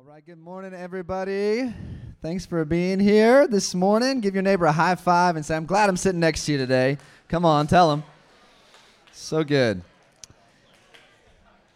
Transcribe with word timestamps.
All 0.00 0.06
right, 0.10 0.24
good 0.24 0.38
morning, 0.38 0.72
everybody. 0.72 1.74
Thanks 2.22 2.46
for 2.46 2.64
being 2.64 2.98
here 2.98 3.46
this 3.46 3.74
morning. 3.74 4.20
Give 4.20 4.32
your 4.32 4.42
neighbor 4.42 4.64
a 4.64 4.72
high 4.72 4.94
five 4.94 5.36
and 5.36 5.44
say, 5.44 5.54
I'm 5.54 5.66
glad 5.66 5.90
I'm 5.90 5.96
sitting 5.98 6.20
next 6.20 6.46
to 6.46 6.52
you 6.52 6.58
today. 6.58 6.96
Come 7.28 7.44
on, 7.44 7.66
tell 7.66 7.92
him. 7.92 8.02
So 9.12 9.44
good. 9.44 9.82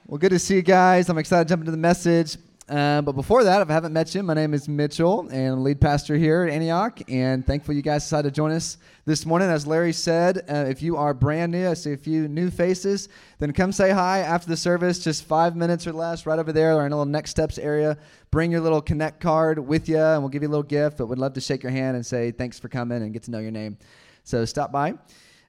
Well, 0.06 0.16
good 0.16 0.30
to 0.30 0.38
see 0.38 0.54
you 0.54 0.62
guys. 0.62 1.10
I'm 1.10 1.18
excited 1.18 1.48
to 1.48 1.52
jump 1.52 1.60
into 1.60 1.70
the 1.70 1.76
message. 1.76 2.38
Uh, 2.66 3.02
but 3.02 3.12
before 3.12 3.44
that, 3.44 3.60
if 3.60 3.68
I 3.68 3.74
haven't 3.74 3.92
met 3.92 4.14
you, 4.14 4.22
my 4.22 4.32
name 4.32 4.54
is 4.54 4.68
Mitchell, 4.68 5.28
and 5.30 5.62
lead 5.62 5.82
pastor 5.82 6.16
here 6.16 6.44
at 6.44 6.50
Antioch. 6.50 6.98
And 7.10 7.46
thankful 7.46 7.74
you 7.74 7.82
guys 7.82 8.04
decided 8.04 8.30
to 8.30 8.34
join 8.34 8.52
us 8.52 8.78
this 9.04 9.26
morning. 9.26 9.50
As 9.50 9.66
Larry 9.66 9.92
said, 9.92 10.38
uh, 10.48 10.64
if 10.66 10.80
you 10.80 10.96
are 10.96 11.12
brand 11.12 11.52
new, 11.52 11.68
I 11.68 11.74
see 11.74 11.92
a 11.92 11.96
few 11.96 12.26
new 12.26 12.50
faces, 12.50 13.10
then 13.38 13.52
come 13.52 13.70
say 13.70 13.90
hi 13.90 14.20
after 14.20 14.48
the 14.48 14.56
service, 14.56 14.98
just 14.98 15.24
five 15.24 15.56
minutes 15.56 15.86
or 15.86 15.92
less, 15.92 16.24
right 16.24 16.38
over 16.38 16.52
there, 16.52 16.76
or 16.76 16.86
in 16.86 16.92
a 16.92 16.96
little 16.96 17.04
next 17.04 17.32
steps 17.32 17.58
area. 17.58 17.98
Bring 18.30 18.50
your 18.50 18.62
little 18.62 18.80
connect 18.80 19.20
card 19.20 19.58
with 19.58 19.86
you, 19.86 19.98
and 19.98 20.22
we'll 20.22 20.30
give 20.30 20.42
you 20.42 20.48
a 20.48 20.50
little 20.50 20.62
gift. 20.62 20.96
But 20.96 21.08
we'd 21.08 21.18
love 21.18 21.34
to 21.34 21.42
shake 21.42 21.62
your 21.62 21.72
hand 21.72 21.96
and 21.96 22.06
say 22.06 22.30
thanks 22.30 22.58
for 22.58 22.68
coming 22.68 23.02
and 23.02 23.12
get 23.12 23.24
to 23.24 23.30
know 23.30 23.40
your 23.40 23.50
name. 23.50 23.76
So 24.22 24.46
stop 24.46 24.72
by. 24.72 24.94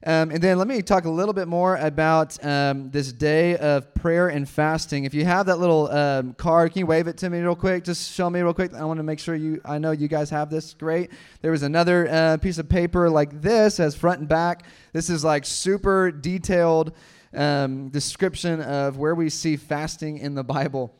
Um, 0.06 0.30
and 0.30 0.40
then 0.40 0.56
let 0.56 0.68
me 0.68 0.82
talk 0.82 1.04
a 1.04 1.10
little 1.10 1.34
bit 1.34 1.48
more 1.48 1.74
about 1.78 2.42
um, 2.44 2.92
this 2.92 3.12
day 3.12 3.56
of 3.56 3.92
prayer 3.92 4.28
and 4.28 4.48
fasting. 4.48 5.02
If 5.02 5.14
you 5.14 5.24
have 5.24 5.46
that 5.46 5.58
little 5.58 5.90
um, 5.90 6.32
card, 6.34 6.72
can 6.72 6.78
you 6.78 6.86
wave 6.86 7.08
it 7.08 7.16
to 7.18 7.28
me 7.28 7.40
real 7.40 7.56
quick? 7.56 7.82
Just 7.82 8.12
show 8.12 8.30
me 8.30 8.40
real 8.40 8.54
quick. 8.54 8.72
I 8.72 8.84
want 8.84 8.98
to 8.98 9.02
make 9.02 9.18
sure 9.18 9.34
you. 9.34 9.60
I 9.64 9.78
know 9.78 9.90
you 9.90 10.06
guys 10.06 10.30
have 10.30 10.48
this. 10.48 10.74
Great. 10.74 11.10
There 11.42 11.50
was 11.50 11.64
another 11.64 12.08
uh, 12.08 12.36
piece 12.36 12.58
of 12.58 12.68
paper 12.68 13.10
like 13.10 13.42
this, 13.42 13.80
as 13.80 13.96
front 13.96 14.20
and 14.20 14.28
back. 14.28 14.66
This 14.92 15.10
is 15.10 15.24
like 15.24 15.44
super 15.44 16.12
detailed 16.12 16.92
um, 17.34 17.88
description 17.88 18.60
of 18.60 18.98
where 18.98 19.16
we 19.16 19.28
see 19.28 19.56
fasting 19.56 20.18
in 20.18 20.36
the 20.36 20.44
Bible. 20.44 20.94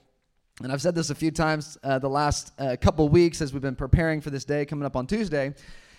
And 0.60 0.72
I've 0.72 0.82
said 0.82 0.96
this 0.96 1.10
a 1.10 1.14
few 1.14 1.30
times 1.30 1.78
uh, 1.84 2.00
the 2.00 2.10
last 2.10 2.52
uh, 2.58 2.74
couple 2.80 3.08
weeks 3.08 3.40
as 3.40 3.52
we've 3.52 3.62
been 3.62 3.76
preparing 3.76 4.20
for 4.20 4.30
this 4.30 4.44
day 4.44 4.66
coming 4.66 4.84
up 4.84 4.96
on 4.96 5.06
Tuesday 5.06 5.54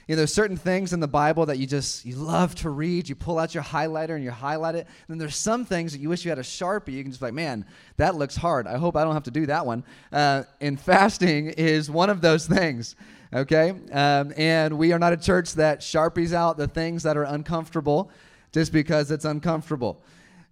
you 0.07 0.15
know, 0.15 0.17
there's 0.17 0.33
certain 0.33 0.55
things 0.55 0.93
in 0.93 1.01
the 1.01 1.07
Bible 1.07 1.45
that 1.47 1.57
you 1.57 1.67
just 1.67 2.05
you 2.05 2.15
love 2.15 2.55
to 2.55 2.69
read. 2.69 3.09
You 3.09 3.15
pull 3.15 3.37
out 3.37 3.53
your 3.53 3.63
highlighter 3.63 4.15
and 4.15 4.23
you 4.23 4.31
highlight 4.31 4.75
it. 4.75 4.87
And 4.87 5.09
then 5.09 5.17
there's 5.17 5.35
some 5.35 5.65
things 5.65 5.91
that 5.91 5.99
you 5.99 6.07
wish 6.07 6.23
you 6.23 6.31
had 6.31 6.39
a 6.39 6.43
sharpie. 6.43 6.93
You 6.93 7.03
can 7.03 7.11
just 7.11 7.19
be 7.19 7.27
like, 7.27 7.33
man, 7.33 7.65
that 7.97 8.15
looks 8.15 8.37
hard. 8.37 8.67
I 8.67 8.77
hope 8.77 8.95
I 8.95 9.03
don't 9.03 9.13
have 9.13 9.23
to 9.23 9.31
do 9.31 9.45
that 9.47 9.65
one. 9.65 9.83
Uh, 10.11 10.43
and 10.61 10.79
fasting 10.79 11.49
is 11.49 11.91
one 11.91 12.09
of 12.09 12.21
those 12.21 12.47
things. 12.47 12.95
Okay, 13.33 13.71
um, 13.91 14.31
and 14.37 14.77
we 14.77 14.93
are 14.93 14.99
not 14.99 15.11
a 15.11 15.17
church 15.17 15.55
that 15.55 15.81
sharpies 15.81 16.31
out 16.31 16.55
the 16.55 16.69
things 16.69 17.03
that 17.03 17.17
are 17.17 17.25
uncomfortable 17.25 18.09
just 18.53 18.71
because 18.71 19.11
it's 19.11 19.25
uncomfortable. 19.25 20.01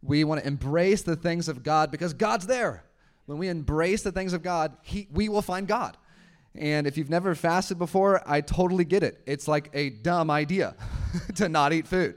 We 0.04 0.26
want 0.26 0.42
to 0.42 0.48
embrace 0.48 1.02
the 1.02 1.16
things 1.16 1.48
of 1.48 1.64
God 1.64 1.90
because 1.90 2.14
God's 2.14 2.46
there. 2.46 2.84
When 3.26 3.38
we 3.38 3.48
embrace 3.48 4.04
the 4.04 4.12
things 4.12 4.34
of 4.34 4.44
God, 4.44 4.76
he, 4.82 5.08
we 5.12 5.30
will 5.30 5.42
find 5.42 5.66
God. 5.68 5.96
And 6.58 6.88
if 6.88 6.98
you've 6.98 7.10
never 7.10 7.36
fasted 7.36 7.78
before, 7.78 8.22
I 8.26 8.42
totally 8.42 8.86
get 8.86 9.04
it. 9.04 9.22
It's 9.26 9.48
like 9.48 9.70
a 9.74 9.90
dumb 9.90 10.32
idea 10.32 10.76
to 11.36 11.50
not 11.50 11.74
eat 11.74 11.88
food. 11.88 12.16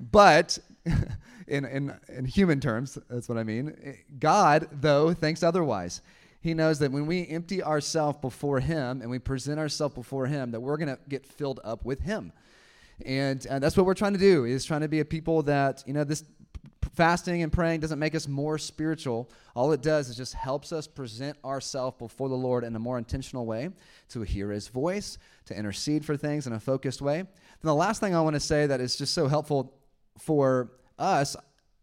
But 0.00 0.58
in, 1.46 1.64
in, 1.64 1.94
in 2.08 2.24
human 2.24 2.60
terms, 2.60 2.98
that's 3.08 3.28
what 3.28 3.38
I 3.38 3.44
mean. 3.44 3.98
God, 4.18 4.68
though, 4.72 5.12
thinks 5.12 5.42
otherwise. 5.42 6.02
He 6.40 6.54
knows 6.54 6.78
that 6.78 6.92
when 6.92 7.06
we 7.06 7.26
empty 7.26 7.62
ourselves 7.62 8.18
before 8.20 8.60
Him 8.60 9.02
and 9.02 9.10
we 9.10 9.18
present 9.18 9.58
ourselves 9.58 9.94
before 9.94 10.26
Him, 10.26 10.52
that 10.52 10.60
we're 10.60 10.76
going 10.76 10.88
to 10.88 10.98
get 11.08 11.26
filled 11.26 11.60
up 11.64 11.84
with 11.84 12.00
Him. 12.00 12.32
And, 13.04 13.44
and 13.46 13.62
that's 13.62 13.76
what 13.76 13.84
we're 13.84 13.94
trying 13.94 14.14
to 14.14 14.18
do, 14.18 14.44
is 14.44 14.64
trying 14.64 14.80
to 14.80 14.88
be 14.88 15.00
a 15.00 15.04
people 15.04 15.42
that, 15.42 15.82
you 15.86 15.92
know, 15.92 16.04
this 16.04 16.24
fasting 16.96 17.42
and 17.42 17.52
praying 17.52 17.80
doesn't 17.80 17.98
make 17.98 18.14
us 18.14 18.26
more 18.26 18.58
spiritual. 18.58 19.30
All 19.54 19.70
it 19.72 19.82
does 19.82 20.08
is 20.08 20.16
just 20.16 20.32
helps 20.34 20.72
us 20.72 20.86
present 20.86 21.36
ourselves 21.44 21.96
before 21.98 22.28
the 22.28 22.34
Lord 22.34 22.64
in 22.64 22.74
a 22.74 22.78
more 22.78 22.98
intentional 22.98 23.44
way, 23.44 23.68
to 24.08 24.22
hear 24.22 24.50
His 24.50 24.68
voice, 24.68 25.18
to 25.44 25.56
intercede 25.56 26.04
for 26.04 26.16
things 26.16 26.46
in 26.46 26.54
a 26.54 26.60
focused 26.60 27.02
way. 27.02 27.18
Then 27.18 27.28
the 27.62 27.74
last 27.74 28.00
thing 28.00 28.14
I 28.14 28.22
want 28.22 28.34
to 28.34 28.40
say 28.40 28.66
that 28.66 28.80
is 28.80 28.96
just 28.96 29.14
so 29.14 29.28
helpful 29.28 29.74
for 30.18 30.72
us, 30.98 31.36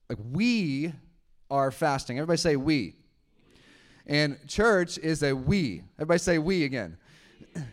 like 0.09 0.19
we 0.31 0.91
are 1.51 1.71
fasting. 1.71 2.17
Everybody 2.17 2.37
say 2.37 2.55
we. 2.55 2.95
And 4.07 4.37
church 4.47 4.97
is 4.97 5.23
a 5.23 5.33
we. 5.33 5.83
Everybody 5.97 6.19
say 6.19 6.39
we 6.39 6.63
again 6.63 6.97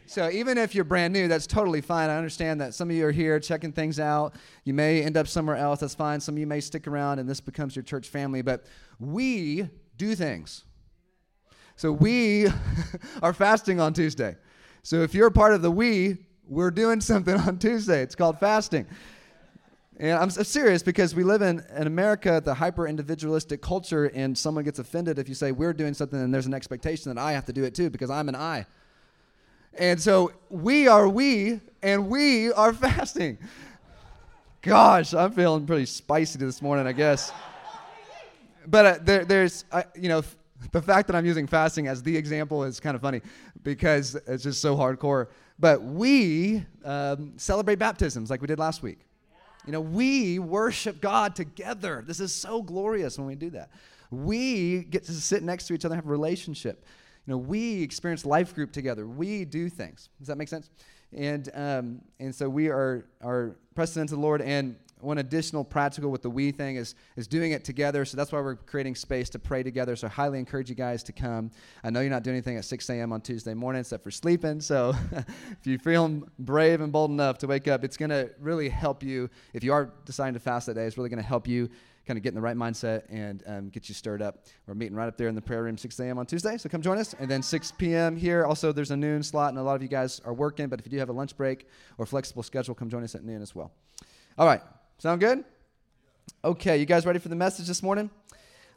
so 0.06 0.30
even 0.30 0.58
if 0.58 0.74
you're 0.74 0.84
brand 0.84 1.12
new, 1.12 1.28
that's 1.28 1.46
totally 1.46 1.80
fine. 1.80 2.10
I 2.10 2.16
understand 2.16 2.60
that 2.60 2.74
some 2.74 2.91
of 2.91 2.96
you 2.96 3.06
are 3.06 3.12
here 3.12 3.38
checking 3.41 3.72
things 3.72 4.00
out. 4.00 4.34
You 4.64 4.74
may 4.74 5.02
end 5.02 5.16
up 5.16 5.28
somewhere 5.28 5.56
else. 5.56 5.80
That's 5.80 5.94
fine. 5.94 6.20
Some 6.20 6.34
of 6.34 6.38
you 6.38 6.46
may 6.46 6.60
stick 6.60 6.86
around 6.86 7.18
and 7.18 7.28
this 7.28 7.41
becomes 7.41 7.76
your 7.76 7.82
church 7.82 8.08
family. 8.08 8.42
But 8.42 8.64
we 8.98 9.68
do 9.96 10.14
things. 10.14 10.64
So 11.76 11.92
we 11.92 12.48
are 13.22 13.32
fasting 13.32 13.80
on 13.80 13.92
Tuesday. 13.94 14.36
So 14.82 15.02
if 15.02 15.14
you're 15.14 15.30
part 15.30 15.54
of 15.54 15.62
the 15.62 15.70
we, 15.70 16.18
we're 16.47 16.70
doing 16.70 17.00
something 17.00 17.34
on 17.34 17.58
Tuesday. 17.58 18.02
It's 18.02 18.14
called 18.14 18.38
fasting. 18.38 18.86
And 19.98 20.18
I'm 20.18 20.30
serious 20.30 20.82
because 20.82 21.14
we 21.14 21.24
live 21.24 21.42
in, 21.42 21.62
in 21.76 21.86
America, 21.86 22.41
the 22.42 22.54
hyper 22.54 22.86
individualistic 22.88 23.60
culture, 23.60 24.06
and 24.06 24.36
someone 24.36 24.64
gets 24.64 24.78
offended 24.78 25.18
if 25.18 25.28
you 25.28 25.34
say 25.34 25.52
we're 25.52 25.74
doing 25.74 25.92
something 25.92 26.18
and 26.18 26.32
there's 26.32 26.47
an 26.47 26.54
expectation 26.54 27.14
that 27.14 27.20
I 27.20 27.32
have 27.32 27.44
to 27.44 27.52
do 27.52 27.64
it 27.64 27.74
too 27.74 27.91
because 27.91 28.08
I'm 28.08 28.30
an 28.30 28.34
I. 28.34 28.64
And 29.78 30.00
so 30.00 30.32
we 30.48 30.88
are 30.88 31.08
we, 31.08 31.60
and 31.82 32.08
we 32.08 32.53
are 32.53 32.72
fasting. 32.75 33.38
Gosh, 34.62 35.14
I'm 35.14 35.32
feeling 35.32 35.66
pretty 35.66 35.86
spicy 35.86 36.38
this 36.38 36.60
morning, 36.60 36.86
I 36.86 36.92
guess. 36.92 37.32
But 38.66 38.86
uh, 38.86 38.98
there, 39.03 39.25
there's, 39.25 39.64
uh, 39.72 39.84
you 39.94 40.09
know, 40.09 40.22
the 40.72 40.82
fact 40.82 41.06
that 41.06 41.16
I'm 41.16 41.25
using 41.25 41.47
fasting 41.47 41.86
as 41.86 42.03
the 42.03 42.14
example 42.14 42.64
is 42.64 42.78
kind 42.78 42.94
of 42.94 43.00
funny 43.00 43.22
because 43.62 44.16
it's 44.26 44.42
just 44.42 44.60
so 44.60 44.76
hardcore. 44.76 45.28
But 45.59 45.82
we 45.82 46.64
um, 46.84 47.32
celebrate 47.36 47.76
baptisms 47.76 48.30
like 48.30 48.41
we 48.41 48.47
did 48.47 48.59
last 48.59 48.82
week. 48.82 48.98
You 49.66 49.72
know, 49.72 49.80
we 49.80 50.38
worship 50.38 51.00
God 51.00 51.36
together. 51.36 52.03
This 52.06 52.20
is 52.20 52.34
so 52.34 52.62
glorious 52.62 53.19
when 53.19 53.26
we 53.26 53.34
do 53.34 53.50
that. 53.50 53.70
We 54.10 54.84
get 54.84 55.04
to 55.04 55.12
sit 55.12 55.42
next 55.42 55.66
to 55.66 55.75
each 55.75 55.84
other 55.84 55.94
and 55.94 56.03
have 56.03 56.09
a 56.09 56.12
relationship. 56.12 56.84
You 57.26 57.32
know, 57.32 57.38
we 57.38 57.82
experience 57.82 58.25
life 58.25 58.54
group 58.54 58.72
together. 58.72 59.06
We 59.06 59.44
do 59.44 59.69
things. 59.69 60.08
Does 60.19 60.28
that 60.28 60.36
make 60.36 60.48
sense? 60.48 60.70
And 61.12 61.48
um, 61.54 62.00
and 62.19 62.34
so 62.34 62.48
we 62.48 62.69
are 62.69 63.06
are 63.22 63.56
pressing 63.75 64.00
into 64.03 64.14
the 64.14 64.20
Lord. 64.20 64.42
And 64.42 64.76
one 65.03 65.19
additional 65.19 65.64
practical 65.64 66.10
with 66.10 66.22
the 66.22 66.30
we 66.30 66.50
thing 66.50 66.76
is 66.76 66.94
is 67.16 67.26
doing 67.26 67.53
it 67.53 67.64
together. 67.64 68.04
So 68.04 68.16
that's 68.16 68.32
why 68.32 68.41
we're 68.41 68.56
creating 68.56 68.94
space 68.94 69.28
to 69.30 69.38
pray 69.38 69.62
together. 69.62 69.97
So 69.97 70.06
I 70.06 70.10
highly 70.10 70.38
encourage 70.38 70.69
you 70.69 70.76
guys 70.76 71.03
to 71.04 71.12
come. 71.12 71.50
I 71.82 71.91
know 71.91 72.00
you're 72.00 72.10
not 72.10 72.22
doing 72.22 72.36
anything 72.36 72.56
at 72.56 72.64
6 72.64 72.88
a.m. 72.91 73.12
on 73.12 73.20
Tuesday 73.20 73.54
morning 73.54 73.80
except 73.80 74.04
for 74.04 74.10
sleeping. 74.10 74.60
So 74.60 74.94
if 75.12 75.66
you're 75.66 75.78
feeling 75.78 76.25
brave 76.38 76.80
and 76.80 76.92
bold 76.92 77.10
enough 77.10 77.38
to 77.38 77.47
wake 77.47 77.69
up, 77.69 77.84
it's 77.84 77.97
going 77.97 78.10
to 78.10 78.30
really 78.38 78.69
help 78.69 79.03
you. 79.03 79.30
If 79.53 79.64
you 79.64 79.72
are 79.72 79.92
deciding 80.04 80.34
to 80.34 80.41
fast 80.41 80.66
that 80.66 80.75
day, 80.75 80.84
it's 80.84 80.97
really 80.97 81.10
going 81.10 81.22
to 81.22 81.28
help 81.28 81.48
you 81.48 81.70
kind 82.06 82.16
of 82.16 82.22
get 82.22 82.30
in 82.30 82.34
the 82.34 82.40
right 82.40 82.56
mindset 82.56 83.02
and 83.08 83.42
um, 83.46 83.68
get 83.68 83.88
you 83.88 83.94
stirred 83.94 84.22
up. 84.22 84.44
We're 84.66 84.74
meeting 84.74 84.96
right 84.96 85.08
up 85.08 85.16
there 85.16 85.28
in 85.28 85.34
the 85.34 85.42
prayer 85.42 85.62
room 85.62 85.78
6 85.78 86.00
a.m. 86.00 86.18
on 86.18 86.26
Tuesday, 86.26 86.56
so 86.56 86.68
come 86.68 86.82
join 86.82 86.98
us. 86.98 87.14
And 87.18 87.30
then 87.30 87.42
6 87.42 87.72
p.m. 87.72 88.16
here. 88.16 88.44
Also, 88.44 88.72
there's 88.72 88.90
a 88.90 88.96
noon 88.96 89.22
slot, 89.22 89.50
and 89.50 89.58
a 89.58 89.62
lot 89.62 89.76
of 89.76 89.82
you 89.82 89.88
guys 89.88 90.20
are 90.24 90.32
working, 90.32 90.68
but 90.68 90.80
if 90.80 90.86
you 90.86 90.90
do 90.90 90.98
have 90.98 91.08
a 91.08 91.12
lunch 91.12 91.36
break 91.36 91.68
or 91.98 92.06
flexible 92.06 92.42
schedule, 92.42 92.74
come 92.74 92.88
join 92.88 93.04
us 93.04 93.14
at 93.14 93.24
noon 93.24 93.42
as 93.42 93.54
well. 93.54 93.70
All 94.38 94.46
right, 94.46 94.62
sound 94.98 95.20
good? 95.20 95.44
Okay, 96.44 96.78
you 96.78 96.86
guys 96.86 97.04
ready 97.04 97.18
for 97.18 97.28
the 97.28 97.36
message 97.36 97.66
this 97.66 97.82
morning? 97.82 98.10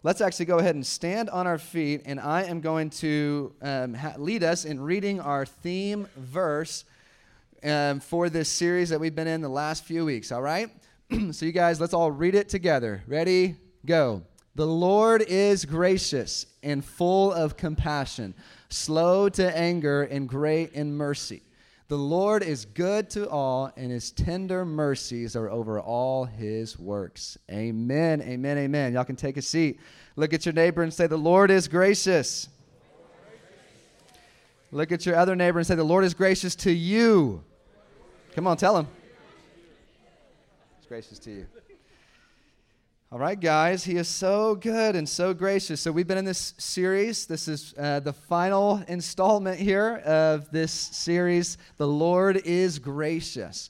Let's 0.03 0.19
actually 0.19 0.45
go 0.45 0.59
ahead 0.59 0.75
and 0.75 0.85
stand 0.85 1.29
on 1.29 1.47
our 1.47 1.57
feet, 1.57 2.01
and 2.05 2.19
I 2.19 2.43
am 2.43 2.59
going 2.59 2.89
to 2.89 3.55
um, 3.61 3.93
ha- 3.93 4.15
lead 4.17 4.43
us 4.43 4.65
in 4.65 4.81
reading 4.81 5.21
our 5.21 5.45
theme 5.45 6.07
verse 6.17 6.83
um, 7.63 8.01
for 8.01 8.29
this 8.29 8.49
series 8.49 8.89
that 8.89 8.99
we've 8.99 9.15
been 9.15 9.27
in 9.27 9.41
the 9.41 9.47
last 9.47 9.85
few 9.85 10.03
weeks, 10.03 10.31
all 10.31 10.41
right? 10.41 10.69
so, 11.31 11.45
you 11.45 11.51
guys, 11.51 11.79
let's 11.79 11.93
all 11.93 12.11
read 12.11 12.35
it 12.35 12.49
together. 12.49 13.03
Ready? 13.07 13.55
Go. 13.85 14.23
The 14.55 14.65
Lord 14.65 15.23
is 15.23 15.65
gracious 15.65 16.45
and 16.61 16.83
full 16.83 17.31
of 17.31 17.57
compassion, 17.57 18.35
slow 18.69 19.29
to 19.29 19.57
anger, 19.57 20.03
and 20.03 20.29
great 20.29 20.73
in 20.73 20.95
mercy. 20.95 21.41
The 21.87 21.97
Lord 21.97 22.43
is 22.43 22.65
good 22.65 23.09
to 23.11 23.27
all, 23.29 23.71
and 23.75 23.91
his 23.91 24.11
tender 24.11 24.63
mercies 24.63 25.35
are 25.35 25.49
over 25.49 25.79
all 25.79 26.25
his 26.25 26.79
works. 26.79 27.37
Amen, 27.51 28.21
amen, 28.21 28.57
amen. 28.57 28.93
Y'all 28.93 29.03
can 29.03 29.15
take 29.15 29.37
a 29.37 29.41
seat. 29.41 29.79
Look 30.15 30.33
at 30.33 30.45
your 30.45 30.53
neighbor 30.53 30.83
and 30.83 30.93
say, 30.93 31.07
The 31.07 31.17
Lord 31.17 31.51
is 31.51 31.67
gracious. 31.67 32.47
Look 34.71 34.91
at 34.91 35.05
your 35.05 35.15
other 35.15 35.35
neighbor 35.35 35.59
and 35.59 35.67
say, 35.67 35.75
The 35.75 35.83
Lord 35.83 36.03
is 36.03 36.13
gracious 36.13 36.55
to 36.57 36.71
you. 36.71 37.43
Come 38.35 38.47
on, 38.47 38.57
tell 38.57 38.77
him 38.77 38.87
gracious 40.85 41.19
to 41.19 41.31
you. 41.31 41.45
All 43.11 43.19
right, 43.19 43.39
guys, 43.39 43.83
he 43.83 43.97
is 43.97 44.07
so 44.07 44.55
good 44.55 44.95
and 44.95 45.07
so 45.07 45.33
gracious. 45.33 45.81
So, 45.81 45.91
we've 45.91 46.07
been 46.07 46.17
in 46.17 46.25
this 46.25 46.55
series. 46.57 47.27
This 47.27 47.47
is 47.47 47.73
uh, 47.77 47.99
the 47.99 48.13
final 48.13 48.83
installment 48.87 49.59
here 49.59 49.97
of 49.97 50.49
this 50.49 50.71
series. 50.71 51.59
The 51.77 51.87
Lord 51.87 52.37
is 52.37 52.79
gracious. 52.79 53.69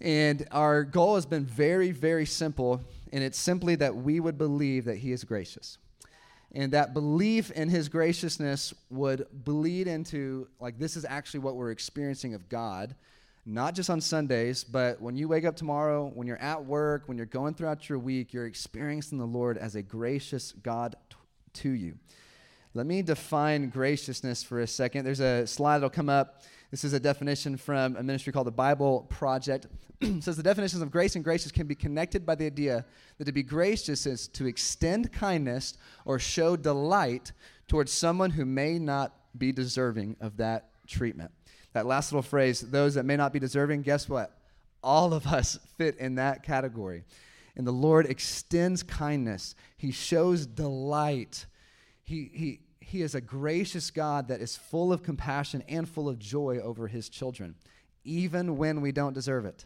And 0.00 0.46
our 0.50 0.84
goal 0.84 1.14
has 1.14 1.24
been 1.24 1.46
very, 1.46 1.92
very 1.92 2.26
simple, 2.26 2.82
and 3.10 3.24
it's 3.24 3.38
simply 3.38 3.74
that 3.76 3.96
we 3.96 4.20
would 4.20 4.36
believe 4.36 4.84
that 4.84 4.98
he 4.98 5.12
is 5.12 5.24
gracious. 5.24 5.78
And 6.52 6.72
that 6.72 6.92
belief 6.92 7.50
in 7.52 7.70
his 7.70 7.88
graciousness 7.88 8.74
would 8.90 9.26
bleed 9.32 9.86
into, 9.86 10.46
like, 10.60 10.78
this 10.78 10.96
is 10.96 11.06
actually 11.06 11.40
what 11.40 11.56
we're 11.56 11.70
experiencing 11.70 12.34
of 12.34 12.48
God, 12.50 12.94
not 13.46 13.74
just 13.74 13.90
on 13.90 14.00
Sundays, 14.00 14.64
but 14.64 15.00
when 15.00 15.16
you 15.16 15.28
wake 15.28 15.44
up 15.44 15.56
tomorrow, 15.56 16.10
when 16.14 16.26
you're 16.26 16.40
at 16.40 16.64
work, 16.64 17.02
when 17.06 17.16
you're 17.16 17.26
going 17.26 17.54
throughout 17.54 17.88
your 17.88 17.98
week, 17.98 18.32
you're 18.32 18.46
experiencing 18.46 19.18
the 19.18 19.26
Lord 19.26 19.58
as 19.58 19.74
a 19.74 19.82
gracious 19.82 20.52
God 20.62 20.96
t- 21.10 21.16
to 21.54 21.70
you. 21.70 21.94
Let 22.72 22.86
me 22.86 23.02
define 23.02 23.68
graciousness 23.68 24.42
for 24.42 24.60
a 24.60 24.66
second. 24.66 25.04
There's 25.04 25.20
a 25.20 25.46
slide 25.46 25.78
that'll 25.78 25.90
come 25.90 26.08
up. 26.08 26.42
This 26.70 26.82
is 26.82 26.92
a 26.92 26.98
definition 26.98 27.56
from 27.56 27.96
a 27.96 28.02
ministry 28.02 28.32
called 28.32 28.48
the 28.48 28.52
Bible 28.52 29.06
Project. 29.10 29.68
says 30.20 30.36
the 30.36 30.42
definitions 30.42 30.82
of 30.82 30.90
grace 30.90 31.14
and 31.14 31.22
gracious 31.22 31.52
can 31.52 31.66
be 31.66 31.74
connected 31.74 32.26
by 32.26 32.34
the 32.34 32.46
idea 32.46 32.84
that 33.18 33.26
to 33.26 33.32
be 33.32 33.44
gracious 33.44 34.06
is 34.06 34.26
to 34.28 34.46
extend 34.46 35.12
kindness 35.12 35.74
or 36.04 36.18
show 36.18 36.56
delight 36.56 37.30
towards 37.68 37.92
someone 37.92 38.30
who 38.30 38.44
may 38.44 38.78
not 38.78 39.14
be 39.38 39.52
deserving 39.52 40.16
of 40.20 40.36
that 40.38 40.70
treatment. 40.86 41.30
That 41.74 41.86
last 41.86 42.12
little 42.12 42.22
phrase, 42.22 42.60
those 42.60 42.94
that 42.94 43.04
may 43.04 43.16
not 43.16 43.32
be 43.32 43.38
deserving, 43.38 43.82
guess 43.82 44.08
what? 44.08 44.36
All 44.82 45.12
of 45.12 45.26
us 45.26 45.58
fit 45.76 45.96
in 45.98 46.14
that 46.14 46.42
category. 46.42 47.04
And 47.56 47.66
the 47.66 47.72
Lord 47.72 48.06
extends 48.06 48.82
kindness, 48.82 49.54
He 49.76 49.92
shows 49.92 50.46
delight. 50.46 51.46
He, 52.02 52.30
he, 52.34 52.60
he 52.80 53.02
is 53.02 53.14
a 53.14 53.20
gracious 53.20 53.90
God 53.90 54.28
that 54.28 54.40
is 54.40 54.56
full 54.56 54.92
of 54.92 55.02
compassion 55.02 55.62
and 55.68 55.88
full 55.88 56.08
of 56.08 56.18
joy 56.18 56.60
over 56.62 56.86
his 56.86 57.08
children, 57.08 57.54
even 58.04 58.58
when 58.58 58.82
we 58.82 58.92
don't 58.92 59.14
deserve 59.14 59.46
it. 59.46 59.64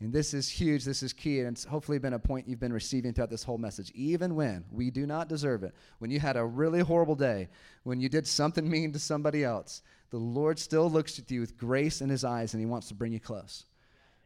And 0.00 0.12
this 0.12 0.34
is 0.34 0.48
huge. 0.48 0.84
This 0.84 1.02
is 1.02 1.12
key. 1.12 1.40
And 1.40 1.48
it's 1.48 1.64
hopefully 1.64 1.98
been 1.98 2.12
a 2.12 2.18
point 2.18 2.46
you've 2.46 2.60
been 2.60 2.72
receiving 2.72 3.12
throughout 3.12 3.30
this 3.30 3.42
whole 3.42 3.58
message. 3.58 3.90
Even 3.94 4.34
when 4.34 4.64
we 4.70 4.90
do 4.90 5.06
not 5.06 5.28
deserve 5.28 5.64
it, 5.64 5.74
when 5.98 6.10
you 6.10 6.20
had 6.20 6.36
a 6.36 6.44
really 6.44 6.80
horrible 6.80 7.14
day, 7.14 7.48
when 7.82 7.98
you 7.98 8.08
did 8.08 8.26
something 8.26 8.68
mean 8.70 8.92
to 8.92 8.98
somebody 8.98 9.42
else, 9.42 9.82
the 10.10 10.18
Lord 10.18 10.58
still 10.58 10.90
looks 10.90 11.18
at 11.18 11.30
you 11.30 11.40
with 11.40 11.58
grace 11.58 12.00
in 12.00 12.08
his 12.08 12.24
eyes 12.24 12.54
and 12.54 12.60
he 12.60 12.66
wants 12.66 12.88
to 12.88 12.94
bring 12.94 13.12
you 13.12 13.20
close. 13.20 13.64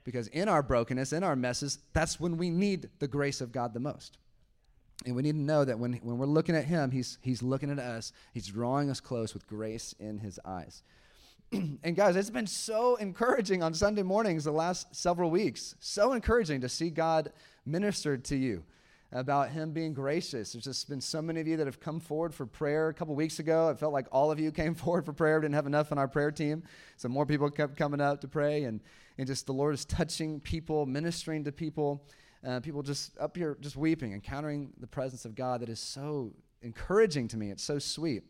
Because 0.04 0.28
in 0.28 0.48
our 0.48 0.62
brokenness, 0.62 1.12
in 1.12 1.22
our 1.22 1.36
messes, 1.36 1.78
that's 1.92 2.18
when 2.18 2.36
we 2.36 2.50
need 2.50 2.88
the 2.98 3.08
grace 3.08 3.40
of 3.40 3.52
God 3.52 3.74
the 3.74 3.80
most. 3.80 4.18
And 5.06 5.16
we 5.16 5.22
need 5.22 5.32
to 5.32 5.38
know 5.38 5.64
that 5.64 5.78
when, 5.78 5.94
when 5.94 6.18
we're 6.18 6.26
looking 6.26 6.54
at 6.54 6.64
him, 6.64 6.90
he's, 6.90 7.18
he's 7.22 7.42
looking 7.42 7.70
at 7.70 7.78
us. 7.78 8.12
He's 8.34 8.46
drawing 8.46 8.90
us 8.90 9.00
close 9.00 9.32
with 9.32 9.46
grace 9.46 9.94
in 9.98 10.18
his 10.18 10.38
eyes. 10.44 10.82
and 11.52 11.96
guys, 11.96 12.16
it's 12.16 12.30
been 12.30 12.46
so 12.46 12.96
encouraging 12.96 13.62
on 13.62 13.72
Sunday 13.72 14.02
mornings 14.02 14.44
the 14.44 14.52
last 14.52 14.94
several 14.94 15.30
weeks. 15.30 15.74
So 15.80 16.12
encouraging 16.12 16.60
to 16.60 16.68
see 16.68 16.90
God 16.90 17.32
ministered 17.64 18.24
to 18.26 18.36
you 18.36 18.64
about 19.12 19.50
him 19.50 19.72
being 19.72 19.92
gracious. 19.92 20.52
There's 20.52 20.64
just 20.64 20.88
been 20.88 21.00
so 21.00 21.20
many 21.20 21.40
of 21.40 21.48
you 21.48 21.56
that 21.56 21.66
have 21.66 21.80
come 21.80 22.00
forward 22.00 22.34
for 22.34 22.46
prayer. 22.46 22.88
A 22.88 22.94
couple 22.94 23.14
weeks 23.14 23.38
ago, 23.38 23.68
it 23.70 23.78
felt 23.78 23.92
like 23.92 24.06
all 24.12 24.30
of 24.30 24.38
you 24.38 24.50
came 24.52 24.74
forward 24.74 25.04
for 25.04 25.12
prayer. 25.12 25.38
We 25.38 25.44
didn't 25.44 25.54
have 25.54 25.66
enough 25.66 25.92
on 25.92 25.98
our 25.98 26.08
prayer 26.08 26.30
team. 26.30 26.62
So 26.96 27.08
more 27.08 27.26
people 27.26 27.50
kept 27.50 27.76
coming 27.76 28.00
up 28.00 28.20
to 28.20 28.28
pray. 28.28 28.64
And, 28.64 28.80
and 29.18 29.26
just 29.26 29.46
the 29.46 29.52
Lord 29.52 29.74
is 29.74 29.84
touching 29.84 30.40
people, 30.40 30.86
ministering 30.86 31.44
to 31.44 31.52
people 31.52 32.04
uh, 32.46 32.60
people 32.60 32.82
just 32.82 33.16
up 33.18 33.36
here 33.36 33.56
just 33.60 33.76
weeping, 33.76 34.12
encountering 34.12 34.72
the 34.80 34.86
presence 34.86 35.24
of 35.24 35.34
God 35.34 35.60
that 35.60 35.68
is 35.68 35.80
so 35.80 36.32
encouraging 36.62 37.28
to 37.28 37.36
me. 37.36 37.50
It's 37.50 37.62
so 37.62 37.78
sweet. 37.78 38.24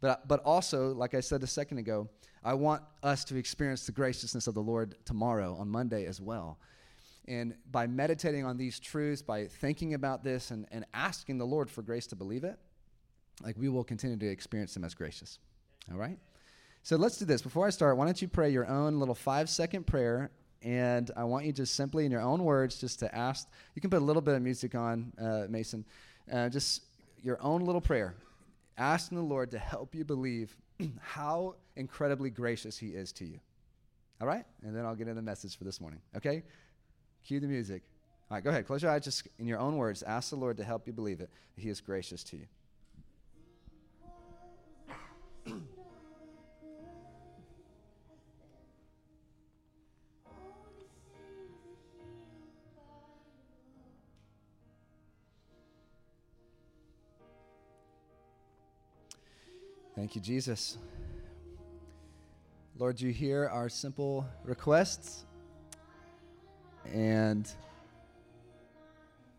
But, 0.00 0.26
but 0.26 0.40
also, 0.44 0.92
like 0.92 1.14
I 1.14 1.20
said 1.20 1.42
a 1.42 1.46
second 1.46 1.78
ago, 1.78 2.08
I 2.42 2.54
want 2.54 2.82
us 3.02 3.24
to 3.26 3.36
experience 3.36 3.86
the 3.86 3.92
graciousness 3.92 4.46
of 4.46 4.54
the 4.54 4.60
Lord 4.60 4.96
tomorrow 5.04 5.56
on 5.58 5.68
Monday 5.68 6.04
as 6.06 6.20
well. 6.20 6.58
And 7.26 7.54
by 7.70 7.86
meditating 7.86 8.44
on 8.44 8.56
these 8.56 8.78
truths, 8.78 9.22
by 9.22 9.46
thinking 9.46 9.94
about 9.94 10.24
this 10.24 10.50
and, 10.50 10.66
and 10.70 10.84
asking 10.92 11.38
the 11.38 11.46
Lord 11.46 11.70
for 11.70 11.82
grace 11.82 12.06
to 12.08 12.16
believe 12.16 12.44
it, 12.44 12.58
like 13.42 13.56
we 13.58 13.68
will 13.68 13.84
continue 13.84 14.16
to 14.16 14.26
experience 14.26 14.76
Him 14.76 14.84
as 14.84 14.94
gracious. 14.94 15.38
All 15.90 15.98
right? 15.98 16.18
So 16.82 16.96
let's 16.96 17.16
do 17.16 17.24
this. 17.24 17.40
Before 17.40 17.66
I 17.66 17.70
start, 17.70 17.96
why 17.96 18.04
don't 18.04 18.20
you 18.20 18.28
pray 18.28 18.50
your 18.50 18.66
own 18.66 18.98
little 18.98 19.14
five 19.14 19.48
second 19.48 19.86
prayer 19.86 20.30
and 20.64 21.10
I 21.14 21.24
want 21.24 21.44
you 21.44 21.52
just 21.52 21.74
simply, 21.74 22.06
in 22.06 22.10
your 22.10 22.22
own 22.22 22.42
words, 22.42 22.80
just 22.80 22.98
to 23.00 23.14
ask. 23.14 23.46
You 23.74 23.82
can 23.82 23.90
put 23.90 24.00
a 24.00 24.04
little 24.04 24.22
bit 24.22 24.34
of 24.34 24.40
music 24.40 24.74
on, 24.74 25.12
uh, 25.20 25.42
Mason. 25.50 25.84
Uh, 26.32 26.48
just 26.48 26.84
your 27.22 27.38
own 27.42 27.60
little 27.66 27.82
prayer, 27.82 28.14
asking 28.78 29.18
the 29.18 29.24
Lord 29.24 29.50
to 29.50 29.58
help 29.58 29.94
you 29.94 30.04
believe 30.04 30.56
how 31.00 31.56
incredibly 31.76 32.30
gracious 32.30 32.78
He 32.78 32.88
is 32.88 33.12
to 33.12 33.26
you. 33.26 33.40
All 34.22 34.26
right? 34.26 34.46
And 34.62 34.74
then 34.74 34.86
I'll 34.86 34.94
get 34.94 35.02
into 35.02 35.16
the 35.16 35.22
message 35.22 35.58
for 35.58 35.64
this 35.64 35.82
morning. 35.82 36.00
Okay? 36.16 36.42
Cue 37.26 37.40
the 37.40 37.46
music. 37.46 37.82
All 38.30 38.36
right, 38.36 38.44
go 38.44 38.50
ahead. 38.50 38.66
Close 38.66 38.82
your 38.82 38.90
eyes. 38.90 39.04
Just 39.04 39.28
in 39.38 39.46
your 39.46 39.58
own 39.58 39.76
words, 39.76 40.02
ask 40.02 40.30
the 40.30 40.36
Lord 40.36 40.56
to 40.58 40.64
help 40.64 40.86
you 40.86 40.92
believe 40.92 41.20
it. 41.20 41.30
He 41.56 41.68
is 41.68 41.80
gracious 41.80 42.22
to 42.24 42.36
you. 42.36 42.46
Thank 59.94 60.16
you, 60.16 60.20
Jesus. 60.20 60.76
Lord, 62.76 63.00
you 63.00 63.10
hear 63.10 63.48
our 63.48 63.68
simple 63.68 64.26
requests, 64.44 65.24
and 66.92 67.50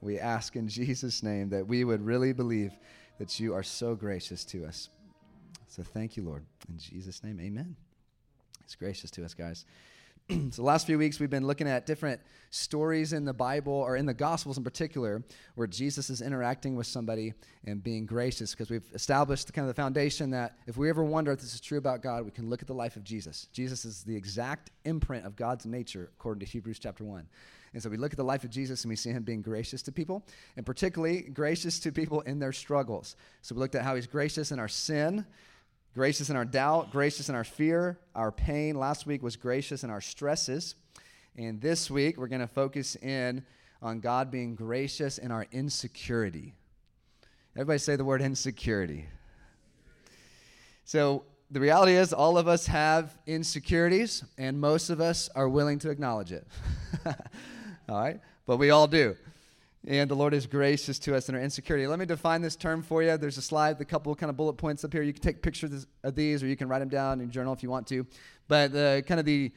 we 0.01 0.19
ask 0.19 0.55
in 0.55 0.67
Jesus' 0.67 1.23
name 1.23 1.49
that 1.49 1.67
we 1.67 1.83
would 1.83 2.05
really 2.05 2.33
believe 2.33 2.73
that 3.19 3.39
you 3.39 3.53
are 3.53 3.63
so 3.63 3.95
gracious 3.95 4.43
to 4.45 4.65
us. 4.65 4.89
So 5.67 5.83
thank 5.83 6.15
you, 6.15 6.23
Lord. 6.23 6.45
In 6.69 6.77
Jesus' 6.77 7.23
name, 7.23 7.39
amen. 7.39 7.75
He's 8.63 8.75
gracious 8.75 9.11
to 9.11 9.25
us, 9.25 9.33
guys. 9.33 9.65
so, 10.29 10.35
the 10.55 10.63
last 10.63 10.87
few 10.87 10.97
weeks, 10.97 11.19
we've 11.19 11.29
been 11.29 11.45
looking 11.45 11.67
at 11.67 11.85
different 11.85 12.19
stories 12.49 13.13
in 13.13 13.25
the 13.25 13.33
Bible, 13.33 13.73
or 13.73 13.95
in 13.95 14.07
the 14.07 14.13
Gospels 14.13 14.57
in 14.57 14.63
particular, 14.63 15.23
where 15.53 15.67
Jesus 15.67 16.09
is 16.09 16.21
interacting 16.21 16.75
with 16.75 16.87
somebody 16.87 17.33
and 17.65 17.83
being 17.83 18.07
gracious, 18.07 18.51
because 18.51 18.71
we've 18.71 18.89
established 18.95 19.53
kind 19.53 19.69
of 19.69 19.75
the 19.75 19.79
foundation 19.79 20.31
that 20.31 20.57
if 20.65 20.77
we 20.77 20.89
ever 20.89 21.03
wonder 21.03 21.31
if 21.31 21.41
this 21.41 21.53
is 21.53 21.61
true 21.61 21.77
about 21.77 22.01
God, 22.01 22.25
we 22.25 22.31
can 22.31 22.49
look 22.49 22.61
at 22.61 22.67
the 22.67 22.73
life 22.73 22.95
of 22.95 23.03
Jesus. 23.03 23.49
Jesus 23.53 23.85
is 23.85 24.01
the 24.01 24.15
exact 24.15 24.71
imprint 24.83 25.27
of 25.27 25.35
God's 25.35 25.67
nature, 25.67 26.09
according 26.17 26.39
to 26.39 26.51
Hebrews 26.51 26.79
chapter 26.79 27.03
1. 27.03 27.27
And 27.73 27.83
so 27.83 27.89
we 27.89 27.97
look 27.97 28.13
at 28.13 28.17
the 28.17 28.23
life 28.23 28.43
of 28.43 28.49
Jesus 28.49 28.83
and 28.83 28.89
we 28.89 28.95
see 28.95 29.11
him 29.11 29.21
being 29.21 29.43
gracious 29.43 29.83
to 29.83 29.91
people, 29.91 30.25
and 30.57 30.65
particularly 30.65 31.21
gracious 31.21 31.77
to 31.81 31.91
people 31.91 32.21
in 32.21 32.39
their 32.39 32.53
struggles. 32.53 33.15
So, 33.41 33.53
we 33.53 33.59
looked 33.59 33.75
at 33.75 33.83
how 33.83 33.95
he's 33.95 34.07
gracious 34.07 34.51
in 34.51 34.59
our 34.59 34.69
sin 34.69 35.25
Gracious 35.95 36.29
in 36.29 36.35
our 36.35 36.43
doubt, 36.43 36.91
gracious 36.91 37.29
in 37.29 37.35
our 37.35 37.45
fear, 37.45 37.97
our 38.15 38.29
pain. 38.29 38.75
Last 38.75 39.05
week 39.05 39.23
was 39.23 39.37
gracious 39.37 39.81
in 39.81 39.89
our 39.89 40.01
stresses. 40.01 40.75
And 41.37 41.61
this 41.61 41.89
week, 41.89 42.17
we're 42.17 42.27
going 42.27 42.41
to 42.41 42.47
focus 42.47 42.97
in 42.97 43.45
on 43.81 44.01
God 44.01 44.29
being 44.29 44.55
gracious 44.55 45.17
in 45.17 45.31
our 45.31 45.47
insecurity. 45.53 46.53
Everybody 47.55 47.79
say 47.79 47.95
the 47.95 48.03
word 48.03 48.21
insecurity. 48.21 49.05
So, 50.83 51.23
the 51.49 51.61
reality 51.61 51.93
is, 51.93 52.11
all 52.11 52.37
of 52.37 52.49
us 52.49 52.67
have 52.67 53.17
insecurities, 53.25 54.25
and 54.37 54.59
most 54.59 54.89
of 54.89 54.99
us 54.99 55.29
are 55.33 55.47
willing 55.47 55.79
to 55.79 55.91
acknowledge 55.91 56.33
it. 56.33 56.45
all 57.05 58.01
right? 58.01 58.19
But 58.45 58.57
we 58.57 58.69
all 58.69 58.87
do 58.87 59.15
and 59.87 60.09
the 60.09 60.15
Lord 60.15 60.33
is 60.33 60.47
gracious 60.47 60.97
to 60.99 61.15
us 61.15 61.29
in 61.29 61.35
our 61.35 61.41
insecurity. 61.41 61.85
Let 61.85 61.99
me 61.99 62.05
define 62.05 62.41
this 62.41 62.55
term 62.55 62.81
for 62.81 63.03
you. 63.03 63.17
There's 63.17 63.37
a 63.37 63.41
slide, 63.41 63.79
a 63.79 63.85
couple 63.85 64.15
kind 64.15 64.29
of 64.29 64.37
bullet 64.37 64.53
points 64.53 64.83
up 64.83 64.91
here. 64.91 65.03
You 65.03 65.13
can 65.13 65.21
take 65.21 65.41
pictures 65.41 65.85
of 66.03 66.15
these, 66.15 66.41
or 66.41 66.47
you 66.47 66.55
can 66.55 66.67
write 66.67 66.79
them 66.79 66.89
down 66.89 67.13
in 67.13 67.27
your 67.27 67.31
journal 67.31 67.53
if 67.53 67.61
you 67.61 67.69
want 67.69 67.87
to. 67.87 68.05
But 68.47 68.71
the 68.71 69.03
kind 69.07 69.19
of 69.19 69.25
the 69.25 69.51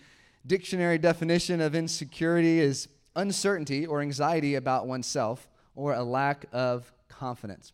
dictionary 0.47 0.99
definition 0.99 1.61
of 1.61 1.75
insecurity 1.75 2.61
is 2.61 2.89
uncertainty 3.17 3.87
or 3.87 4.01
anxiety 4.01 4.55
about 4.55 4.87
oneself, 4.87 5.49
or 5.75 5.95
a 5.95 6.03
lack 6.03 6.47
of 6.53 6.93
confidence. 7.09 7.73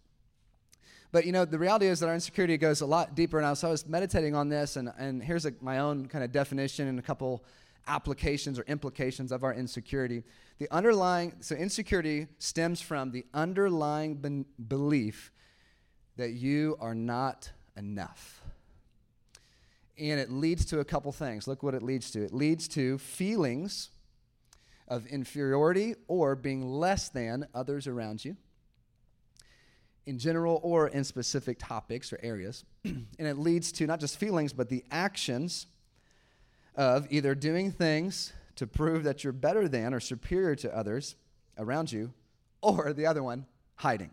But 1.13 1.27
you 1.27 1.33
know, 1.33 1.45
the 1.45 1.59
reality 1.59 1.87
is 1.87 2.01
that 2.01 2.09
our 2.09 2.15
insecurity 2.15 2.57
goes 2.57 2.81
a 2.81 2.87
lot 2.87 3.15
deeper. 3.15 3.41
And 3.41 3.57
so 3.57 3.69
I 3.69 3.71
was 3.71 3.87
meditating 3.87 4.35
on 4.35 4.49
this, 4.49 4.77
and, 4.77 4.93
and 4.99 5.23
here's 5.23 5.47
a, 5.47 5.53
my 5.61 5.79
own 5.79 6.07
kind 6.07 6.25
of 6.25 6.33
definition 6.33 6.89
and 6.89 6.99
a 6.99 7.03
couple 7.03 7.45
applications 7.87 8.59
or 8.59 8.63
implications 8.63 9.33
of 9.33 9.45
our 9.45 9.55
insecurity. 9.55 10.25
The 10.59 10.69
underlying, 10.71 11.35
so 11.41 11.55
insecurity 11.55 12.29
stems 12.39 12.81
from 12.81 13.11
the 13.11 13.25
underlying 13.35 14.17
ben- 14.17 14.47
belief 14.69 15.33
that 16.17 16.33
you 16.33 16.77
are 16.81 16.95
not 16.95 17.51
enough. 17.77 18.43
And 19.99 20.19
it 20.19 20.31
leads 20.31 20.65
to 20.67 20.81
a 20.81 20.85
couple 20.85 21.13
things. 21.13 21.47
Look 21.47 21.63
what 21.63 21.75
it 21.75 21.83
leads 21.83 22.11
to. 22.13 22.25
It 22.25 22.33
leads 22.33 22.69
to 22.69 22.99
feelings 22.99 23.91
of 24.89 25.07
inferiority 25.07 25.95
or 26.09 26.35
being 26.35 26.67
less 26.67 27.09
than 27.09 27.47
others 27.55 27.87
around 27.87 28.25
you 28.25 28.37
in 30.07 30.19
general 30.19 30.61
or 30.63 30.89
in 30.89 31.05
specific 31.05 31.59
topics 31.59 32.13
or 32.13 32.21
areas. 32.23 32.65
and 32.85 33.07
it 33.19 33.39
leads 33.39 33.73
to 33.73 33.87
not 33.87 34.01
just 34.01 34.19
feelings, 34.19 34.53
but 34.53 34.69
the 34.69 34.85
actions 34.91 35.67
of 36.77 37.07
either 37.11 37.35
doing 37.35 37.71
things 37.71 38.33
to 38.57 38.67
prove 38.67 39.05
that 39.05 39.25
you're 39.25 39.33
better 39.33 39.69
than 39.69 39.95
or 39.95 40.01
superior 40.01 40.55
to 40.57 40.77
others 40.77 41.17
around 41.59 41.93
you, 41.93 42.13
or 42.63 42.93
the 42.93 43.07
other 43.07 43.23
one, 43.23 43.47
hiding. 43.77 44.11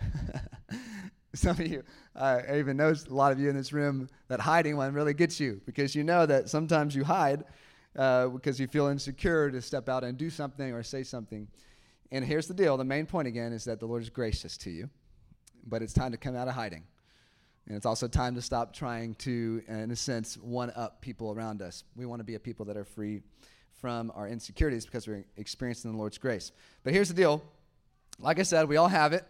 Some 1.34 1.60
of 1.60 1.66
you, 1.66 1.82
I 2.14 2.58
even 2.58 2.76
know 2.76 2.92
a 2.92 3.12
lot 3.12 3.32
of 3.32 3.38
you 3.38 3.50
in 3.50 3.56
this 3.56 3.72
room, 3.72 4.08
that 4.28 4.40
hiding 4.40 4.76
one 4.76 4.94
really 4.94 5.14
gets 5.14 5.38
you 5.38 5.60
because 5.66 5.94
you 5.94 6.02
know 6.02 6.24
that 6.24 6.48
sometimes 6.48 6.94
you 6.94 7.04
hide 7.04 7.44
uh, 7.96 8.28
because 8.28 8.58
you 8.58 8.66
feel 8.66 8.86
insecure 8.86 9.50
to 9.50 9.60
step 9.60 9.88
out 9.88 10.04
and 10.04 10.16
do 10.16 10.30
something 10.30 10.72
or 10.72 10.82
say 10.82 11.02
something. 11.02 11.48
And 12.10 12.24
here's 12.24 12.46
the 12.46 12.54
deal 12.54 12.76
the 12.76 12.84
main 12.84 13.06
point 13.06 13.28
again 13.28 13.52
is 13.52 13.64
that 13.64 13.80
the 13.80 13.86
Lord 13.86 14.02
is 14.02 14.10
gracious 14.10 14.56
to 14.58 14.70
you, 14.70 14.88
but 15.66 15.82
it's 15.82 15.92
time 15.92 16.12
to 16.12 16.18
come 16.18 16.36
out 16.36 16.48
of 16.48 16.54
hiding. 16.54 16.84
And 17.66 17.76
it's 17.76 17.86
also 17.86 18.06
time 18.06 18.34
to 18.36 18.42
stop 18.42 18.72
trying 18.72 19.14
to, 19.16 19.62
in 19.66 19.90
a 19.90 19.96
sense, 19.96 20.36
one 20.36 20.70
up 20.76 21.00
people 21.00 21.32
around 21.32 21.62
us. 21.62 21.82
We 21.96 22.06
want 22.06 22.20
to 22.20 22.24
be 22.24 22.36
a 22.36 22.40
people 22.40 22.66
that 22.66 22.76
are 22.76 22.84
free 22.84 23.22
from 23.80 24.12
our 24.14 24.28
insecurities 24.28 24.84
because 24.84 25.06
we're 25.06 25.24
experiencing 25.36 25.92
the 25.92 25.98
Lord's 25.98 26.18
grace. 26.18 26.52
But 26.84 26.92
here's 26.92 27.08
the 27.08 27.14
deal 27.14 27.42
like 28.18 28.38
I 28.38 28.44
said, 28.44 28.68
we 28.68 28.76
all 28.76 28.88
have 28.88 29.12
it. 29.12 29.24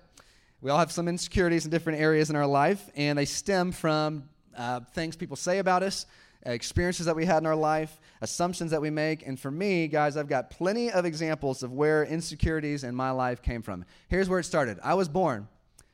We 0.60 0.70
all 0.70 0.78
have 0.78 0.92
some 0.92 1.08
insecurities 1.08 1.64
in 1.64 1.70
different 1.70 2.00
areas 2.00 2.30
in 2.30 2.36
our 2.36 2.46
life, 2.46 2.88
and 2.94 3.18
they 3.18 3.24
stem 3.24 3.72
from 3.72 4.28
uh, 4.56 4.80
things 4.94 5.16
people 5.16 5.36
say 5.36 5.58
about 5.58 5.82
us, 5.82 6.06
experiences 6.44 7.06
that 7.06 7.16
we 7.16 7.26
had 7.26 7.38
in 7.38 7.46
our 7.46 7.56
life, 7.56 7.98
assumptions 8.20 8.70
that 8.70 8.80
we 8.80 8.90
make. 8.90 9.26
And 9.26 9.38
for 9.38 9.50
me, 9.50 9.88
guys, 9.88 10.16
I've 10.16 10.28
got 10.28 10.50
plenty 10.50 10.90
of 10.90 11.04
examples 11.04 11.62
of 11.62 11.72
where 11.72 12.04
insecurities 12.04 12.84
in 12.84 12.94
my 12.94 13.10
life 13.10 13.42
came 13.42 13.60
from. 13.60 13.84
Here's 14.08 14.28
where 14.28 14.38
it 14.38 14.44
started 14.44 14.78
I 14.82 14.94
was 14.94 15.08
born 15.08 15.48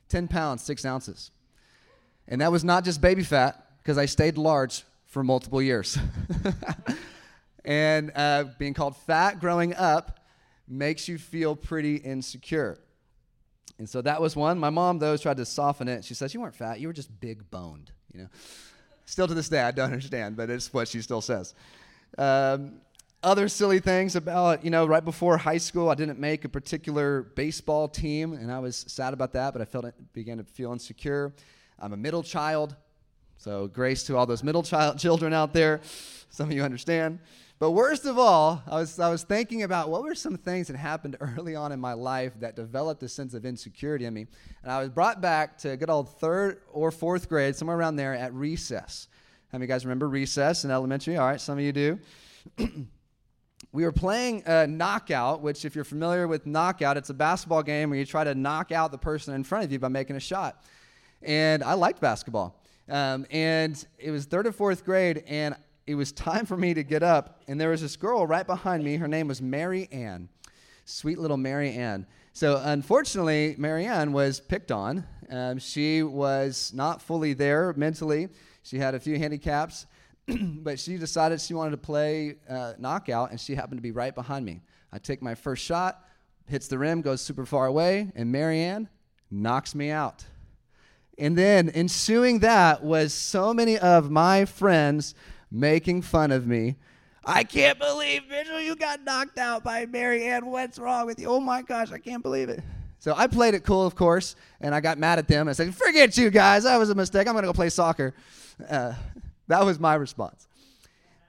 10 0.09 0.27
pounds, 0.27 0.61
6 0.63 0.85
ounces. 0.85 1.31
And 2.27 2.41
that 2.41 2.51
was 2.51 2.63
not 2.63 2.83
just 2.83 3.01
baby 3.01 3.23
fat, 3.23 3.65
because 3.81 3.97
I 3.97 4.05
stayed 4.05 4.37
large 4.37 4.83
for 5.05 5.23
multiple 5.23 5.61
years. 5.61 5.97
and 7.65 8.11
uh, 8.15 8.45
being 8.57 8.73
called 8.73 8.95
fat 8.97 9.39
growing 9.39 9.73
up 9.75 10.19
makes 10.67 11.07
you 11.07 11.17
feel 11.17 11.55
pretty 11.55 11.97
insecure. 11.97 12.79
And 13.77 13.89
so 13.89 14.01
that 14.01 14.21
was 14.21 14.35
one. 14.35 14.59
My 14.59 14.69
mom, 14.69 14.99
though, 14.99 15.17
tried 15.17 15.37
to 15.37 15.45
soften 15.45 15.87
it. 15.87 16.05
She 16.05 16.13
says, 16.13 16.33
You 16.33 16.41
weren't 16.41 16.55
fat, 16.55 16.79
you 16.79 16.87
were 16.87 16.93
just 16.93 17.19
big 17.19 17.49
boned. 17.51 17.91
You 18.13 18.21
know? 18.21 18.27
Still 19.05 19.27
to 19.27 19.33
this 19.33 19.49
day, 19.49 19.61
I 19.61 19.71
don't 19.71 19.91
understand, 19.91 20.37
but 20.37 20.49
it's 20.49 20.73
what 20.73 20.87
she 20.87 21.01
still 21.01 21.21
says. 21.21 21.53
Um, 22.17 22.75
other 23.21 23.47
silly 23.47 23.79
things 23.79 24.15
about, 24.15 24.63
you 24.63 24.69
know, 24.69 24.85
right 24.85 25.03
before 25.03 25.37
high 25.37 25.57
school, 25.57 25.89
I 25.89 25.95
didn't 25.95 26.19
make 26.19 26.45
a 26.45 26.49
particular 26.49 27.23
baseball 27.23 27.87
team, 27.87 28.33
and 28.33 28.51
I 28.51 28.59
was 28.59 28.85
sad 28.87 29.13
about 29.13 29.33
that, 29.33 29.53
but 29.53 29.61
I 29.61 29.65
felt 29.65 29.85
it, 29.85 29.95
began 30.13 30.37
to 30.37 30.43
feel 30.43 30.71
insecure. 30.71 31.33
I'm 31.83 31.91
a 31.91 31.97
middle 31.97 32.23
child, 32.23 32.77
so 33.35 33.67
grace 33.67 34.03
to 34.05 34.15
all 34.15 34.25
those 34.25 34.41
middle 34.41 34.63
child 34.63 34.97
children 34.99 35.33
out 35.33 35.51
there. 35.51 35.81
Some 36.29 36.49
of 36.49 36.55
you 36.55 36.63
understand. 36.63 37.19
But 37.59 37.71
worst 37.71 38.05
of 38.05 38.17
all, 38.17 38.63
I 38.65 38.75
was, 38.75 39.01
I 39.01 39.09
was 39.09 39.23
thinking 39.23 39.63
about 39.63 39.89
what 39.89 40.01
were 40.01 40.15
some 40.15 40.37
things 40.37 40.67
that 40.67 40.77
happened 40.77 41.17
early 41.19 41.57
on 41.57 41.73
in 41.73 41.81
my 41.81 41.91
life 41.91 42.39
that 42.39 42.55
developed 42.55 43.03
a 43.03 43.09
sense 43.09 43.33
of 43.33 43.45
insecurity 43.45 44.05
in 44.05 44.13
me. 44.13 44.27
And 44.63 44.71
I 44.71 44.79
was 44.79 44.91
brought 44.91 45.19
back 45.19 45.57
to 45.57 45.75
good 45.75 45.89
old 45.89 46.07
third 46.19 46.61
or 46.71 46.89
fourth 46.89 47.27
grade, 47.27 47.53
somewhere 47.57 47.77
around 47.77 47.97
there 47.97 48.15
at 48.15 48.33
recess. 48.33 49.09
How 49.51 49.57
many 49.57 49.65
of 49.65 49.69
you 49.69 49.73
guys 49.73 49.85
remember 49.85 50.07
recess 50.07 50.63
in 50.63 50.71
elementary? 50.71 51.17
All 51.17 51.27
right, 51.27 51.41
some 51.41 51.57
of 51.57 51.65
you 51.65 51.73
do. 51.73 51.99
we 53.73 53.83
were 53.83 53.91
playing 53.91 54.43
a 54.45 54.67
knockout, 54.67 55.41
which, 55.41 55.65
if 55.65 55.75
you're 55.75 55.83
familiar 55.83 56.29
with 56.29 56.45
knockout, 56.45 56.95
it's 56.95 57.09
a 57.09 57.13
basketball 57.13 57.61
game 57.61 57.89
where 57.89 57.99
you 57.99 58.05
try 58.05 58.23
to 58.23 58.35
knock 58.35 58.71
out 58.71 58.91
the 58.91 58.97
person 58.97 59.33
in 59.33 59.43
front 59.43 59.65
of 59.65 59.71
you 59.73 59.79
by 59.79 59.89
making 59.89 60.15
a 60.15 60.21
shot. 60.21 60.63
And 61.25 61.63
I 61.63 61.73
liked 61.73 62.01
basketball. 62.01 62.59
Um, 62.89 63.25
and 63.31 63.85
it 63.97 64.11
was 64.11 64.25
third 64.25 64.45
or 64.45 64.51
fourth 64.51 64.83
grade, 64.83 65.23
and 65.27 65.55
it 65.87 65.95
was 65.95 66.11
time 66.11 66.45
for 66.45 66.57
me 66.57 66.73
to 66.73 66.83
get 66.83 67.03
up, 67.03 67.41
and 67.47 67.59
there 67.59 67.69
was 67.69 67.81
this 67.81 67.95
girl 67.95 68.25
right 68.25 68.45
behind 68.45 68.83
me. 68.83 68.95
Her 68.97 69.07
name 69.07 69.27
was 69.27 69.41
Mary 69.41 69.89
Ann. 69.91 70.29
Sweet 70.85 71.17
little 71.17 71.37
Mary 71.37 71.71
Ann. 71.71 72.05
So, 72.33 72.61
unfortunately, 72.63 73.55
Mary 73.57 73.85
Ann 73.85 74.11
was 74.11 74.39
picked 74.39 74.71
on. 74.71 75.05
Um, 75.29 75.59
she 75.59 76.03
was 76.03 76.71
not 76.73 77.01
fully 77.01 77.33
there 77.33 77.73
mentally. 77.77 78.29
She 78.63 78.77
had 78.77 78.95
a 78.95 78.99
few 78.99 79.17
handicaps, 79.17 79.85
but 80.27 80.79
she 80.79 80.97
decided 80.97 81.39
she 81.39 81.53
wanted 81.53 81.71
to 81.71 81.77
play 81.77 82.35
uh, 82.49 82.73
knockout, 82.77 83.31
and 83.31 83.39
she 83.39 83.55
happened 83.55 83.77
to 83.77 83.83
be 83.83 83.91
right 83.91 84.15
behind 84.15 84.45
me. 84.45 84.61
I 84.91 84.99
take 84.99 85.21
my 85.21 85.35
first 85.35 85.63
shot, 85.63 86.05
hits 86.47 86.67
the 86.67 86.77
rim, 86.77 87.01
goes 87.01 87.21
super 87.21 87.45
far 87.45 87.65
away, 87.65 88.11
and 88.15 88.31
Mary 88.31 88.59
Ann 88.59 88.89
knocks 89.31 89.73
me 89.73 89.89
out. 89.89 90.25
And 91.17 91.37
then 91.37 91.69
ensuing 91.69 92.39
that 92.39 92.83
was 92.83 93.13
so 93.13 93.53
many 93.53 93.77
of 93.77 94.09
my 94.09 94.45
friends 94.45 95.13
making 95.51 96.01
fun 96.01 96.31
of 96.31 96.47
me. 96.47 96.75
I 97.25 97.43
can't 97.43 97.79
believe, 97.79 98.23
Mitchell, 98.29 98.59
you 98.59 98.75
got 98.75 99.03
knocked 99.03 99.37
out 99.37 99.63
by 99.63 99.85
Mary 99.85 100.25
Ann. 100.25 100.47
What's 100.47 100.77
wrong 100.77 101.05
with 101.05 101.19
you? 101.19 101.27
Oh 101.27 101.39
my 101.39 101.61
gosh, 101.61 101.91
I 101.91 101.99
can't 101.99 102.21
believe 102.21 102.49
it. 102.49 102.61
So 102.99 103.13
I 103.15 103.27
played 103.27 103.53
it 103.53 103.63
cool, 103.63 103.85
of 103.85 103.95
course, 103.95 104.35
and 104.59 104.73
I 104.73 104.81
got 104.81 104.97
mad 104.97 105.19
at 105.19 105.27
them. 105.27 105.47
I 105.47 105.53
said, 105.53 105.73
Forget 105.75 106.17
you 106.17 106.29
guys. 106.29 106.63
That 106.63 106.77
was 106.77 106.89
a 106.89 106.95
mistake. 106.95 107.27
I'm 107.27 107.33
going 107.33 107.43
to 107.43 107.49
go 107.49 107.53
play 107.53 107.69
soccer. 107.69 108.13
Uh, 108.67 108.93
that 109.47 109.65
was 109.65 109.79
my 109.79 109.95
response. 109.95 110.47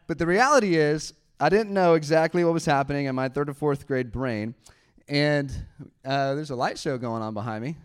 But 0.06 0.18
the 0.18 0.26
reality 0.26 0.76
is, 0.76 1.14
I 1.40 1.48
didn't 1.48 1.72
know 1.72 1.94
exactly 1.94 2.44
what 2.44 2.54
was 2.54 2.64
happening 2.64 3.06
in 3.06 3.14
my 3.14 3.28
third 3.28 3.48
or 3.48 3.54
fourth 3.54 3.86
grade 3.86 4.12
brain. 4.12 4.54
And 5.08 5.52
uh, 6.04 6.34
there's 6.34 6.50
a 6.50 6.56
light 6.56 6.78
show 6.78 6.96
going 6.96 7.22
on 7.22 7.34
behind 7.34 7.62
me. 7.62 7.76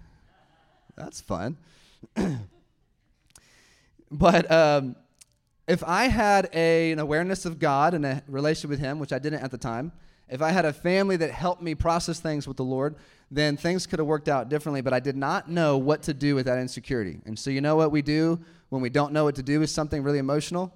That's 0.95 1.19
fun. 1.19 1.57
but 4.11 4.51
um, 4.51 4.95
if 5.67 5.83
I 5.83 6.05
had 6.05 6.49
a, 6.53 6.91
an 6.91 6.99
awareness 6.99 7.45
of 7.45 7.59
God 7.59 7.93
and 7.93 8.05
a 8.05 8.23
relationship 8.27 8.71
with 8.71 8.79
Him, 8.79 8.99
which 8.99 9.13
I 9.13 9.19
didn't 9.19 9.43
at 9.43 9.51
the 9.51 9.57
time, 9.57 9.91
if 10.29 10.41
I 10.41 10.49
had 10.51 10.65
a 10.65 10.73
family 10.73 11.17
that 11.17 11.31
helped 11.31 11.61
me 11.61 11.75
process 11.75 12.19
things 12.19 12.47
with 12.47 12.57
the 12.57 12.63
Lord, 12.63 12.95
then 13.31 13.57
things 13.57 13.85
could 13.85 13.99
have 13.99 14.07
worked 14.07 14.27
out 14.27 14.49
differently, 14.49 14.81
but 14.81 14.93
I 14.93 14.99
did 14.99 15.15
not 15.15 15.49
know 15.49 15.77
what 15.77 16.03
to 16.03 16.13
do 16.13 16.35
with 16.35 16.45
that 16.45 16.59
insecurity. 16.59 17.19
And 17.25 17.37
so, 17.37 17.49
you 17.49 17.61
know 17.61 17.75
what 17.75 17.91
we 17.91 18.01
do 18.01 18.39
when 18.69 18.81
we 18.81 18.89
don't 18.89 19.13
know 19.13 19.23
what 19.23 19.35
to 19.35 19.43
do 19.43 19.59
with 19.59 19.69
something 19.69 20.03
really 20.03 20.19
emotional? 20.19 20.73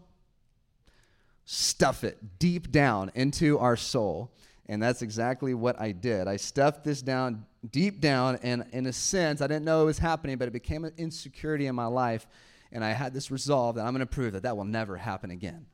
Stuff 1.46 2.04
it 2.04 2.40
deep 2.40 2.72
down 2.72 3.12
into 3.16 3.60
our 3.60 3.76
soul. 3.76 4.32
And 4.68 4.82
that's 4.82 5.02
exactly 5.02 5.54
what 5.54 5.80
I 5.80 5.92
did. 5.92 6.28
I 6.28 6.38
stuffed 6.38 6.84
this 6.84 7.02
down 7.02 7.46
deep 7.70 8.02
down, 8.02 8.40
and 8.44 8.66
in 8.72 8.86
a 8.86 8.94
sense, 8.94 9.42
I 9.42 9.48
didn't 9.48 9.66
know 9.66 9.84
it 9.84 9.86
was 9.86 10.00
happening, 10.00 10.38
but 10.38 10.48
it 10.48 10.52
became 10.52 10.84
an 10.84 10.94
insecurity 10.98 11.68
in 11.68 11.76
my 11.76 11.86
life 11.86 12.28
and 12.74 12.84
I 12.84 12.92
had 12.92 13.14
this 13.14 13.32
resolve 13.32 13.76
that 13.76 13.86
I'm 13.86 13.94
going 13.94 14.00
to 14.00 14.06
prove 14.06 14.34
that 14.34 14.44
that 14.44 14.58
will 14.58 14.66
never 14.66 14.98
happen 14.98 15.32
again. 15.32 15.68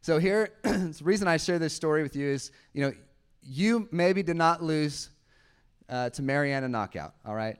So 0.00 0.18
here, 0.18 0.50
the 0.62 1.00
reason 1.02 1.26
I 1.26 1.36
share 1.36 1.58
this 1.58 1.74
story 1.74 2.02
with 2.02 2.14
you 2.14 2.26
is, 2.26 2.52
you 2.72 2.82
know, 2.82 2.92
you 3.42 3.88
maybe 3.90 4.22
did 4.22 4.36
not 4.36 4.62
lose 4.62 5.10
uh, 5.88 6.10
to 6.10 6.22
Mariana 6.22 6.68
knockout, 6.68 7.14
all 7.26 7.34
right? 7.34 7.58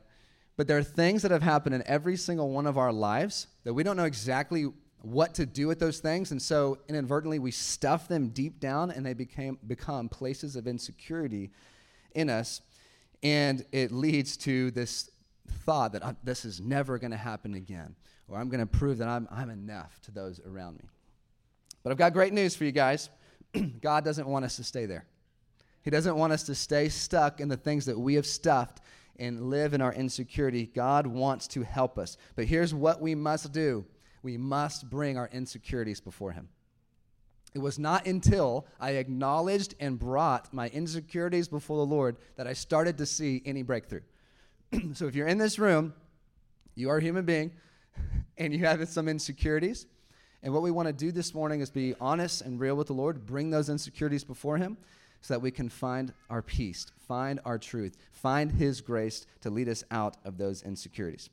But 0.57 0.69
there 0.69 0.79
are 0.79 0.85
things 0.85 1.23
that 1.23 1.33
have 1.33 1.43
happened 1.43 1.75
in 1.75 1.83
every 1.87 2.17
single 2.17 2.51
one 2.51 2.67
of 2.67 2.79
our 2.79 2.93
lives 2.93 3.49
that 3.65 3.75
we 3.75 3.83
don't 3.83 3.97
know 3.97 4.05
exactly 4.05 4.67
what 5.05 5.35
to 5.35 5.47
do 5.47 5.67
with 5.67 5.79
those 5.79 5.99
things, 5.99 6.31
and 6.31 6.41
so 6.41 6.79
inadvertently 6.89 7.39
we 7.39 7.51
stuff 7.51 8.09
them 8.09 8.29
deep 8.29 8.61
down, 8.61 8.91
and 8.91 9.05
they 9.05 9.15
became 9.15 9.59
become 9.67 10.09
places 10.09 10.57
of 10.57 10.67
insecurity 10.67 11.51
in 12.15 12.31
us, 12.31 12.63
and 13.23 13.65
it 13.73 13.93
leads 13.93 14.37
to 14.39 14.71
this 14.71 15.11
thought 15.65 15.93
that 15.93 16.03
uh, 16.03 16.15
this 16.23 16.45
is 16.45 16.61
never 16.61 16.99
going 16.99 17.11
to 17.11 17.17
happen 17.17 17.55
again, 17.55 17.95
or 18.29 18.39
I'm 18.39 18.49
going 18.49 18.61
to 18.61 18.67
prove 18.67 18.99
that 18.99 19.09
I'm, 19.09 19.29
I'm 19.31 19.51
enough 19.51 20.01
to 20.03 20.11
those 20.11 20.41
around 20.47 20.79
me. 20.79 20.85
But 21.83 21.91
I've 21.91 21.99
got 21.99 22.13
great 22.13 22.33
news 22.33 22.57
for 22.57 22.65
you 22.65 22.73
guys. 22.73 23.11
God 23.81 24.05
doesn't 24.05 24.27
want 24.27 24.45
us 24.45 24.57
to 24.57 24.65
stay 24.65 24.87
there. 24.87 25.05
He 25.83 25.91
doesn't 25.91 26.17
want 26.17 26.33
us 26.33 26.45
to 26.45 26.55
stay 26.55 26.89
stuck 26.89 27.41
in 27.41 27.49
the 27.49 27.59
things 27.59 27.85
that 27.87 27.99
we 27.99 28.15
have 28.15 28.25
stuffed 28.25 28.81
and 29.19 29.51
live 29.51 29.75
in 29.75 29.83
our 29.83 29.93
insecurity. 29.93 30.67
God 30.67 31.07
wants 31.07 31.47
to 31.49 31.63
help 31.63 31.99
us. 31.99 32.17
But 32.37 32.47
here's 32.47 32.75
what 32.75 33.01
we 33.03 33.15
must 33.15 33.53
do 33.53 33.85
we 34.25 34.37
must 34.37 34.88
bring 34.88 35.16
our 35.19 35.28
insecurities 35.33 36.00
before 36.00 36.33
Him. 36.33 36.49
It 37.54 37.61
was 37.61 37.78
not 37.78 38.07
until 38.07 38.66
I 38.81 38.93
acknowledged 38.93 39.75
and 39.78 39.97
brought 39.99 40.52
my 40.52 40.69
insecurities 40.71 41.47
before 41.47 41.76
the 41.76 41.95
Lord 41.95 42.16
that 42.37 42.49
I 42.49 42.52
started 42.52 42.99
to 42.99 43.07
see 43.07 43.43
any 43.45 43.62
breakthrough. 43.62 44.00
so 44.95 45.07
if 45.07 45.14
you're 45.14 45.28
in 45.28 45.38
this 45.38 45.59
room, 45.59 45.95
you 46.75 46.90
are 46.90 46.97
a 46.97 47.02
human 47.02 47.25
being, 47.25 47.52
and 48.38 48.52
you 48.52 48.61
have 48.61 48.88
some 48.88 49.09
insecurities. 49.09 49.87
And 50.43 50.52
what 50.52 50.62
we 50.62 50.73
want 50.73 50.88
to 50.88 50.93
do 50.93 51.12
this 51.12 51.33
morning 51.33 51.61
is 51.61 51.71
be 51.71 51.95
honest 52.00 52.43
and 52.43 52.59
real 52.59 52.75
with 52.75 52.88
the 52.88 52.93
Lord, 52.93 53.25
bring 53.25 53.50
those 53.50 53.69
insecurities 53.69 54.25
before 54.25 54.57
Him 54.57 54.76
so 55.21 55.35
that 55.35 55.40
we 55.40 55.50
can 55.50 55.69
find 55.69 56.12
our 56.28 56.43
peace, 56.43 56.87
find 57.07 57.40
our 57.45 57.57
truth, 57.57 57.97
find 58.11 58.50
His 58.50 58.81
grace 58.81 59.26
to 59.43 59.50
lead 59.50 59.69
us 59.69 59.85
out 59.90 60.16
of 60.25 60.38
those 60.38 60.62
insecurities. 60.62 61.31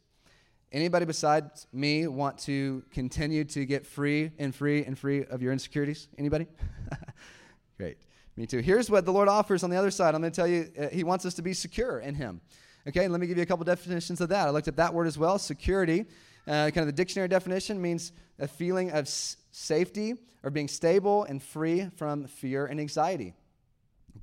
Anybody 0.72 1.06
besides 1.06 1.68
me 1.74 2.08
want 2.08 2.38
to 2.40 2.82
continue 2.92 3.44
to 3.44 3.66
get 3.66 3.86
free 3.86 4.32
and 4.40 4.56
free 4.56 4.86
and 4.86 4.98
free 4.98 5.26
of 5.26 5.42
your 5.42 5.52
insecurities? 5.52 6.08
Anybody? 6.18 6.48
Great. 7.78 7.98
Me 8.38 8.46
too. 8.48 8.60
Here's 8.60 8.90
what 8.90 9.04
the 9.04 9.12
Lord 9.12 9.28
offers 9.28 9.64
on 9.64 9.70
the 9.70 9.76
other 9.76 9.92
side. 9.92 10.16
I'm 10.16 10.22
going 10.22 10.32
to 10.32 10.36
tell 10.36 10.48
you, 10.48 10.72
uh, 10.80 10.88
He 10.88 11.04
wants 11.04 11.26
us 11.26 11.34
to 11.34 11.42
be 11.42 11.54
secure 11.54 12.00
in 12.00 12.16
Him. 12.16 12.40
Okay, 12.88 13.06
let 13.10 13.20
me 13.20 13.28
give 13.28 13.36
you 13.36 13.44
a 13.44 13.46
couple 13.46 13.66
definitions 13.66 14.22
of 14.22 14.30
that. 14.30 14.48
I 14.48 14.52
looked 14.52 14.70
at 14.70 14.78
that 14.78 14.94
word 14.94 15.08
as 15.08 15.18
well. 15.18 15.38
Security, 15.38 16.06
uh, 16.48 16.72
kind 16.72 16.78
of 16.78 16.86
the 16.86 16.94
dictionary 16.94 17.28
definition, 17.28 17.82
means 17.82 18.14
a 18.40 18.48
feeling 18.48 18.92
of 18.92 19.06
s- 19.06 19.36
safety 19.52 20.16
or 20.42 20.52
being 20.52 20.70
stable 20.70 21.26
and 21.26 21.44
free 21.44 21.90
from 21.98 22.28
fear 22.28 22.66
and 22.66 22.80
anxiety. 22.80 23.34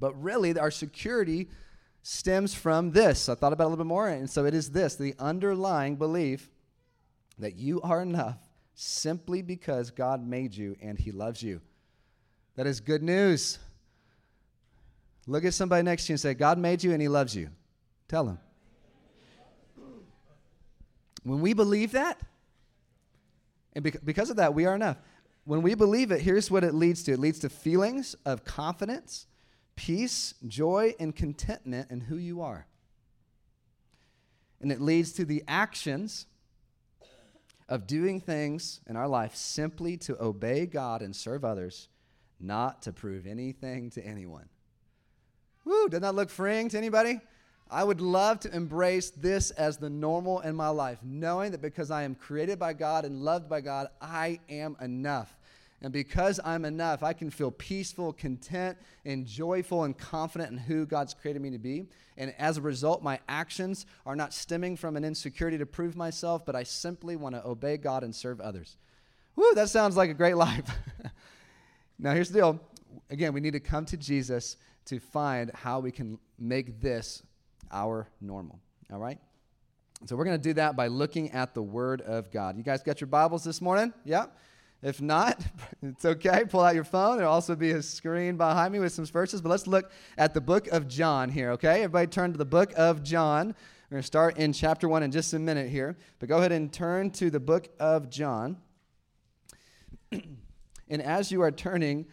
But 0.01 0.21
really, 0.21 0.59
our 0.59 0.71
security 0.71 1.51
stems 2.03 2.55
from 2.55 2.93
this. 2.93 3.29
I 3.29 3.35
thought 3.35 3.53
about 3.53 3.65
it 3.65 3.67
a 3.67 3.71
little 3.71 3.85
bit 3.85 3.89
more, 3.89 4.09
and 4.09 4.29
so 4.29 4.45
it 4.45 4.55
is 4.55 4.71
this 4.71 4.97
the 4.97 5.15
underlying 5.19 5.97
belief 5.97 6.51
that 7.39 7.57
you 7.57 7.81
are 7.83 8.03
enough 8.03 8.39
simply 8.75 9.43
because 9.43 9.91
God 9.91 10.27
made 10.27 10.55
you 10.55 10.77
and 10.81 10.99
He 10.99 11.13
loves 11.13 11.43
you. 11.43 11.61
That 12.57 12.67
is 12.67 12.81
good 12.81 13.03
news. 13.03 13.59
Look 15.27 15.45
at 15.45 15.55
somebody 15.55 15.83
next 15.83 16.07
to 16.07 16.11
you 16.11 16.15
and 16.15 16.21
say, 16.21 16.35
God 16.35 16.59
made 16.59 16.83
you 16.83 16.93
and 16.93 17.03
He 17.03 17.09
loves 17.09 17.35
you. 17.35 17.51
Tell 18.09 18.25
them. 18.25 18.39
When 21.23 21.41
we 21.41 21.53
believe 21.53 21.93
that, 21.93 22.19
and 23.75 23.85
because 24.05 24.31
of 24.31 24.37
that, 24.37 24.55
we 24.55 24.67
are 24.67 24.75
enough. 24.75 24.97
When 25.45 25.63
we 25.63 25.75
believe 25.75 26.11
it, 26.11 26.21
here's 26.21 26.51
what 26.51 26.65
it 26.65 26.75
leads 26.75 27.05
to 27.05 27.13
it 27.13 27.19
leads 27.19 27.39
to 27.41 27.49
feelings 27.49 28.17
of 28.25 28.45
confidence, 28.45 29.28
peace, 29.79 30.35
joy, 30.45 30.93
and 30.99 31.15
contentment 31.15 31.89
in 31.89 32.01
who 32.01 32.17
you 32.17 32.41
are. 32.41 32.67
And 34.61 34.73
it 34.73 34.81
leads 34.81 35.13
to 35.13 35.25
the 35.25 35.45
actions 35.47 36.27
of 37.69 37.87
doing 37.87 38.21
things 38.21 38.81
in 38.89 38.97
our 38.97 39.07
life 39.07 39.37
simply 39.37 39.97
to 39.99 40.21
obey 40.21 40.67
God 40.67 41.01
and 41.01 41.15
serve 41.15 41.45
others, 41.45 41.89
not 42.41 42.83
to 42.83 42.93
prove 42.93 43.25
anything 43.25 43.89
to 43.91 44.05
anyone. 44.05 44.49
Woo, 45.65 45.89
doesn't 45.89 46.03
that 46.03 46.17
look 46.17 46.29
freeing 46.29 46.69
to 46.71 46.77
anybody? 46.77 47.21
I 47.71 47.85
would 47.85 48.01
love 48.01 48.41
to 48.41 48.53
embrace 48.53 49.11
this 49.11 49.53
as 49.53 49.77
the 49.77 49.91
normal 49.91 50.41
in 50.41 50.57
my 50.57 50.71
life, 50.71 50.99
knowing 51.05 51.53
that 51.53 51.63
because 51.63 51.93
I 51.93 52.03
am 52.03 52.17
created 52.17 52.59
by 52.59 52.73
God 52.73 53.05
and 53.05 53.23
loved 53.23 53.49
by 53.49 53.61
God, 53.61 53.89
I 54.01 54.41
am 54.49 54.77
enough. 54.81 55.37
And 55.81 55.93
because 55.93 56.41
I'm 56.45 56.65
enough, 56.65 57.05
I 57.05 57.13
can 57.13 57.31
feel 57.31 57.53
peaceful, 57.53 58.13
content, 58.13 58.77
and 59.05 59.25
joyful 59.25 59.85
and 59.85 59.97
confident 59.97 60.51
in 60.51 60.59
who 60.59 60.87
God's 60.87 61.15
created 61.15 61.41
me 61.41 61.51
to 61.51 61.59
be. 61.59 61.87
And 62.17 62.35
as 62.37 62.57
a 62.57 62.63
result, 62.63 63.03
my 63.03 63.21
actions 63.29 63.87
are 64.05 64.17
not 64.17 64.35
stemming 64.35 64.77
from 64.77 64.97
an 64.97 65.05
insecurity 65.05 65.57
to 65.59 65.67
prove 65.67 65.95
myself, 65.95 66.45
but 66.45 66.57
I 66.57 66.65
simply 66.65 67.15
want 67.15 67.37
to 67.37 67.47
obey 67.47 67.77
God 67.77 68.03
and 68.03 68.15
serve 68.15 68.41
others. 68.41 68.77
Woo, 69.37 69.55
that 69.55 69.69
sounds 69.69 69.97
like 69.97 70.11
a 70.11 70.15
great 70.15 70.37
life. 70.37 70.69
now, 71.99 72.13
here's 72.13 72.31
the 72.31 72.41
deal. 72.41 72.61
Again, 73.09 73.33
we 73.33 73.41
need 73.41 73.53
to 73.53 73.61
come 73.61 73.85
to 73.87 73.97
Jesus 73.97 74.57
to 74.87 74.99
find 74.99 75.53
how 75.55 75.79
we 75.79 75.93
can 75.93 76.19
make 76.41 76.81
this 76.81 77.23
our 77.71 78.09
normal. 78.21 78.59
All 78.93 78.99
right? 78.99 79.19
So 80.07 80.17
we're 80.17 80.25
going 80.25 80.41
to 80.41 80.43
do 80.43 80.55
that 80.55 80.75
by 80.75 80.89
looking 80.89 81.31
at 81.31 81.55
the 81.55 81.63
Word 81.63 82.01
of 82.01 82.33
God. 82.33 82.57
You 82.57 82.65
guys 82.65 82.83
got 82.83 83.01
your 83.01 83.09
Bibles 83.09 83.45
this 83.45 83.61
morning? 83.61 83.93
Yeah? 84.05 84.27
If 84.83 85.03
not, 85.03 85.45
it's 85.83 86.05
okay. 86.05 86.45
Pull 86.49 86.61
out 86.61 86.75
your 86.75 86.85
phone. 86.85 87.19
There'll 87.19 87.33
also 87.33 87.57
be 87.57 87.73
a 87.73 87.83
screen 87.83 88.37
behind 88.37 88.73
me 88.73 88.79
with 88.79 88.93
some 88.93 89.05
verses. 89.07 89.41
But 89.41 89.49
let's 89.49 89.67
look 89.67 89.91
at 90.17 90.35
the 90.35 90.41
book 90.41 90.69
of 90.69 90.87
John 90.87 91.29
here, 91.29 91.51
okay? 91.53 91.83
Everybody 91.83 92.07
turn 92.07 92.33
to 92.33 92.39
the 92.39 92.45
book 92.45 92.73
of 92.77 93.03
John. 93.03 93.49
We're 93.49 93.97
going 93.97 94.03
to 94.03 94.07
start 94.07 94.37
in 94.37 94.53
chapter 94.53 94.89
1 94.89 95.03
in 95.03 95.11
just 95.11 95.33
a 95.33 95.39
minute 95.39 95.69
here. 95.69 95.97
But 96.19 96.29
go 96.29 96.39
ahead 96.39 96.53
and 96.53 96.73
turn 96.73 97.11
to 97.13 97.31
the 97.31 97.41
book 97.41 97.69
of 97.81 98.11
John. 98.11 98.59
and 100.13 101.03
as 101.03 101.33
you 101.33 101.43
are 101.43 101.51
turning, 101.51 102.07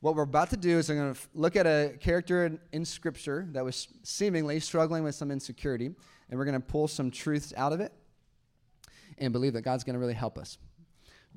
what 0.00 0.14
we're 0.14 0.22
about 0.22 0.50
to 0.50 0.56
do 0.56 0.78
is 0.78 0.88
I'm 0.88 0.96
going 0.96 1.14
to 1.14 1.20
look 1.34 1.56
at 1.56 1.66
a 1.66 1.96
character 2.00 2.46
in, 2.46 2.60
in 2.72 2.84
Scripture 2.84 3.46
that 3.52 3.64
was 3.64 3.88
seemingly 4.04 4.60
struggling 4.60 5.02
with 5.02 5.14
some 5.14 5.30
insecurity. 5.30 5.86
And 6.30 6.38
we're 6.38 6.44
going 6.44 6.60
to 6.60 6.66
pull 6.66 6.88
some 6.88 7.10
truths 7.10 7.52
out 7.56 7.72
of 7.72 7.80
it 7.80 7.92
and 9.18 9.32
believe 9.32 9.52
that 9.52 9.62
God's 9.62 9.84
going 9.84 9.94
to 9.94 10.00
really 10.00 10.14
help 10.14 10.38
us. 10.38 10.58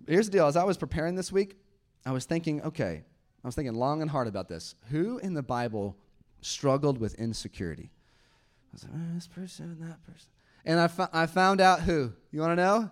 Here's 0.07 0.27
the 0.27 0.31
deal 0.31 0.47
as 0.47 0.55
I 0.55 0.63
was 0.63 0.77
preparing 0.77 1.15
this 1.15 1.31
week, 1.31 1.57
I 2.05 2.11
was 2.11 2.25
thinking, 2.25 2.61
okay, 2.63 3.03
I 3.43 3.47
was 3.47 3.55
thinking 3.55 3.75
long 3.75 4.01
and 4.01 4.09
hard 4.09 4.27
about 4.27 4.47
this. 4.47 4.75
Who 4.89 5.17
in 5.19 5.33
the 5.33 5.43
Bible 5.43 5.95
struggled 6.41 6.97
with 6.97 7.15
insecurity? 7.15 7.91
I 7.91 8.73
was 8.73 8.83
like, 8.83 8.93
oh, 8.95 9.15
this 9.15 9.27
person 9.27 9.65
and 9.65 9.89
that 9.89 10.03
person. 10.03 10.27
And 10.65 10.79
I, 10.79 10.87
fo- 10.87 11.09
I 11.13 11.25
found 11.25 11.61
out 11.61 11.81
who. 11.81 12.13
You 12.31 12.41
want 12.41 12.51
to 12.51 12.63
know? 12.63 12.91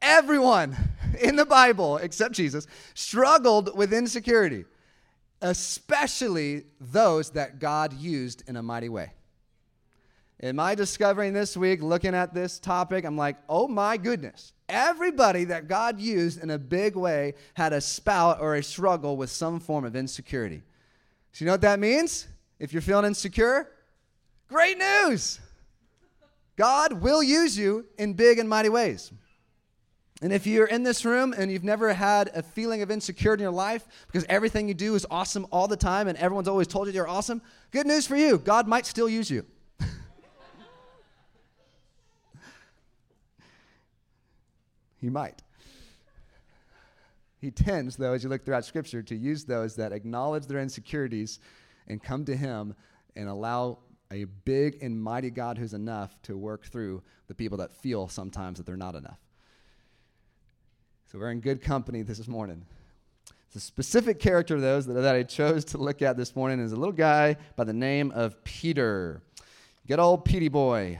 Everyone 0.00 0.76
in 1.20 1.36
the 1.36 1.46
Bible, 1.46 1.98
except 1.98 2.34
Jesus, 2.34 2.66
struggled 2.94 3.76
with 3.76 3.92
insecurity, 3.92 4.64
especially 5.42 6.64
those 6.80 7.30
that 7.30 7.58
God 7.58 7.92
used 7.92 8.42
in 8.48 8.56
a 8.56 8.62
mighty 8.62 8.88
way. 8.88 9.12
In 10.40 10.56
my 10.56 10.74
discovering 10.74 11.32
this 11.32 11.56
week, 11.56 11.82
looking 11.82 12.14
at 12.14 12.34
this 12.34 12.58
topic, 12.58 13.04
I'm 13.04 13.16
like, 13.16 13.36
oh 13.48 13.68
my 13.68 13.96
goodness. 13.96 14.52
Everybody 14.68 15.44
that 15.44 15.68
God 15.68 16.00
used 16.00 16.42
in 16.42 16.50
a 16.50 16.58
big 16.58 16.96
way 16.96 17.34
had 17.54 17.72
a 17.72 17.80
spout 17.80 18.40
or 18.40 18.56
a 18.56 18.62
struggle 18.62 19.16
with 19.16 19.30
some 19.30 19.60
form 19.60 19.84
of 19.84 19.94
insecurity. 19.94 20.62
So, 21.32 21.44
you 21.44 21.46
know 21.46 21.52
what 21.52 21.60
that 21.60 21.78
means? 21.78 22.26
If 22.58 22.72
you're 22.72 22.82
feeling 22.82 23.04
insecure, 23.04 23.70
great 24.48 24.78
news! 24.78 25.38
God 26.56 26.94
will 26.94 27.22
use 27.22 27.56
you 27.56 27.84
in 27.98 28.14
big 28.14 28.38
and 28.38 28.48
mighty 28.48 28.70
ways. 28.70 29.12
And 30.22 30.32
if 30.32 30.46
you're 30.46 30.66
in 30.66 30.82
this 30.82 31.04
room 31.04 31.34
and 31.36 31.52
you've 31.52 31.62
never 31.62 31.92
had 31.92 32.30
a 32.34 32.42
feeling 32.42 32.80
of 32.80 32.90
insecurity 32.90 33.42
in 33.42 33.44
your 33.44 33.52
life 33.52 33.86
because 34.06 34.24
everything 34.30 34.66
you 34.66 34.72
do 34.72 34.94
is 34.94 35.06
awesome 35.10 35.46
all 35.52 35.68
the 35.68 35.76
time 35.76 36.08
and 36.08 36.16
everyone's 36.16 36.48
always 36.48 36.66
told 36.66 36.86
you 36.86 36.94
you're 36.94 37.06
awesome, 37.06 37.42
good 37.70 37.86
news 37.86 38.06
for 38.06 38.16
you. 38.16 38.38
God 38.38 38.66
might 38.66 38.86
still 38.86 39.10
use 39.10 39.30
you. 39.30 39.44
He 45.06 45.10
might. 45.10 45.40
He 47.40 47.52
tends, 47.52 47.94
though, 47.94 48.12
as 48.12 48.24
you 48.24 48.28
look 48.28 48.44
throughout 48.44 48.64
Scripture, 48.64 49.04
to 49.04 49.14
use 49.14 49.44
those 49.44 49.76
that 49.76 49.92
acknowledge 49.92 50.46
their 50.46 50.58
insecurities 50.58 51.38
and 51.86 52.02
come 52.02 52.24
to 52.24 52.36
Him 52.36 52.74
and 53.14 53.28
allow 53.28 53.78
a 54.10 54.24
big 54.24 54.82
and 54.82 55.00
mighty 55.00 55.30
God 55.30 55.58
who's 55.58 55.74
enough 55.74 56.20
to 56.22 56.36
work 56.36 56.66
through 56.66 57.04
the 57.28 57.36
people 57.36 57.58
that 57.58 57.72
feel 57.72 58.08
sometimes 58.08 58.58
that 58.58 58.66
they're 58.66 58.76
not 58.76 58.96
enough. 58.96 59.20
So 61.12 61.20
we're 61.20 61.30
in 61.30 61.38
good 61.38 61.62
company 61.62 62.02
this 62.02 62.26
morning. 62.26 62.66
The 63.52 63.60
specific 63.60 64.18
character, 64.18 64.56
of 64.56 64.60
those 64.60 64.86
that, 64.86 64.94
that 64.94 65.14
I 65.14 65.22
chose 65.22 65.64
to 65.66 65.78
look 65.78 66.02
at 66.02 66.16
this 66.16 66.34
morning 66.34 66.58
is 66.58 66.72
a 66.72 66.76
little 66.76 66.90
guy 66.90 67.36
by 67.54 67.62
the 67.62 67.72
name 67.72 68.10
of 68.10 68.42
Peter. 68.42 69.22
Good 69.86 70.00
old 70.00 70.24
Petey 70.24 70.48
boy. 70.48 70.98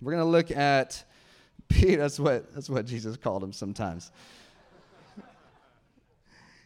We're 0.00 0.12
going 0.12 0.24
to 0.24 0.30
look 0.30 0.52
at 0.52 1.04
Pete. 1.80 1.98
That's 1.98 2.18
what, 2.18 2.52
that's 2.52 2.68
what 2.68 2.84
Jesus 2.84 3.16
called 3.16 3.42
him 3.42 3.52
sometimes. 3.52 4.10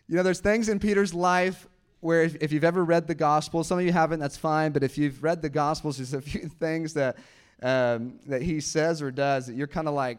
you 0.08 0.16
know, 0.16 0.22
there's 0.22 0.40
things 0.40 0.68
in 0.68 0.78
Peter's 0.78 1.14
life 1.14 1.68
where 2.00 2.22
if, 2.22 2.36
if, 2.40 2.52
you've 2.52 2.64
ever 2.64 2.84
read 2.84 3.06
the 3.06 3.14
Gospels, 3.14 3.68
some 3.68 3.78
of 3.78 3.84
you 3.84 3.92
haven't, 3.92 4.20
that's 4.20 4.36
fine, 4.36 4.72
but 4.72 4.82
if 4.82 4.98
you've 4.98 5.22
read 5.22 5.40
the 5.40 5.48
Gospels, 5.48 5.98
there's 5.98 6.14
a 6.14 6.20
few 6.30 6.48
things 6.48 6.94
that, 6.94 7.16
um, 7.62 8.18
that 8.26 8.42
he 8.42 8.60
says 8.60 9.00
or 9.00 9.10
does 9.10 9.46
that 9.46 9.54
you're 9.54 9.66
kind 9.66 9.88
of 9.88 9.94
like, 9.94 10.18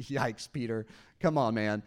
yikes, 0.00 0.50
Peter. 0.50 0.86
Come 1.20 1.38
on, 1.38 1.54
man. 1.54 1.82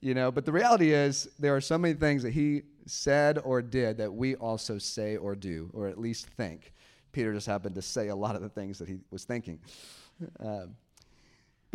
You 0.00 0.14
know, 0.14 0.30
but 0.30 0.44
the 0.44 0.52
reality 0.52 0.92
is 0.92 1.28
there 1.38 1.54
are 1.56 1.60
so 1.60 1.78
many 1.78 1.94
things 1.94 2.22
that 2.24 2.32
he 2.32 2.62
said 2.86 3.38
or 3.38 3.62
did 3.62 3.96
that 3.98 4.12
we 4.12 4.34
also 4.36 4.78
say 4.78 5.16
or 5.16 5.34
do, 5.34 5.70
or 5.72 5.86
at 5.86 5.98
least 5.98 6.26
think. 6.26 6.72
Peter 7.12 7.32
just 7.32 7.46
happened 7.46 7.74
to 7.76 7.82
say 7.82 8.08
a 8.08 8.16
lot 8.16 8.36
of 8.36 8.42
the 8.42 8.48
things 8.48 8.78
that 8.78 8.88
he 8.88 8.98
was 9.10 9.24
thinking. 9.24 9.58
Uh, 10.44 10.66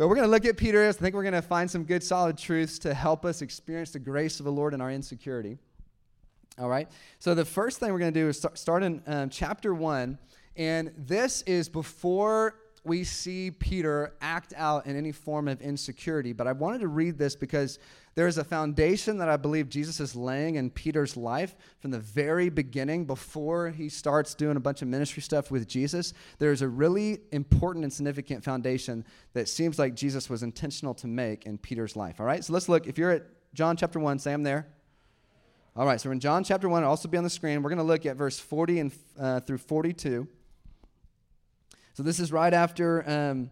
but 0.02 0.08
we're 0.08 0.16
going 0.16 0.26
to 0.26 0.32
look 0.32 0.46
at 0.46 0.56
Peter. 0.56 0.88
I 0.88 0.90
think 0.90 1.14
we're 1.14 1.22
going 1.22 1.32
to 1.32 1.40
find 1.40 1.70
some 1.70 1.84
good, 1.84 2.02
solid 2.02 2.36
truths 2.36 2.76
to 2.80 2.92
help 2.92 3.24
us 3.24 3.40
experience 3.40 3.92
the 3.92 4.00
grace 4.00 4.40
of 4.40 4.44
the 4.44 4.50
Lord 4.50 4.74
in 4.74 4.80
our 4.80 4.90
insecurity. 4.90 5.58
All 6.58 6.68
right. 6.68 6.88
So 7.20 7.36
the 7.36 7.44
first 7.44 7.78
thing 7.78 7.92
we're 7.92 8.00
going 8.00 8.12
to 8.12 8.20
do 8.20 8.26
is 8.26 8.44
start, 8.54 8.82
in 8.82 9.00
um, 9.06 9.30
chapter 9.30 9.72
one, 9.72 10.18
and 10.56 10.92
this 10.98 11.42
is 11.42 11.68
before 11.68 12.56
we 12.82 13.04
see 13.04 13.52
Peter 13.52 14.14
act 14.20 14.52
out 14.56 14.86
in 14.86 14.96
any 14.96 15.12
form 15.12 15.46
of 15.46 15.62
insecurity. 15.62 16.32
But 16.32 16.48
I 16.48 16.52
wanted 16.52 16.80
to 16.80 16.88
read 16.88 17.16
this 17.16 17.36
because 17.36 17.78
there 18.14 18.26
is 18.26 18.36
a 18.36 18.44
foundation 18.44 19.18
that 19.18 19.28
I 19.28 19.36
believe 19.36 19.70
Jesus 19.70 19.98
is 19.98 20.14
laying 20.14 20.56
in 20.56 20.70
Peter's 20.70 21.16
life 21.16 21.56
from 21.80 21.90
the 21.90 21.98
very 21.98 22.50
beginning 22.50 23.06
before 23.06 23.70
he 23.70 23.88
starts 23.88 24.34
doing 24.34 24.56
a 24.56 24.60
bunch 24.60 24.82
of 24.82 24.88
ministry 24.88 25.22
stuff 25.22 25.50
with 25.50 25.66
Jesus. 25.66 26.12
There's 26.38 26.60
a 26.60 26.68
really 26.68 27.20
important 27.32 27.84
and 27.84 27.92
significant 27.92 28.44
foundation 28.44 29.04
that 29.32 29.48
seems 29.48 29.78
like 29.78 29.94
Jesus 29.94 30.28
was 30.28 30.42
intentional 30.42 30.92
to 30.94 31.06
make 31.06 31.46
in 31.46 31.56
Peter's 31.56 31.96
life. 31.96 32.20
All 32.20 32.26
right, 32.26 32.44
so 32.44 32.52
let's 32.52 32.68
look. 32.68 32.86
If 32.86 32.98
you're 32.98 33.12
at 33.12 33.24
John 33.54 33.76
chapter 33.76 33.98
1, 33.98 34.18
say 34.18 34.32
I'm 34.34 34.42
there. 34.42 34.66
All 35.74 35.86
right, 35.86 35.98
so 35.98 36.10
we're 36.10 36.14
in 36.14 36.20
John 36.20 36.44
chapter 36.44 36.68
1, 36.68 36.82
it'll 36.82 36.90
also 36.90 37.08
be 37.08 37.16
on 37.16 37.24
the 37.24 37.30
screen. 37.30 37.62
We're 37.62 37.70
going 37.70 37.78
to 37.78 37.82
look 37.82 38.04
at 38.04 38.16
verse 38.16 38.38
40 38.38 38.80
and, 38.80 38.92
uh, 39.18 39.40
through 39.40 39.56
42. 39.56 40.28
So 41.94 42.02
this 42.02 42.20
is 42.20 42.30
right 42.30 42.52
after 42.52 43.08
um, 43.08 43.50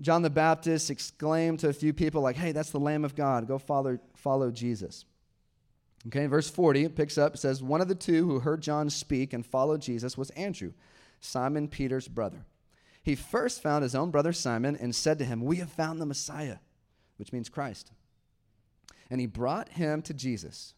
John 0.00 0.22
the 0.22 0.30
Baptist 0.30 0.90
exclaimed 0.90 1.60
to 1.60 1.68
a 1.68 1.72
few 1.72 1.92
people, 1.92 2.22
like, 2.22 2.36
hey, 2.36 2.52
that's 2.52 2.70
the 2.70 2.80
Lamb 2.80 3.04
of 3.04 3.14
God. 3.14 3.48
Go 3.48 3.58
follow, 3.58 3.98
follow 4.14 4.50
Jesus. 4.50 5.04
Okay, 6.06 6.26
verse 6.26 6.48
40, 6.48 6.84
it 6.84 6.96
picks 6.96 7.18
up, 7.18 7.36
says, 7.36 7.62
One 7.62 7.80
of 7.80 7.88
the 7.88 7.94
two 7.94 8.26
who 8.26 8.40
heard 8.40 8.60
John 8.60 8.88
speak 8.88 9.32
and 9.32 9.44
followed 9.44 9.82
Jesus 9.82 10.16
was 10.16 10.30
Andrew, 10.30 10.72
Simon 11.20 11.68
Peter's 11.68 12.08
brother. 12.08 12.44
He 13.02 13.14
first 13.14 13.62
found 13.62 13.82
his 13.82 13.94
own 13.94 14.10
brother 14.10 14.32
Simon 14.32 14.76
and 14.76 14.94
said 14.94 15.18
to 15.18 15.24
him, 15.24 15.42
We 15.42 15.56
have 15.56 15.70
found 15.70 16.00
the 16.00 16.06
Messiah, 16.06 16.58
which 17.16 17.32
means 17.32 17.48
Christ. 17.48 17.90
And 19.10 19.20
he 19.20 19.26
brought 19.26 19.70
him 19.70 20.02
to 20.02 20.14
Jesus. 20.14 20.74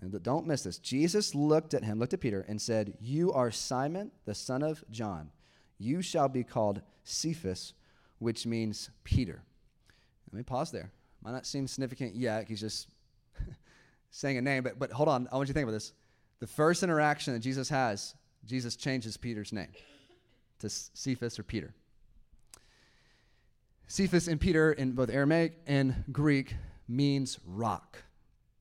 And 0.00 0.22
don't 0.22 0.46
miss 0.46 0.62
this. 0.62 0.78
Jesus 0.78 1.34
looked 1.34 1.74
at 1.74 1.84
him, 1.84 1.98
looked 1.98 2.14
at 2.14 2.20
Peter, 2.20 2.44
and 2.48 2.60
said, 2.60 2.94
You 3.00 3.32
are 3.32 3.50
Simon, 3.50 4.12
the 4.24 4.34
son 4.34 4.62
of 4.62 4.84
John. 4.90 5.30
You 5.76 6.02
shall 6.02 6.28
be 6.28 6.44
called 6.44 6.82
Cephas, 7.04 7.74
which 8.18 8.46
means 8.46 8.90
Peter. 9.04 9.42
Let 10.32 10.36
me 10.36 10.42
pause 10.42 10.70
there. 10.70 10.90
Might 11.22 11.32
not 11.32 11.46
seem 11.46 11.66
significant 11.66 12.14
yet. 12.14 12.46
He's 12.48 12.60
just 12.60 12.88
saying 14.10 14.38
a 14.38 14.42
name, 14.42 14.62
but, 14.62 14.78
but 14.78 14.92
hold 14.92 15.08
on. 15.08 15.28
I 15.32 15.36
want 15.36 15.48
you 15.48 15.54
to 15.54 15.58
think 15.58 15.64
about 15.64 15.72
this. 15.72 15.92
The 16.40 16.46
first 16.46 16.82
interaction 16.82 17.32
that 17.34 17.40
Jesus 17.40 17.68
has, 17.68 18.14
Jesus 18.44 18.76
changes 18.76 19.16
Peter's 19.16 19.52
name 19.52 19.68
to 20.60 20.68
Cephas 20.68 21.38
or 21.38 21.42
Peter. 21.42 21.74
Cephas 23.86 24.28
and 24.28 24.40
Peter 24.40 24.72
in 24.72 24.92
both 24.92 25.10
Aramaic 25.10 25.58
and 25.66 26.04
Greek 26.12 26.54
means 26.86 27.38
rock. 27.46 28.02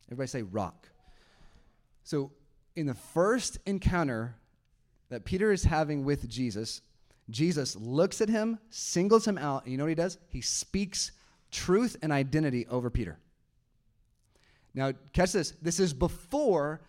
Everybody 0.08 0.28
say 0.28 0.41
rock. 0.41 0.88
So, 2.04 2.32
in 2.76 2.86
the 2.86 2.93
first 2.93 3.58
encounter 3.65 4.36
that 5.10 5.26
Peter 5.26 5.52
is 5.52 5.63
having 5.63 6.06
with 6.06 6.30
Jesus, 6.30 6.82
Jesus 7.30 7.76
looks 7.76 8.22
at 8.22 8.30
him, 8.30 8.60
singles 8.70 9.28
him 9.28 9.38
out, 9.38 9.63
and 9.63 9.72
you 9.72 9.78
know 9.78 9.84
what 9.84 9.90
he 9.90 9.96
does? 9.96 10.18
He 10.30 10.42
speaks 10.42 11.12
truth 11.52 11.98
and 12.02 12.12
identity 12.12 12.66
over 12.68 12.90
Peter. 12.90 13.18
Now, 14.74 14.94
catch 15.12 15.32
this. 15.32 15.52
This 15.62 15.80
is 15.80 15.94
before 15.94 16.82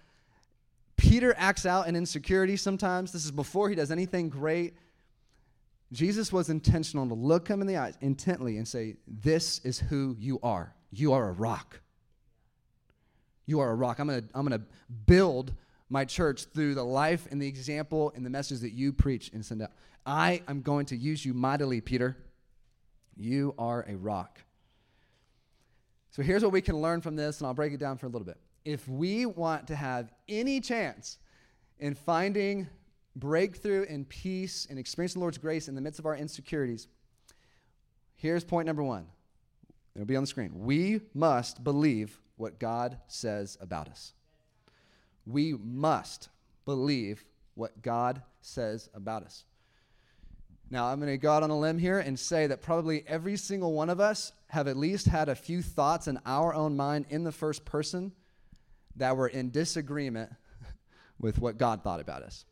Peter 0.97 1.35
acts 1.39 1.65
out 1.65 1.89
in 1.89 1.97
insecurity 1.97 2.57
sometimes. 2.57 3.13
This 3.13 3.25
is 3.25 3.31
before 3.31 3.69
he 3.69 3.75
does 3.75 3.91
anything 3.91 4.29
great. 4.29 4.75
Jesus 5.93 6.33
was 6.33 6.51
intentional 6.51 7.09
to 7.09 7.15
look 7.15 7.49
him 7.49 7.61
in 7.61 7.67
the 7.67 7.79
eyes 7.79 7.97
intently 8.01 8.59
and 8.59 8.69
say, 8.69 8.97
This 9.07 9.61
is 9.61 9.79
who 9.79 10.15
you 10.19 10.39
are. 10.43 10.75
You 10.91 11.15
are 11.15 11.31
a 11.31 11.33
rock. 11.33 11.81
You 13.47 13.61
are 13.61 13.71
a 13.71 13.75
rock. 13.75 13.99
I'm 13.99 14.09
going 14.09 14.21
to 14.21 14.29
I'm 14.35 14.47
going 14.47 14.61
to 14.61 14.67
build 15.07 15.55
my 15.91 16.05
church 16.05 16.45
through 16.45 16.75
the 16.75 16.85
life 16.85 17.27
and 17.31 17.41
the 17.41 17.47
example 17.47 18.13
and 18.15 18.25
the 18.25 18.31
message 18.31 18.61
that 18.61 18.73
you 18.73 18.93
preach 18.93 19.31
and 19.33 19.45
send 19.45 19.63
out. 19.63 19.73
I 20.05 20.43
am 20.49 20.63
going 20.63 20.87
to 20.87 20.97
use 20.97 21.25
you 21.25 21.35
mightily, 21.35 21.81
Peter. 21.81 22.17
You 23.17 23.55
are 23.59 23.85
a 23.89 23.97
rock. 23.97 24.41
So 26.11 26.23
here's 26.23 26.43
what 26.43 26.53
we 26.53 26.61
can 26.61 26.77
learn 26.77 27.01
from 27.01 27.17
this, 27.17 27.41
and 27.41 27.47
I'll 27.47 27.55
break 27.55 27.73
it 27.73 27.81
down 27.81 27.99
for 27.99 28.07
a 28.07 28.09
little 28.09 28.27
bit. 28.27 28.39
If 28.65 28.89
we 28.89 29.27
want 29.27 29.67
to 29.69 29.77
have 29.77 30.13
any 30.29 30.61
chance 30.61 31.19
in 31.79 31.95
finding 31.95 32.69
breakthrough 33.17 33.87
and 33.89 34.09
peace 34.09 34.67
and 34.69 34.79
experiencing 34.79 35.21
the 35.21 35.25
Lord's 35.25 35.39
grace 35.39 35.69
in 35.69 35.75
the 35.75 35.81
midst 35.81 35.99
of 35.99 36.07
our 36.07 36.17
insecurities, 36.17 36.89
here's 38.17 38.45
point 38.45 38.67
number 38.67 38.83
one. 38.83 39.07
It'll 39.95 40.07
be 40.07 40.17
on 40.17 40.23
the 40.23 40.29
screen. 40.29 40.53
We 40.55 41.01
must 41.15 41.65
believe 41.65 42.21
what 42.37 42.59
God 42.59 42.99
says 43.09 43.59
about 43.61 43.89
us. 43.89 44.13
We 45.29 45.53
must 45.53 46.29
believe 46.65 47.25
what 47.55 47.83
God 47.83 48.23
says 48.41 48.89
about 48.95 49.25
us. 49.25 49.45
Now, 50.71 50.87
I'm 50.87 51.01
going 51.01 51.13
to 51.13 51.19
go 51.19 51.31
out 51.31 51.43
on 51.43 51.51
a 51.51 51.59
limb 51.59 51.79
here 51.79 51.99
and 51.99 52.19
say 52.19 52.47
that 52.47 52.63
probably 52.63 53.05
every 53.07 53.37
single 53.37 53.73
one 53.73 53.91
of 53.91 54.01
us 54.01 54.33
have 54.49 54.69
at 54.69 54.77
least 54.77 55.07
had 55.07 55.29
a 55.29 55.35
few 55.35 55.63
thoughts 55.63 56.09
in 56.09 56.19
our 56.27 56.53
own 56.53 56.77
mind 56.77 57.07
in 57.09 57.25
the 57.25 57.33
first 57.33 57.65
person 57.65 58.13
that 58.97 59.17
were 59.17 59.29
in 59.29 59.51
disagreement 59.51 60.31
with 61.19 61.39
what 61.39 61.59
God 61.59 61.83
thought 61.83 62.01
about 62.01 62.23
us. 62.23 62.45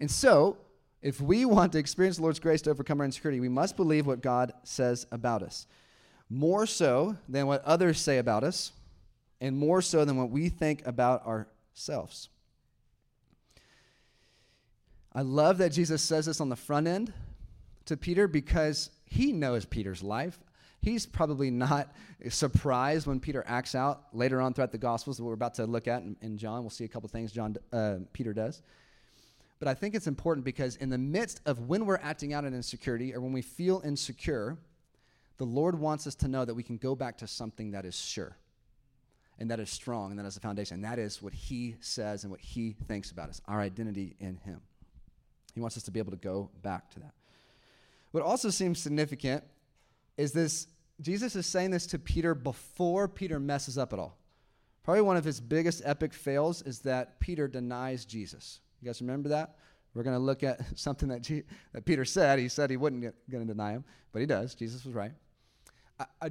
And 0.00 0.10
so, 0.10 0.56
if 1.02 1.20
we 1.20 1.44
want 1.44 1.72
to 1.72 1.78
experience 1.78 2.16
the 2.16 2.22
Lord's 2.22 2.40
grace 2.40 2.62
to 2.62 2.70
overcome 2.70 3.00
our 3.00 3.04
insecurity, 3.04 3.38
we 3.38 3.48
must 3.48 3.76
believe 3.76 4.06
what 4.06 4.22
God 4.22 4.52
says 4.64 5.06
about 5.12 5.42
us 5.42 5.66
more 6.30 6.66
so 6.66 7.16
than 7.28 7.46
what 7.46 7.64
others 7.64 8.00
say 8.00 8.18
about 8.18 8.44
us, 8.44 8.72
and 9.44 9.58
more 9.58 9.82
so 9.82 10.06
than 10.06 10.16
what 10.16 10.30
we 10.30 10.48
think 10.48 10.80
about 10.86 11.26
ourselves. 11.26 12.30
I 15.12 15.20
love 15.20 15.58
that 15.58 15.70
Jesus 15.70 16.02
says 16.02 16.24
this 16.24 16.40
on 16.40 16.48
the 16.48 16.56
front 16.56 16.86
end 16.86 17.12
to 17.84 17.98
Peter 17.98 18.26
because 18.26 18.88
he 19.04 19.32
knows 19.32 19.66
Peter's 19.66 20.02
life. 20.02 20.38
He's 20.80 21.04
probably 21.04 21.50
not 21.50 21.94
surprised 22.30 23.06
when 23.06 23.20
Peter 23.20 23.44
acts 23.46 23.74
out 23.74 24.06
later 24.14 24.40
on 24.40 24.54
throughout 24.54 24.72
the 24.72 24.78
Gospels 24.78 25.18
that 25.18 25.24
we're 25.24 25.34
about 25.34 25.54
to 25.54 25.66
look 25.66 25.88
at 25.88 26.02
in, 26.22 26.38
John. 26.38 26.62
We'll 26.62 26.70
see 26.70 26.84
a 26.84 26.88
couple 26.88 27.10
things 27.10 27.30
John 27.30 27.54
uh, 27.70 27.96
Peter 28.14 28.32
does. 28.32 28.62
But 29.58 29.68
I 29.68 29.74
think 29.74 29.94
it's 29.94 30.06
important 30.06 30.46
because 30.46 30.76
in 30.76 30.88
the 30.88 30.98
midst 30.98 31.42
of 31.44 31.68
when 31.68 31.84
we're 31.84 32.00
acting 32.02 32.32
out 32.32 32.46
in 32.46 32.54
insecurity 32.54 33.14
or 33.14 33.20
when 33.20 33.34
we 33.34 33.42
feel 33.42 33.82
insecure, 33.84 34.56
the 35.36 35.44
Lord 35.44 35.78
wants 35.78 36.06
us 36.06 36.14
to 36.16 36.28
know 36.28 36.46
that 36.46 36.54
we 36.54 36.62
can 36.62 36.78
go 36.78 36.94
back 36.94 37.18
to 37.18 37.26
something 37.26 37.72
that 37.72 37.84
is 37.84 37.94
sure 37.94 38.38
and 39.38 39.50
that 39.50 39.60
is 39.60 39.70
strong 39.70 40.10
and 40.10 40.18
that 40.18 40.26
is 40.26 40.34
the 40.34 40.40
foundation. 40.40 40.76
And 40.76 40.84
that 40.84 40.98
is 40.98 41.20
what 41.22 41.32
He 41.32 41.76
says 41.80 42.24
and 42.24 42.30
what 42.30 42.40
He 42.40 42.76
thinks 42.86 43.10
about 43.10 43.28
us, 43.28 43.40
our 43.46 43.60
identity 43.60 44.16
in 44.20 44.36
Him. 44.36 44.60
He 45.54 45.60
wants 45.60 45.76
us 45.76 45.82
to 45.84 45.90
be 45.90 45.98
able 45.98 46.12
to 46.12 46.18
go 46.18 46.50
back 46.62 46.90
to 46.92 47.00
that. 47.00 47.14
What 48.12 48.22
also 48.22 48.50
seems 48.50 48.78
significant 48.78 49.44
is 50.16 50.32
this 50.32 50.68
Jesus 51.00 51.34
is 51.34 51.46
saying 51.46 51.72
this 51.72 51.86
to 51.88 51.98
Peter 51.98 52.34
before 52.34 53.08
Peter 53.08 53.40
messes 53.40 53.76
up 53.76 53.92
at 53.92 53.98
all. 53.98 54.16
Probably 54.84 55.02
one 55.02 55.16
of 55.16 55.24
his 55.24 55.40
biggest 55.40 55.82
epic 55.84 56.12
fails 56.12 56.62
is 56.62 56.80
that 56.80 57.18
Peter 57.18 57.48
denies 57.48 58.04
Jesus. 58.04 58.60
You 58.80 58.86
guys 58.86 59.00
remember 59.00 59.30
that? 59.30 59.56
We're 59.94 60.02
going 60.02 60.16
to 60.16 60.22
look 60.22 60.42
at 60.42 60.60
something 60.78 61.08
that, 61.08 61.28
that 61.72 61.84
Peter 61.84 62.04
said. 62.04 62.38
He 62.38 62.48
said 62.48 62.70
he 62.70 62.76
wasn't 62.76 63.14
going 63.30 63.46
to 63.46 63.52
deny 63.52 63.72
him, 63.72 63.84
but 64.12 64.20
he 64.20 64.26
does. 64.26 64.54
Jesus 64.54 64.84
was 64.84 64.94
right. 64.94 65.12
I, 65.98 66.04
I, 66.20 66.30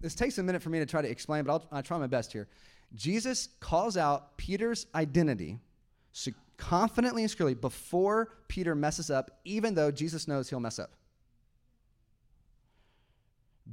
this 0.00 0.14
takes 0.14 0.38
a 0.38 0.42
minute 0.42 0.62
for 0.62 0.70
me 0.70 0.78
to 0.78 0.86
try 0.86 1.02
to 1.02 1.10
explain, 1.10 1.44
but 1.44 1.52
I'll, 1.52 1.68
I'll 1.72 1.82
try 1.82 1.98
my 1.98 2.06
best 2.06 2.32
here. 2.32 2.48
Jesus 2.94 3.48
calls 3.60 3.96
out 3.96 4.36
Peter's 4.36 4.86
identity 4.94 5.58
so 6.12 6.30
confidently 6.56 7.22
and 7.22 7.30
securely 7.30 7.54
before 7.54 8.30
Peter 8.48 8.74
messes 8.74 9.10
up, 9.10 9.40
even 9.44 9.74
though 9.74 9.90
Jesus 9.90 10.28
knows 10.28 10.48
he'll 10.48 10.60
mess 10.60 10.78
up. 10.78 10.90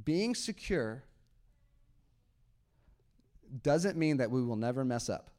Being 0.04 0.34
secure 0.34 1.04
doesn't 3.62 3.96
mean 3.96 4.16
that 4.16 4.30
we 4.30 4.42
will 4.42 4.56
never 4.56 4.84
mess 4.84 5.08
up. 5.08 5.30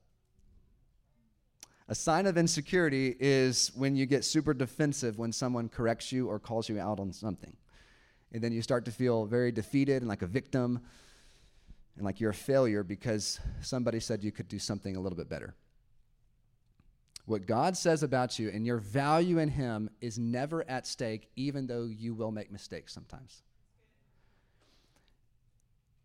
A 1.87 1.93
sign 1.95 2.25
of 2.25 2.37
insecurity 2.37 3.15
is 3.19 3.71
when 3.75 3.95
you 3.95 4.05
get 4.05 4.25
super 4.25 4.53
defensive 4.53 5.19
when 5.19 5.31
someone 5.31 5.69
corrects 5.69 6.11
you 6.11 6.27
or 6.27 6.39
calls 6.39 6.67
you 6.67 6.79
out 6.79 6.99
on 6.99 7.11
something. 7.13 7.55
And 8.35 8.43
then 8.43 8.51
you 8.51 8.61
start 8.61 8.83
to 8.83 8.91
feel 8.91 9.23
very 9.23 9.53
defeated 9.53 10.01
and 10.01 10.09
like 10.09 10.21
a 10.21 10.27
victim 10.27 10.81
and 11.95 12.03
like 12.03 12.19
you're 12.19 12.31
a 12.31 12.33
failure 12.33 12.83
because 12.83 13.39
somebody 13.61 14.01
said 14.01 14.25
you 14.25 14.33
could 14.33 14.49
do 14.49 14.59
something 14.59 14.97
a 14.97 14.99
little 14.99 15.15
bit 15.15 15.29
better. 15.29 15.55
What 17.27 17.45
God 17.45 17.77
says 17.77 18.03
about 18.03 18.37
you 18.37 18.49
and 18.49 18.65
your 18.65 18.79
value 18.79 19.39
in 19.39 19.47
Him 19.47 19.89
is 20.01 20.19
never 20.19 20.69
at 20.69 20.85
stake, 20.85 21.29
even 21.37 21.65
though 21.65 21.85
you 21.85 22.13
will 22.13 22.29
make 22.29 22.51
mistakes 22.51 22.93
sometimes. 22.93 23.41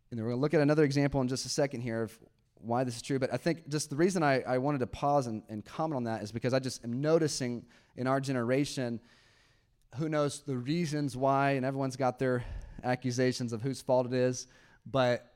And 0.09 0.17
then 0.17 0.23
we're 0.23 0.31
going 0.31 0.39
to 0.39 0.41
look 0.41 0.53
at 0.53 0.61
another 0.61 0.85
example 0.85 1.19
in 1.19 1.27
just 1.27 1.45
a 1.45 1.49
second 1.49 1.81
here 1.81 2.03
of 2.03 2.17
why 2.61 2.85
this 2.85 2.95
is 2.95 3.01
true. 3.01 3.19
But 3.19 3.33
I 3.33 3.35
think 3.35 3.67
just 3.67 3.89
the 3.89 3.97
reason 3.97 4.23
I, 4.23 4.41
I 4.43 4.57
wanted 4.57 4.79
to 4.79 4.87
pause 4.87 5.27
and, 5.27 5.43
and 5.49 5.65
comment 5.65 5.97
on 5.97 6.05
that 6.05 6.23
is 6.23 6.31
because 6.31 6.53
I 6.53 6.59
just 6.59 6.81
am 6.85 7.01
noticing 7.01 7.65
in 7.97 8.07
our 8.07 8.21
generation, 8.21 9.01
who 9.95 10.09
knows 10.09 10.41
the 10.41 10.57
reasons 10.57 11.17
why, 11.17 11.51
and 11.51 11.65
everyone's 11.65 11.95
got 11.95 12.19
their 12.19 12.43
accusations 12.83 13.53
of 13.53 13.61
whose 13.61 13.81
fault 13.81 14.07
it 14.07 14.13
is, 14.13 14.47
but 14.85 15.33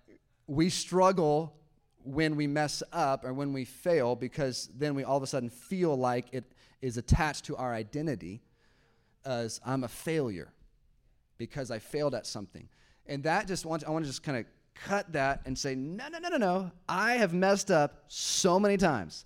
we 0.48 0.70
struggle 0.70 1.56
when 2.04 2.36
we 2.36 2.48
mess 2.48 2.84
up 2.94 3.26
or 3.26 3.34
when 3.34 3.52
we 3.52 3.66
fail 3.66 4.16
because 4.16 4.70
then 4.76 4.96
we 4.96 5.04
all 5.04 5.18
of 5.18 5.24
a 5.24 5.28
sudden 5.28 5.50
feel 5.50 5.96
like 5.96 6.28
it 6.32 6.46
is 6.82 6.98
attached 6.98 7.46
to 7.46 7.56
our 7.58 7.74
identity 7.74 8.42
as 9.26 9.60
I'm 9.66 9.84
a 9.84 9.88
failure 9.88 10.54
because 11.38 11.72
I 11.72 11.80
failed 11.80 12.14
at 12.14 12.26
something. 12.28 12.70
And 13.08 13.24
that 13.24 13.48
just 13.48 13.66
wants, 13.66 13.84
I 13.86 13.90
want 13.90 14.06
to 14.06 14.10
just 14.10 14.24
kind 14.24 14.38
of 14.38 14.46
cut 14.76 15.12
that 15.14 15.42
and 15.46 15.58
say, 15.58 15.74
no, 15.74 16.08
no, 16.10 16.20
no, 16.20 16.30
no, 16.30 16.38
no. 16.38 16.72
I 16.88 17.14
have 17.14 17.34
messed 17.34 17.72
up 17.72 18.04
so 18.08 18.60
many 18.60 18.78
times 18.78 19.26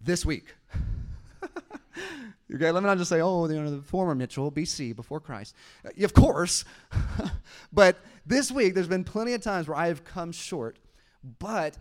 this 0.00 0.24
week. 0.24 0.54
okay, 2.54 2.70
let 2.70 2.82
me 2.82 2.86
not 2.86 2.98
just 2.98 3.10
say, 3.10 3.20
oh, 3.20 3.48
you 3.48 3.60
know, 3.60 3.70
the 3.70 3.82
former 3.82 4.14
Mitchell, 4.14 4.50
BC, 4.50 4.94
before 4.94 5.20
Christ. 5.20 5.54
Uh, 5.84 6.04
of 6.04 6.14
course. 6.14 6.64
but 7.72 7.98
this 8.26 8.50
week, 8.50 8.74
there's 8.74 8.88
been 8.88 9.04
plenty 9.04 9.34
of 9.34 9.40
times 9.40 9.68
where 9.68 9.76
I 9.76 9.88
have 9.88 10.04
come 10.04 10.32
short. 10.32 10.78
But 11.38 11.78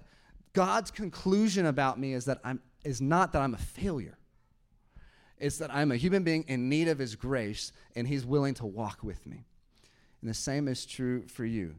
God's 0.54 0.92
conclusion 0.92 1.66
about 1.66 2.00
me 2.00 2.14
is 2.14 2.26
that 2.26 2.40
I'm 2.44 2.62
is 2.84 3.02
not 3.02 3.34
that 3.34 3.42
I'm 3.42 3.54
a 3.54 3.60
failure. 3.60 4.18
It's 5.38 5.58
that 5.58 5.74
I'm 5.74 5.92
a 5.92 5.98
human 5.98 6.24
being 6.24 6.46
in 6.48 6.70
need 6.70 6.88
of 6.88 7.00
his 7.00 7.16
grace 7.16 7.72
and 7.96 8.08
he's 8.08 8.26
willing 8.26 8.54
to 8.56 8.66
walk 8.66 9.04
with 9.04 9.26
me. 9.26 9.46
And 10.22 10.30
the 10.30 10.36
same 10.36 10.68
is 10.68 10.86
true 10.86 11.28
for 11.28 11.46
you. 11.46 11.76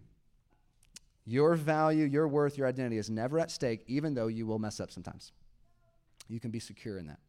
Your 1.24 1.54
value, 1.54 2.04
your 2.04 2.26
worth, 2.26 2.58
your 2.58 2.66
identity 2.66 2.98
is 2.98 3.08
never 3.08 3.38
at 3.38 3.50
stake, 3.50 3.84
even 3.86 4.14
though 4.14 4.26
you 4.26 4.46
will 4.46 4.58
mess 4.58 4.80
up 4.80 4.90
sometimes. 4.90 5.30
You 6.28 6.40
can 6.40 6.50
be 6.50 6.58
secure 6.58 6.98
in 6.98 7.06
that. 7.06 7.20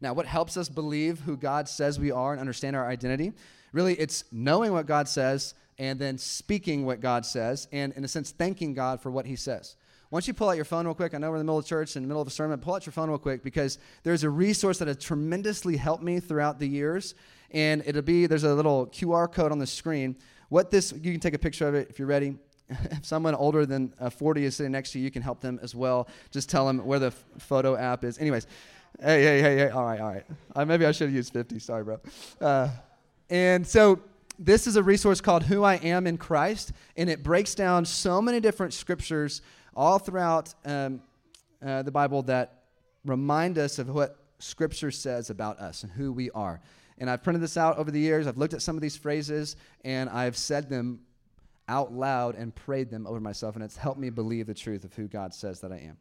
Now, 0.00 0.12
what 0.12 0.26
helps 0.26 0.56
us 0.56 0.68
believe 0.68 1.20
who 1.20 1.36
God 1.36 1.68
says 1.68 2.00
we 2.00 2.10
are 2.10 2.32
and 2.32 2.40
understand 2.40 2.76
our 2.76 2.88
identity? 2.88 3.32
Really, 3.72 3.94
it's 3.94 4.24
knowing 4.32 4.72
what 4.72 4.86
God 4.86 5.08
says 5.08 5.54
and 5.78 5.98
then 5.98 6.18
speaking 6.18 6.84
what 6.84 7.00
God 7.00 7.24
says, 7.24 7.66
and 7.72 7.92
in 7.94 8.04
a 8.04 8.08
sense, 8.08 8.32
thanking 8.32 8.74
God 8.74 9.00
for 9.00 9.10
what 9.10 9.24
He 9.24 9.34
says. 9.36 9.76
Don't 10.12 10.26
you 10.26 10.34
pull 10.34 10.48
out 10.48 10.56
your 10.56 10.64
phone 10.64 10.86
real 10.86 10.94
quick? 10.94 11.14
I 11.14 11.18
know 11.18 11.30
we're 11.30 11.36
in 11.36 11.40
the 11.40 11.44
middle 11.44 11.58
of 11.58 11.66
church, 11.66 11.94
and 11.94 12.02
in 12.02 12.08
the 12.08 12.08
middle 12.08 12.20
of 12.20 12.28
a 12.28 12.32
sermon. 12.32 12.58
Pull 12.58 12.74
out 12.74 12.84
your 12.84 12.92
phone 12.92 13.08
real 13.08 13.18
quick 13.18 13.44
because 13.44 13.78
there's 14.02 14.24
a 14.24 14.30
resource 14.30 14.78
that 14.78 14.88
has 14.88 14.96
tremendously 14.98 15.76
helped 15.76 16.02
me 16.02 16.18
throughout 16.18 16.58
the 16.58 16.66
years. 16.66 17.14
And 17.52 17.82
it'll 17.86 18.02
be, 18.02 18.26
there's 18.26 18.44
a 18.44 18.54
little 18.54 18.88
QR 18.88 19.32
code 19.32 19.52
on 19.52 19.58
the 19.58 19.66
screen. 19.66 20.16
What 20.48 20.70
this, 20.70 20.92
you 20.92 21.12
can 21.12 21.20
take 21.20 21.34
a 21.34 21.38
picture 21.38 21.68
of 21.68 21.74
it 21.74 21.88
if 21.90 21.98
you're 21.98 22.08
ready. 22.08 22.36
if 22.68 23.06
someone 23.06 23.34
older 23.34 23.64
than 23.66 23.92
uh, 24.00 24.10
40 24.10 24.44
is 24.44 24.56
sitting 24.56 24.72
next 24.72 24.92
to 24.92 24.98
you, 24.98 25.04
you 25.04 25.10
can 25.10 25.22
help 25.22 25.40
them 25.40 25.60
as 25.62 25.74
well. 25.74 26.08
Just 26.30 26.50
tell 26.50 26.66
them 26.66 26.84
where 26.84 26.98
the 26.98 27.12
photo 27.38 27.76
app 27.76 28.04
is. 28.04 28.18
Anyways, 28.18 28.46
hey, 29.02 29.22
hey, 29.22 29.40
hey, 29.40 29.56
hey. 29.56 29.68
All 29.70 29.84
right, 29.84 30.00
all 30.00 30.12
right. 30.12 30.26
Uh, 30.54 30.64
maybe 30.64 30.84
I 30.84 30.92
should 30.92 31.08
have 31.08 31.14
used 31.14 31.32
50. 31.32 31.58
Sorry, 31.58 31.84
bro. 31.84 32.00
Uh, 32.40 32.68
and 33.28 33.66
so 33.66 34.00
this 34.38 34.66
is 34.66 34.76
a 34.76 34.82
resource 34.82 35.20
called 35.20 35.42
Who 35.44 35.62
I 35.64 35.74
Am 35.76 36.06
in 36.06 36.18
Christ, 36.18 36.72
and 36.96 37.08
it 37.08 37.22
breaks 37.22 37.54
down 37.54 37.84
so 37.84 38.20
many 38.20 38.40
different 38.40 38.72
scriptures 38.74 39.42
all 39.74 39.98
throughout 39.98 40.54
um, 40.64 41.00
uh, 41.64 41.82
the 41.82 41.90
Bible 41.90 42.22
that 42.22 42.64
remind 43.04 43.58
us 43.58 43.78
of 43.78 43.88
what 43.88 44.16
Scripture 44.38 44.90
says 44.90 45.30
about 45.30 45.58
us 45.58 45.82
and 45.82 45.92
who 45.92 46.12
we 46.12 46.30
are. 46.30 46.60
And 46.98 47.08
I've 47.08 47.22
printed 47.22 47.42
this 47.42 47.56
out 47.56 47.78
over 47.78 47.90
the 47.90 48.00
years. 48.00 48.26
I've 48.26 48.38
looked 48.38 48.54
at 48.54 48.62
some 48.62 48.76
of 48.76 48.82
these 48.82 48.96
phrases 48.96 49.56
and 49.84 50.10
I've 50.10 50.36
said 50.36 50.68
them 50.68 51.00
out 51.68 51.92
loud 51.92 52.34
and 52.34 52.54
prayed 52.54 52.90
them 52.90 53.06
over 53.06 53.20
myself, 53.20 53.54
and 53.54 53.64
it's 53.64 53.76
helped 53.76 54.00
me 54.00 54.10
believe 54.10 54.46
the 54.46 54.54
truth 54.54 54.84
of 54.84 54.92
who 54.94 55.06
God 55.06 55.32
says 55.32 55.60
that 55.60 55.70
I 55.70 55.76
am. 55.76 55.96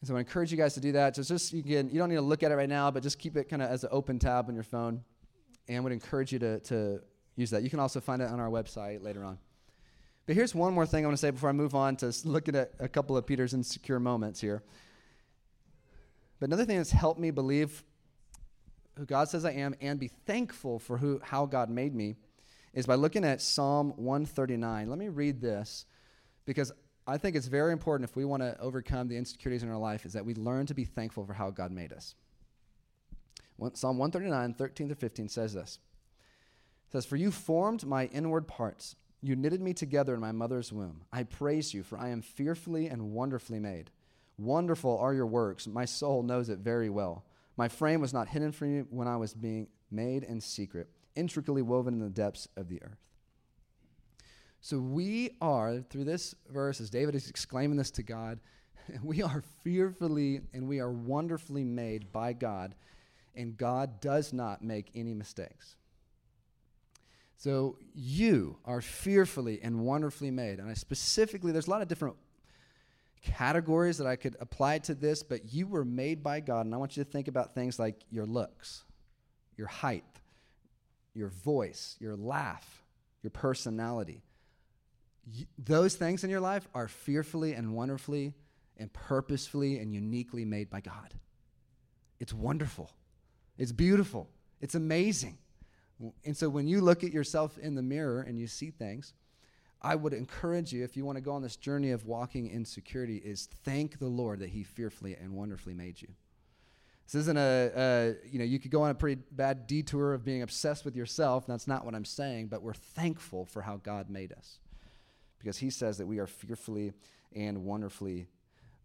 And 0.00 0.08
so 0.08 0.16
I 0.16 0.20
encourage 0.20 0.50
you 0.50 0.56
guys 0.56 0.74
to 0.74 0.80
do 0.80 0.92
that. 0.92 1.16
So 1.16 1.22
just 1.22 1.52
you 1.52 1.62
can 1.62 1.90
you 1.90 1.98
don't 1.98 2.08
need 2.08 2.16
to 2.16 2.22
look 2.22 2.42
at 2.42 2.50
it 2.50 2.54
right 2.54 2.68
now, 2.68 2.90
but 2.90 3.02
just 3.02 3.18
keep 3.18 3.36
it 3.36 3.48
kind 3.48 3.62
of 3.62 3.70
as 3.70 3.84
an 3.84 3.90
open 3.92 4.18
tab 4.18 4.48
on 4.48 4.54
your 4.54 4.64
phone 4.64 5.02
and 5.68 5.84
would 5.84 5.92
encourage 5.92 6.32
you 6.32 6.38
to, 6.38 6.58
to 6.60 7.00
use 7.36 7.50
that. 7.50 7.62
You 7.62 7.70
can 7.70 7.78
also 7.78 8.00
find 8.00 8.20
it 8.22 8.28
on 8.28 8.40
our 8.40 8.48
website 8.48 9.02
later 9.02 9.24
on. 9.24 9.38
But 10.26 10.36
here's 10.36 10.54
one 10.54 10.72
more 10.72 10.86
thing 10.86 11.04
I 11.04 11.08
want 11.08 11.18
to 11.18 11.20
say 11.20 11.30
before 11.30 11.48
I 11.48 11.52
move 11.52 11.74
on 11.74 11.96
to 11.96 12.14
looking 12.24 12.56
at 12.56 12.72
a 12.78 12.88
couple 12.88 13.16
of 13.16 13.26
Peter's 13.26 13.54
insecure 13.54 14.00
moments 14.00 14.40
here. 14.40 14.62
But 16.38 16.48
another 16.48 16.64
thing 16.64 16.78
that's 16.78 16.90
helped 16.90 17.20
me 17.20 17.30
believe 17.30 17.84
who 18.96 19.06
God 19.06 19.28
says 19.28 19.44
I 19.44 19.52
am 19.52 19.74
and 19.80 19.98
be 19.98 20.08
thankful 20.08 20.78
for 20.78 20.98
who, 20.98 21.20
how 21.22 21.46
God 21.46 21.70
made 21.70 21.94
me 21.94 22.16
is 22.72 22.86
by 22.86 22.94
looking 22.94 23.24
at 23.24 23.40
Psalm 23.42 23.92
139. 23.96 24.88
Let 24.88 24.98
me 24.98 25.08
read 25.08 25.40
this 25.40 25.84
because 26.44 26.72
I 27.10 27.18
think 27.18 27.34
it's 27.34 27.48
very 27.48 27.72
important 27.72 28.08
if 28.08 28.14
we 28.14 28.24
want 28.24 28.42
to 28.42 28.58
overcome 28.60 29.08
the 29.08 29.16
insecurities 29.16 29.64
in 29.64 29.68
our 29.68 29.78
life 29.78 30.06
is 30.06 30.12
that 30.12 30.24
we 30.24 30.34
learn 30.34 30.66
to 30.66 30.74
be 30.74 30.84
thankful 30.84 31.26
for 31.26 31.32
how 31.32 31.50
God 31.50 31.72
made 31.72 31.92
us. 31.92 32.14
Psalm 33.74 33.98
139, 33.98 34.54
13 34.54 34.88
to 34.88 34.94
15 34.94 35.28
says 35.28 35.52
this. 35.52 35.80
It 36.86 36.92
says, 36.92 37.04
For 37.04 37.16
you 37.16 37.32
formed 37.32 37.84
my 37.84 38.06
inward 38.06 38.46
parts. 38.46 38.94
You 39.20 39.36
knitted 39.36 39.60
me 39.60 39.74
together 39.74 40.14
in 40.14 40.20
my 40.20 40.32
mother's 40.32 40.72
womb. 40.72 41.02
I 41.12 41.24
praise 41.24 41.74
you, 41.74 41.82
for 41.82 41.98
I 41.98 42.08
am 42.08 42.22
fearfully 42.22 42.86
and 42.86 43.10
wonderfully 43.10 43.58
made. 43.58 43.90
Wonderful 44.38 44.96
are 44.98 45.12
your 45.12 45.26
works. 45.26 45.66
My 45.66 45.84
soul 45.84 46.22
knows 46.22 46.48
it 46.48 46.60
very 46.60 46.88
well. 46.88 47.26
My 47.56 47.68
frame 47.68 48.00
was 48.00 48.14
not 48.14 48.28
hidden 48.28 48.52
from 48.52 48.74
you 48.74 48.86
when 48.88 49.08
I 49.08 49.16
was 49.16 49.34
being 49.34 49.66
made 49.90 50.22
in 50.22 50.40
secret, 50.40 50.88
intricately 51.16 51.60
woven 51.60 51.94
in 51.94 52.00
the 52.00 52.08
depths 52.08 52.48
of 52.56 52.68
the 52.68 52.82
earth. 52.82 53.09
So 54.60 54.78
we 54.78 55.36
are, 55.40 55.80
through 55.80 56.04
this 56.04 56.34
verse, 56.50 56.80
as 56.80 56.90
David 56.90 57.14
is 57.14 57.28
exclaiming 57.28 57.76
this 57.76 57.90
to 57.92 58.02
God, 58.02 58.40
we 59.02 59.22
are 59.22 59.42
fearfully 59.62 60.42
and 60.52 60.68
we 60.68 60.80
are 60.80 60.90
wonderfully 60.90 61.64
made 61.64 62.12
by 62.12 62.32
God 62.32 62.74
and 63.34 63.56
God 63.56 64.00
does 64.00 64.32
not 64.32 64.62
make 64.62 64.90
any 64.94 65.14
mistakes. 65.14 65.76
So 67.36 67.78
you 67.94 68.58
are 68.66 68.82
fearfully 68.82 69.60
and 69.62 69.80
wonderfully 69.80 70.30
made. 70.30 70.58
And 70.58 70.68
I 70.68 70.74
specifically, 70.74 71.52
there's 71.52 71.68
a 71.68 71.70
lot 71.70 71.80
of 71.80 71.88
different 71.88 72.16
categories 73.22 73.96
that 73.98 74.06
I 74.06 74.16
could 74.16 74.36
apply 74.40 74.78
to 74.80 74.94
this, 74.94 75.22
but 75.22 75.52
you 75.52 75.66
were 75.66 75.84
made 75.84 76.22
by 76.22 76.40
God. 76.40 76.66
And 76.66 76.74
I 76.74 76.78
want 76.78 76.96
you 76.98 77.04
to 77.04 77.10
think 77.10 77.28
about 77.28 77.54
things 77.54 77.78
like 77.78 78.02
your 78.10 78.26
looks, 78.26 78.84
your 79.56 79.68
height, 79.68 80.04
your 81.14 81.28
voice, 81.28 81.96
your 81.98 82.14
laugh, 82.14 82.82
your 83.22 83.30
personality. 83.30 84.22
Those 85.58 85.94
things 85.94 86.24
in 86.24 86.30
your 86.30 86.40
life 86.40 86.66
are 86.74 86.88
fearfully 86.88 87.52
and 87.52 87.74
wonderfully 87.74 88.34
and 88.76 88.92
purposefully 88.92 89.78
and 89.78 89.94
uniquely 89.94 90.44
made 90.44 90.70
by 90.70 90.80
God. 90.80 91.14
It's 92.18 92.32
wonderful. 92.32 92.90
It's 93.58 93.72
beautiful. 93.72 94.28
It's 94.60 94.74
amazing. 94.74 95.38
And 96.24 96.36
so 96.36 96.48
when 96.48 96.66
you 96.66 96.80
look 96.80 97.04
at 97.04 97.12
yourself 97.12 97.58
in 97.58 97.74
the 97.74 97.82
mirror 97.82 98.22
and 98.22 98.38
you 98.38 98.46
see 98.46 98.70
things, 98.70 99.12
I 99.82 99.94
would 99.94 100.12
encourage 100.12 100.72
you, 100.72 100.84
if 100.84 100.96
you 100.96 101.04
want 101.04 101.16
to 101.16 101.22
go 101.22 101.32
on 101.32 101.42
this 101.42 101.56
journey 101.56 101.90
of 101.90 102.06
walking 102.06 102.48
in 102.48 102.64
security, 102.64 103.16
is 103.16 103.48
thank 103.64 103.98
the 103.98 104.06
Lord 104.06 104.40
that 104.40 104.50
He 104.50 104.62
fearfully 104.62 105.14
and 105.14 105.32
wonderfully 105.32 105.74
made 105.74 106.00
you. 106.00 106.08
This 107.06 107.22
isn't 107.22 107.36
a, 107.36 107.72
a, 107.74 108.14
you 108.30 108.38
know, 108.38 108.44
you 108.44 108.58
could 108.58 108.70
go 108.70 108.82
on 108.82 108.90
a 108.90 108.94
pretty 108.94 109.20
bad 109.32 109.66
detour 109.66 110.14
of 110.14 110.24
being 110.24 110.42
obsessed 110.42 110.84
with 110.84 110.94
yourself. 110.94 111.46
That's 111.46 111.66
not 111.66 111.84
what 111.84 111.94
I'm 111.94 112.04
saying, 112.04 112.48
but 112.48 112.62
we're 112.62 112.72
thankful 112.72 113.46
for 113.46 113.62
how 113.62 113.78
God 113.78 114.08
made 114.08 114.32
us 114.32 114.59
because 115.40 115.58
He 115.58 115.70
says 115.70 115.98
that 115.98 116.06
we 116.06 116.20
are 116.20 116.28
fearfully 116.28 116.92
and 117.34 117.64
wonderfully 117.64 118.28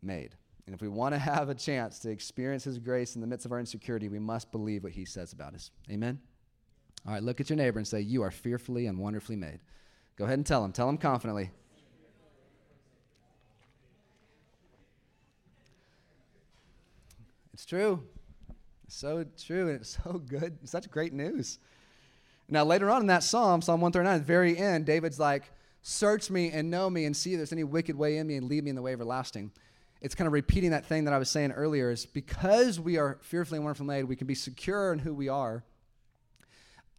made. 0.01 0.35
And 0.65 0.73
if 0.73 0.81
we 0.81 0.87
want 0.87 1.13
to 1.13 1.19
have 1.33 1.49
a 1.49 1.55
chance 1.55 1.99
to 1.99 2.09
experience 2.09 2.63
His 2.63 2.79
grace 2.79 3.13
in 3.13 3.21
the 3.21 3.27
midst 3.27 3.45
of 3.45 3.51
our 3.51 3.59
insecurity, 3.59 4.09
we 4.09 4.17
must 4.17 4.51
believe 4.51 4.83
what 4.83 4.93
He 4.93 5.05
says 5.05 5.31
about 5.33 5.53
us. 5.53 5.69
Amen? 5.91 6.19
All 7.05 7.13
right, 7.13 7.21
look 7.21 7.39
at 7.39 7.49
your 7.49 7.57
neighbor 7.57 7.77
and 7.77 7.87
say, 7.87 8.01
You 8.01 8.23
are 8.23 8.31
fearfully 8.31 8.87
and 8.87 8.97
wonderfully 8.97 9.35
made. 9.35 9.59
Go 10.15 10.25
ahead 10.25 10.39
and 10.39 10.45
tell 10.45 10.65
him. 10.65 10.71
Tell 10.71 10.89
him 10.89 10.97
confidently. 10.97 11.51
It's 17.53 17.65
true. 17.65 18.03
It's 18.85 18.95
so 18.95 19.25
true, 19.45 19.69
and 19.69 19.81
it's 19.81 19.97
so 20.03 20.13
good. 20.13 20.67
Such 20.67 20.89
great 20.89 21.13
news. 21.13 21.59
Now, 22.47 22.63
later 22.63 22.89
on 22.89 23.01
in 23.01 23.07
that 23.07 23.23
psalm, 23.23 23.61
Psalm 23.61 23.81
139, 23.81 24.13
at 24.13 24.17
the 24.19 24.23
very 24.23 24.57
end, 24.57 24.85
David's 24.85 25.19
like, 25.19 25.51
Search 25.87 26.29
me 26.29 26.51
and 26.51 26.71
know 26.71 26.89
me 26.89 27.05
and 27.05 27.15
see 27.15 27.33
if 27.33 27.37
there's 27.37 27.51
any 27.53 27.63
wicked 27.63 27.95
way 27.95 28.17
in 28.17 28.27
me 28.27 28.37
and 28.37 28.47
lead 28.47 28.63
me 28.63 28.71
in 28.71 28.75
the 28.75 28.81
way 28.81 28.93
everlasting 28.93 29.51
it's 30.05 30.13
kind 30.13 30.27
of 30.27 30.33
repeating 30.33 30.71
that 30.71 30.85
thing 30.85 31.05
that 31.05 31.13
I 31.13 31.17
was 31.17 31.31
saying 31.31 31.51
earlier 31.53 31.89
is 31.89 32.05
because 32.05 32.79
we 32.79 32.97
are 32.97 33.17
fearfully 33.21 33.57
and 33.57 33.65
wonderfully 33.65 33.87
made, 33.87 34.03
we 34.03 34.15
can 34.15 34.27
be 34.27 34.35
secure 34.35 34.93
in 34.93 34.99
who 34.99 35.15
we 35.15 35.29
are. 35.29 35.63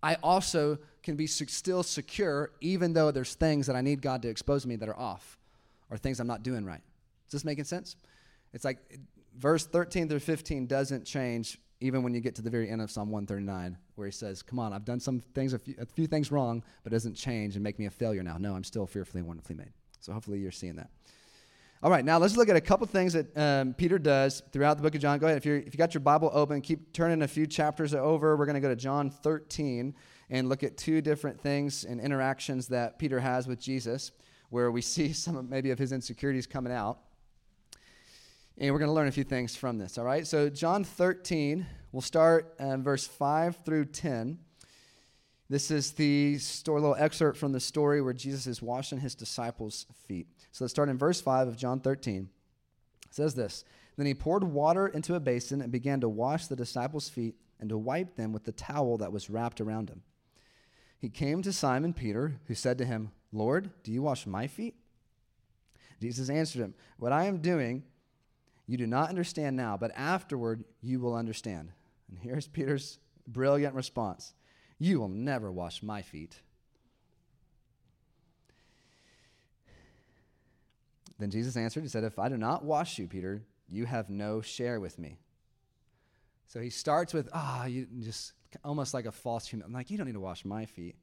I 0.02 0.16
also 0.22 0.78
can 1.04 1.14
be 1.14 1.28
still 1.28 1.82
secure 1.82 2.50
even 2.60 2.94
though 2.94 3.10
there's 3.10 3.34
things 3.34 3.68
that 3.68 3.76
I 3.76 3.80
need 3.80 4.02
God 4.02 4.22
to 4.22 4.28
expose 4.28 4.66
me 4.66 4.74
that 4.74 4.88
are 4.88 4.98
off 4.98 5.38
or 5.88 5.96
things 5.96 6.18
I'm 6.18 6.26
not 6.26 6.42
doing 6.42 6.64
right. 6.64 6.80
Is 7.26 7.32
this 7.32 7.44
making 7.44 7.64
sense? 7.64 7.94
It's 8.52 8.64
like 8.64 8.78
verse 9.36 9.66
13 9.66 10.08
through 10.08 10.18
15 10.18 10.66
doesn't 10.66 11.04
change 11.04 11.58
even 11.80 12.02
when 12.02 12.14
you 12.14 12.20
get 12.20 12.34
to 12.36 12.42
the 12.42 12.50
very 12.50 12.68
end 12.70 12.80
of 12.80 12.90
Psalm 12.90 13.10
139 13.10 13.76
where 13.96 14.06
he 14.06 14.12
says, 14.12 14.42
Come 14.42 14.58
on, 14.58 14.72
I've 14.72 14.84
done 14.84 15.00
some 15.00 15.20
things, 15.34 15.52
a 15.52 15.58
few, 15.58 15.74
a 15.78 15.86
few 15.86 16.06
things 16.06 16.32
wrong, 16.32 16.62
but 16.82 16.92
it 16.92 16.96
doesn't 16.96 17.14
change 17.14 17.54
and 17.54 17.62
make 17.62 17.78
me 17.78 17.86
a 17.86 17.90
failure 17.90 18.22
now. 18.22 18.36
No, 18.38 18.54
I'm 18.54 18.64
still 18.64 18.86
fearfully 18.86 19.20
and 19.20 19.28
wonderfully 19.28 19.56
made. 19.56 19.72
So 20.00 20.12
hopefully 20.12 20.38
you're 20.38 20.52
seeing 20.52 20.76
that. 20.76 20.90
All 21.82 21.90
right, 21.90 22.04
now 22.04 22.16
let's 22.18 22.36
look 22.36 22.48
at 22.48 22.56
a 22.56 22.60
couple 22.60 22.86
things 22.86 23.12
that 23.12 23.36
um, 23.36 23.74
Peter 23.74 23.98
does 23.98 24.42
throughout 24.50 24.78
the 24.78 24.82
book 24.82 24.94
of 24.94 25.00
John. 25.00 25.18
Go 25.18 25.26
ahead. 25.26 25.36
If, 25.36 25.44
you're, 25.44 25.58
if 25.58 25.74
you 25.74 25.78
got 25.78 25.92
your 25.92 26.00
Bible 26.00 26.30
open, 26.32 26.62
keep 26.62 26.94
turning 26.94 27.20
a 27.20 27.28
few 27.28 27.46
chapters 27.46 27.94
over. 27.94 28.34
We're 28.36 28.46
going 28.46 28.54
to 28.54 28.60
go 28.60 28.68
to 28.68 28.76
John 28.76 29.10
13 29.10 29.94
and 30.30 30.48
look 30.48 30.62
at 30.62 30.78
two 30.78 31.02
different 31.02 31.40
things 31.40 31.84
and 31.84 32.00
interactions 32.00 32.66
that 32.68 32.98
Peter 32.98 33.20
has 33.20 33.46
with 33.46 33.60
Jesus, 33.60 34.12
where 34.48 34.70
we 34.70 34.80
see 34.80 35.12
some 35.12 35.36
of, 35.36 35.50
maybe 35.50 35.70
of 35.70 35.78
his 35.78 35.92
insecurities 35.92 36.46
coming 36.46 36.72
out. 36.72 36.98
And 38.58 38.72
we're 38.72 38.78
going 38.78 38.88
to 38.88 38.94
learn 38.94 39.08
a 39.08 39.12
few 39.12 39.24
things 39.24 39.54
from 39.54 39.76
this, 39.76 39.98
all 39.98 40.04
right? 40.04 40.26
So, 40.26 40.48
John 40.48 40.82
13, 40.82 41.66
we'll 41.92 42.00
start 42.00 42.54
verse 42.58 43.06
5 43.06 43.58
through 43.66 43.86
10. 43.86 44.38
This 45.50 45.70
is 45.70 45.92
the 45.92 46.38
story, 46.38 46.80
little 46.80 46.96
excerpt 46.96 47.38
from 47.38 47.52
the 47.52 47.60
story 47.60 48.00
where 48.00 48.14
Jesus 48.14 48.46
is 48.46 48.62
washing 48.62 48.98
his 48.98 49.14
disciples' 49.14 49.86
feet. 50.06 50.26
So 50.52 50.64
let's 50.64 50.72
start 50.72 50.88
in 50.88 50.96
verse 50.96 51.20
5 51.20 51.48
of 51.48 51.56
John 51.56 51.80
13. 51.80 52.30
It 53.04 53.14
says 53.14 53.34
this 53.34 53.64
Then 53.96 54.06
he 54.06 54.14
poured 54.14 54.42
water 54.42 54.88
into 54.88 55.14
a 55.14 55.20
basin 55.20 55.60
and 55.60 55.70
began 55.70 56.00
to 56.00 56.08
wash 56.08 56.46
the 56.46 56.56
disciples' 56.56 57.10
feet 57.10 57.36
and 57.60 57.68
to 57.68 57.78
wipe 57.78 58.16
them 58.16 58.32
with 58.32 58.44
the 58.44 58.52
towel 58.52 58.96
that 58.98 59.12
was 59.12 59.30
wrapped 59.30 59.60
around 59.60 59.90
him. 59.90 60.02
He 60.98 61.10
came 61.10 61.42
to 61.42 61.52
Simon 61.52 61.92
Peter, 61.92 62.40
who 62.46 62.54
said 62.54 62.78
to 62.78 62.86
him, 62.86 63.12
Lord, 63.32 63.70
do 63.84 63.92
you 63.92 64.02
wash 64.02 64.26
my 64.26 64.46
feet? 64.46 64.74
Jesus 66.00 66.30
answered 66.30 66.62
him, 66.62 66.74
What 66.98 67.12
I 67.12 67.26
am 67.26 67.38
doing, 67.38 67.84
you 68.66 68.76
do 68.76 68.86
not 68.86 69.08
understand 69.08 69.56
now, 69.56 69.76
but 69.76 69.92
afterward 69.94 70.64
you 70.82 71.00
will 71.00 71.14
understand. 71.14 71.72
And 72.08 72.18
here's 72.18 72.48
Peter's 72.48 72.98
brilliant 73.26 73.74
response 73.74 74.34
You 74.78 75.00
will 75.00 75.08
never 75.08 75.50
wash 75.52 75.82
my 75.82 76.02
feet. 76.02 76.40
Then 81.18 81.30
Jesus 81.30 81.56
answered, 81.56 81.82
He 81.82 81.88
said, 81.88 82.04
If 82.04 82.18
I 82.18 82.28
do 82.28 82.36
not 82.36 82.64
wash 82.64 82.98
you, 82.98 83.06
Peter, 83.06 83.42
you 83.68 83.86
have 83.86 84.10
no 84.10 84.40
share 84.40 84.80
with 84.80 84.98
me. 84.98 85.18
So 86.48 86.60
he 86.60 86.70
starts 86.70 87.12
with, 87.12 87.28
ah, 87.32 87.62
oh, 87.62 87.66
you 87.66 87.86
just 88.02 88.32
almost 88.64 88.94
like 88.94 89.06
a 89.06 89.12
false 89.12 89.46
humility. 89.46 89.70
I'm 89.70 89.74
like, 89.74 89.90
you 89.90 89.98
don't 89.98 90.06
need 90.06 90.12
to 90.12 90.20
wash 90.20 90.44
my 90.44 90.64
feet. 90.64 90.96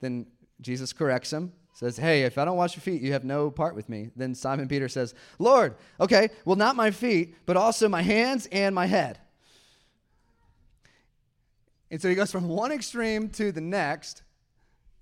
Then 0.00 0.26
Jesus 0.60 0.92
corrects 0.92 1.32
him, 1.32 1.52
says, 1.80 1.96
Hey, 1.96 2.24
if 2.24 2.36
I 2.36 2.44
don't 2.44 2.58
wash 2.58 2.76
your 2.76 2.82
feet, 2.82 3.00
you 3.00 3.14
have 3.14 3.24
no 3.24 3.50
part 3.50 3.74
with 3.74 3.88
me. 3.88 4.10
Then 4.14 4.34
Simon 4.34 4.68
Peter 4.68 4.86
says, 4.86 5.14
Lord, 5.38 5.76
okay, 5.98 6.28
well, 6.44 6.56
not 6.56 6.76
my 6.76 6.90
feet, 6.90 7.34
but 7.46 7.56
also 7.56 7.88
my 7.88 8.02
hands 8.02 8.46
and 8.52 8.74
my 8.74 8.84
head. 8.84 9.18
And 11.90 12.00
so 12.00 12.10
he 12.10 12.14
goes 12.14 12.30
from 12.30 12.48
one 12.48 12.70
extreme 12.70 13.30
to 13.30 13.50
the 13.50 13.62
next, 13.62 14.22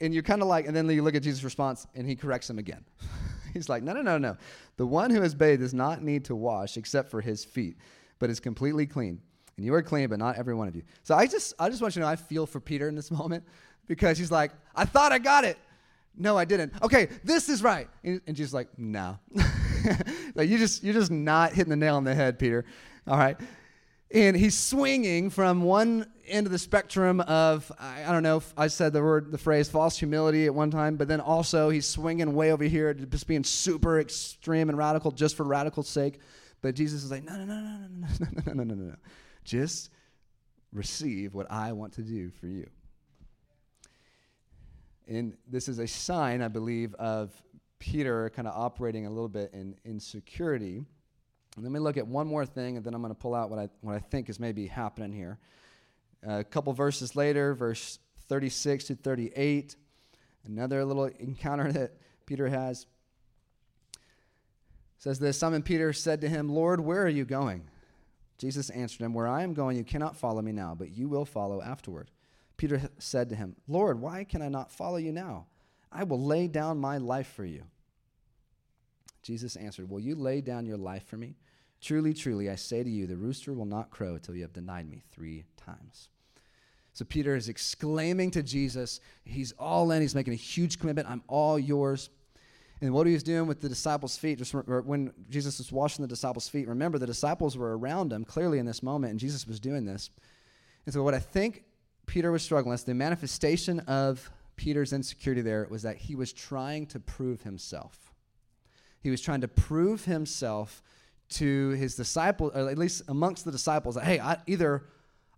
and 0.01 0.14
you're 0.14 0.23
kind 0.23 0.41
of 0.41 0.47
like, 0.47 0.69
and 0.69 0.77
then 0.77 0.88
you 0.88 1.03
look 1.03 1.17
at 1.17 1.25
Jesus' 1.25 1.43
response, 1.43 1.85
and 1.97 2.07
he 2.07 2.14
corrects 2.14 2.49
him 2.49 2.61
again. 2.61 2.85
He's 3.53 3.69
like, 3.69 3.83
No, 3.83 3.93
no, 3.93 4.03
no, 4.03 4.17
no. 4.17 4.37
The 4.77 4.87
one 4.87 5.11
who 5.11 5.23
is 5.23 5.35
bathed 5.35 5.62
does 5.62 5.75
not 5.75 6.05
need 6.05 6.27
to 6.27 6.37
wash 6.37 6.77
except 6.77 7.11
for 7.11 7.21
his 7.21 7.45
feet, 7.45 7.77
but 8.21 8.31
is 8.31 8.38
completely 8.38 8.87
clean. 8.87 9.21
And 9.57 9.67
you 9.67 9.75
are 9.75 9.83
clean, 9.83 10.09
but 10.09 10.21
not 10.21 10.37
every 10.37 10.55
one 10.55 10.69
of 10.69 10.77
you. 10.77 10.85
So 11.03 11.17
I 11.17 11.27
just, 11.27 11.55
I 11.59 11.71
just 11.71 11.83
want 11.83 11.97
you 11.97 12.03
to 12.03 12.07
know 12.07 12.12
I 12.12 12.14
feel 12.14 12.47
for 12.47 12.61
Peter 12.61 12.88
in 12.88 12.95
this 12.95 13.11
moment 13.21 13.43
because 13.88 14.17
he's 14.17 14.31
like, 14.31 14.53
I 14.77 14.85
thought 14.85 15.11
I 15.11 15.19
got 15.19 15.43
it. 15.43 15.59
No, 16.19 16.37
I 16.37 16.45
didn't. 16.45 16.73
Okay, 16.83 17.09
this 17.23 17.49
is 17.49 17.63
right. 17.63 17.89
And, 18.03 18.21
and 18.27 18.37
Jesus 18.37 18.53
like, 18.53 18.77
no. 18.77 19.19
like 20.35 20.49
you 20.49 20.59
just, 20.59 20.83
you're 20.83 20.95
just 20.95 21.13
not 21.13 21.53
hitting 21.53 21.71
the 21.71 21.77
nail 21.77 21.97
on 21.97 22.05
the 22.05 22.15
head, 22.15 22.39
Peter. 22.39 22.65
All 23.07 23.17
right. 23.17 23.37
And 24.11 24.37
he's 24.37 24.59
swinging 24.59 25.31
from 25.31 25.63
one 25.63 26.07
end 26.27 26.47
of 26.47 26.53
the 26.53 26.59
spectrum 26.59 27.21
of, 27.21 27.71
I, 27.79 28.05
I 28.05 28.13
don't 28.13 28.23
know 28.23 28.39
if 28.39 28.53
I 28.57 28.67
said 28.67 28.93
the 28.93 29.03
word, 29.03 29.31
the 29.31 29.39
phrase 29.39 29.69
false 29.69 29.97
humility 29.97 30.47
at 30.47 30.55
one 30.55 30.71
time, 30.71 30.97
but 30.97 31.09
then 31.09 31.21
also 31.21 31.69
he's 31.69 31.87
swinging 31.87 32.35
way 32.35 32.51
over 32.51 32.65
here, 32.65 32.93
just 32.95 33.27
being 33.27 33.45
super 33.45 34.01
extreme 34.01 34.71
and 34.71 34.77
radical 34.77 35.13
just 35.13 35.37
for 35.37 35.45
radical's 35.45 35.89
sake. 35.89 36.21
But 36.63 36.75
Jesus 36.75 37.05
is 37.05 37.11
like, 37.11 37.23
no, 37.23 37.37
no, 37.37 37.45
no, 37.45 37.55
no, 37.55 37.79
no, 37.79 38.09
no, 38.19 38.27
no, 38.47 38.53
no, 38.55 38.63
no, 38.65 38.75
no, 38.75 38.85
no. 38.87 38.97
Just 39.45 39.91
receive 40.73 41.35
what 41.35 41.51
I 41.51 41.73
want 41.73 41.93
to 41.95 42.03
do 42.03 42.31
for 42.31 42.47
you. 42.47 42.69
And 45.09 45.37
this 45.47 45.68
is 45.68 45.79
a 45.79 45.87
sign, 45.87 46.42
I 46.42 46.49
believe, 46.49 46.94
of 46.94 47.33
Peter 47.79 48.31
kind 48.35 48.47
of 48.47 48.55
operating 48.55 49.07
a 49.07 49.11
little 49.11 49.29
bit 49.29 49.51
in 49.55 49.75
insecurity. 49.85 50.85
And 51.57 51.64
let 51.64 51.73
me 51.73 51.81
look 51.81 51.97
at 51.97 52.07
one 52.07 52.27
more 52.27 52.44
thing, 52.44 52.77
and 52.77 52.85
then 52.85 52.94
I'm 52.94 53.01
going 53.01 53.14
to 53.14 53.18
pull 53.18 53.35
out 53.35 53.49
what 53.49 53.59
I, 53.59 53.68
what 53.81 53.94
I 53.94 54.01
think 54.01 54.29
is 54.29 54.38
maybe 54.38 54.66
happening 54.66 55.12
here. 55.12 55.38
A 56.27 56.44
couple 56.44 56.73
verses 56.73 57.16
later, 57.16 57.55
verse 57.55 57.99
36 58.29 58.85
to 58.85 58.94
38, 58.97 59.77
another 60.47 60.85
little 60.85 61.07
encounter 61.07 61.73
that 61.73 61.92
Peter 62.27 62.49
has. 62.49 62.87
Says 64.99 65.18
this 65.18 65.38
Simon 65.38 65.62
Peter 65.62 65.92
said 65.92 66.21
to 66.21 66.29
him, 66.29 66.49
Lord, 66.49 66.81
where 66.81 67.03
are 67.03 67.09
you 67.09 67.25
going? 67.25 67.64
Jesus 68.37 68.68
answered 68.71 69.05
him, 69.05 69.14
Where 69.14 69.29
I 69.29 69.42
am 69.42 69.55
going, 69.55 69.77
you 69.77 69.85
cannot 69.85 70.16
follow 70.16 70.42
me 70.42 70.53
now, 70.53 70.75
but 70.77 70.90
you 70.90 71.09
will 71.09 71.25
follow 71.25 71.62
afterward. 71.62 72.11
Peter 72.59 72.90
said 72.99 73.31
to 73.31 73.37
him, 73.37 73.57
Lord, 73.66 74.01
why 74.01 74.25
can 74.25 74.42
I 74.42 74.49
not 74.49 74.71
follow 74.71 74.97
you 74.99 75.12
now? 75.12 75.47
I 75.90 76.05
will 76.05 76.21
lay 76.21 76.49
down 76.49 76.79
my 76.79 76.99
life 76.99 77.33
for 77.35 77.47
you. 77.47 77.62
Jesus 79.23 79.57
answered, 79.57 79.88
Will 79.88 80.01
you 80.01 80.14
lay 80.14 80.40
down 80.42 80.66
your 80.66 80.77
life 80.77 81.07
for 81.07 81.16
me? 81.16 81.37
Truly, 81.81 82.12
truly, 82.12 82.51
I 82.51 82.57
say 82.57 82.83
to 82.83 82.90
you, 82.90 83.07
the 83.07 83.16
rooster 83.16 83.53
will 83.55 83.64
not 83.64 83.90
crow 83.90 84.18
till 84.18 84.35
you 84.35 84.42
have 84.42 84.53
denied 84.53 84.90
me 84.90 85.03
three 85.12 85.44
times. 85.57 86.09
So 86.92 87.05
Peter 87.05 87.37
is 87.37 87.49
exclaiming 87.49 88.33
to 88.33 88.42
Jesus, 88.42 89.01
he's 89.25 89.53
all 89.53 89.92
in, 89.92 90.03
he's 90.03 90.16
making 90.16 90.33
a 90.33 90.37
huge 90.37 90.81
commitment, 90.81 91.09
I'm 91.09 91.23
all 91.29 91.59
yours. 91.59 92.11
And 92.81 92.92
what 92.92 93.07
he 93.07 93.12
was 93.12 93.23
doing 93.23 93.47
with 93.47 93.61
the 93.61 93.68
disciples' 93.68 94.16
feet, 94.16 94.38
just 94.38 94.53
when 94.53 95.12
Jesus 95.31 95.59
was 95.59 95.71
washing 95.71 96.03
the 96.03 96.09
disciples' 96.09 96.49
feet, 96.49 96.66
remember 96.66 96.99
the 96.99 97.07
disciples 97.07 97.57
were 97.57 97.79
around 97.79 98.12
him 98.12 98.25
clearly 98.25 98.59
in 98.59 98.66
this 98.66 98.83
moment, 98.83 99.12
and 99.12 99.21
Jesus 99.21 99.47
was 99.47 99.61
doing 99.61 99.85
this. 99.85 100.11
And 100.87 100.92
so, 100.92 101.03
what 101.03 101.14
I 101.14 101.18
think 101.18 101.64
Peter 102.09 102.33
was 102.33 102.42
struggling 102.42 102.73
with, 102.73 102.85
the 102.85 102.94
manifestation 102.94 103.81
of 103.81 104.31
Peter's 104.57 104.92
insecurity 104.92 105.42
there 105.42 105.68
was 105.71 105.83
that 105.83 105.97
he 105.97 106.16
was 106.16 106.33
trying 106.33 106.87
to 106.87 106.99
prove 106.99 107.42
himself. 107.42 108.12
He 109.01 109.11
was 109.11 109.21
trying 109.21 109.42
to 109.42 109.49
prove 109.49 110.05
himself 110.05 110.83
to 111.29 111.71
his 111.71 111.94
disciples, 111.94 112.53
or 112.55 112.68
at 112.68 112.79
least 112.79 113.03
amongst 113.09 113.44
the 113.44 113.53
disciples, 113.53 113.94
that, 113.94 114.05
hey, 114.05 114.18
I, 114.18 114.38
either 114.47 114.87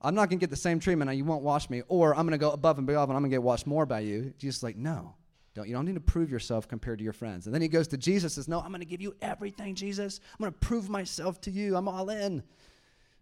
I'm 0.00 0.14
not 0.14 0.30
going 0.30 0.38
to 0.38 0.42
get 0.42 0.50
the 0.50 0.56
same 0.56 0.78
treatment 0.78 1.10
and 1.10 1.18
you 1.18 1.24
won't 1.24 1.42
wash 1.42 1.68
me, 1.68 1.82
or 1.88 2.14
I'm 2.14 2.24
going 2.24 2.38
to 2.38 2.38
go 2.38 2.52
above 2.52 2.78
and 2.78 2.86
beyond 2.86 3.10
and 3.10 3.16
I'm 3.16 3.22
going 3.22 3.30
to 3.30 3.34
get 3.34 3.42
washed 3.42 3.66
more 3.66 3.84
by 3.84 4.00
you. 4.00 4.32
Jesus 4.38 4.62
like, 4.62 4.76
no, 4.76 5.14
don't, 5.54 5.68
you 5.68 5.74
don't 5.74 5.84
need 5.84 5.96
to 5.96 6.00
prove 6.00 6.30
yourself 6.30 6.68
compared 6.68 6.98
to 6.98 7.04
your 7.04 7.12
friends. 7.12 7.46
And 7.46 7.54
then 7.54 7.60
he 7.60 7.68
goes 7.68 7.88
to 7.88 7.98
Jesus 7.98 8.36
and 8.36 8.44
says, 8.44 8.48
no, 8.48 8.60
I'm 8.60 8.68
going 8.68 8.80
to 8.80 8.86
give 8.86 9.02
you 9.02 9.14
everything, 9.20 9.74
Jesus. 9.74 10.20
I'm 10.32 10.38
going 10.38 10.52
to 10.52 10.58
prove 10.58 10.88
myself 10.88 11.40
to 11.42 11.50
you. 11.50 11.76
I'm 11.76 11.88
all 11.88 12.08
in. 12.08 12.44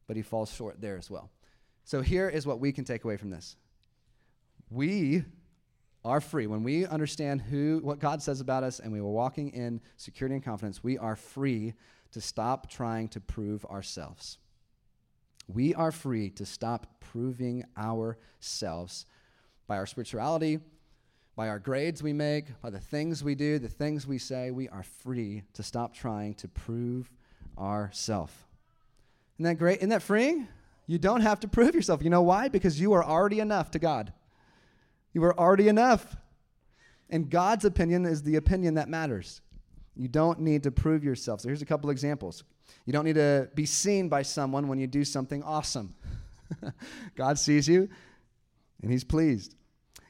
But 0.06 0.16
he 0.16 0.22
falls 0.22 0.52
short 0.52 0.80
there 0.80 0.98
as 0.98 1.10
well. 1.10 1.30
So 1.88 2.02
here 2.02 2.28
is 2.28 2.46
what 2.46 2.60
we 2.60 2.70
can 2.70 2.84
take 2.84 3.04
away 3.04 3.16
from 3.16 3.30
this. 3.30 3.56
We 4.68 5.24
are 6.04 6.20
free. 6.20 6.46
When 6.46 6.62
we 6.62 6.84
understand 6.84 7.40
who 7.40 7.80
what 7.82 7.98
God 7.98 8.20
says 8.20 8.42
about 8.42 8.62
us 8.62 8.78
and 8.78 8.92
we 8.92 9.00
were 9.00 9.10
walking 9.10 9.48
in 9.54 9.80
security 9.96 10.34
and 10.34 10.44
confidence, 10.44 10.84
we 10.84 10.98
are 10.98 11.16
free 11.16 11.72
to 12.12 12.20
stop 12.20 12.68
trying 12.68 13.08
to 13.08 13.20
prove 13.20 13.64
ourselves. 13.64 14.36
We 15.46 15.74
are 15.74 15.90
free 15.90 16.28
to 16.32 16.44
stop 16.44 17.00
proving 17.00 17.64
ourselves 17.78 19.06
by 19.66 19.78
our 19.78 19.86
spirituality, 19.86 20.60
by 21.36 21.48
our 21.48 21.58
grades 21.58 22.02
we 22.02 22.12
make, 22.12 22.60
by 22.60 22.68
the 22.68 22.80
things 22.80 23.24
we 23.24 23.34
do, 23.34 23.58
the 23.58 23.66
things 23.66 24.06
we 24.06 24.18
say. 24.18 24.50
We 24.50 24.68
are 24.68 24.82
free 24.82 25.42
to 25.54 25.62
stop 25.62 25.94
trying 25.94 26.34
to 26.34 26.48
prove 26.48 27.10
ourselves. 27.56 28.34
Isn't 29.38 29.44
that 29.44 29.58
great? 29.58 29.78
Isn't 29.78 29.88
that 29.88 30.02
freeing? 30.02 30.48
You 30.88 30.98
don't 30.98 31.20
have 31.20 31.38
to 31.40 31.48
prove 31.48 31.74
yourself. 31.74 32.02
You 32.02 32.10
know 32.10 32.22
why? 32.22 32.48
Because 32.48 32.80
you 32.80 32.94
are 32.94 33.04
already 33.04 33.38
enough 33.38 33.70
to 33.72 33.78
God. 33.78 34.12
You 35.12 35.22
are 35.22 35.38
already 35.38 35.68
enough. 35.68 36.16
And 37.10 37.30
God's 37.30 37.64
opinion 37.64 38.04
is 38.06 38.22
the 38.22 38.36
opinion 38.36 38.74
that 38.74 38.88
matters. 38.88 39.40
You 39.94 40.08
don't 40.08 40.40
need 40.40 40.64
to 40.64 40.70
prove 40.70 41.04
yourself. 41.04 41.42
So 41.42 41.48
here's 41.48 41.62
a 41.62 41.66
couple 41.66 41.90
examples. 41.90 42.42
You 42.86 42.92
don't 42.92 43.04
need 43.04 43.14
to 43.14 43.48
be 43.54 43.66
seen 43.66 44.08
by 44.08 44.22
someone 44.22 44.66
when 44.66 44.78
you 44.78 44.86
do 44.86 45.04
something 45.04 45.42
awesome. 45.42 45.94
God 47.16 47.38
sees 47.38 47.68
you 47.68 47.88
and 48.82 48.90
he's 48.90 49.04
pleased. 49.04 49.54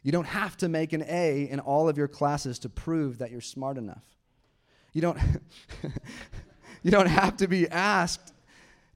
You 0.03 0.13
don't 0.13 0.27
have 0.27 0.57
to 0.59 0.69
make 0.69 0.93
an 0.93 1.05
A 1.09 1.43
in 1.51 1.61
all 1.61 1.89
of 1.89 1.99
your 1.99 2.09
classes 2.09 2.59
to 2.61 2.69
prove 2.69 3.19
that 3.19 3.31
you're 3.31 3.41
smart 3.41 3.79
enough. 3.79 4.05
You 4.93 5.03
don't 5.03 5.19
You 6.83 6.91
don't 6.91 7.07
have 7.07 7.37
to 7.39 7.49
be 7.49 7.69
asked 7.69 8.33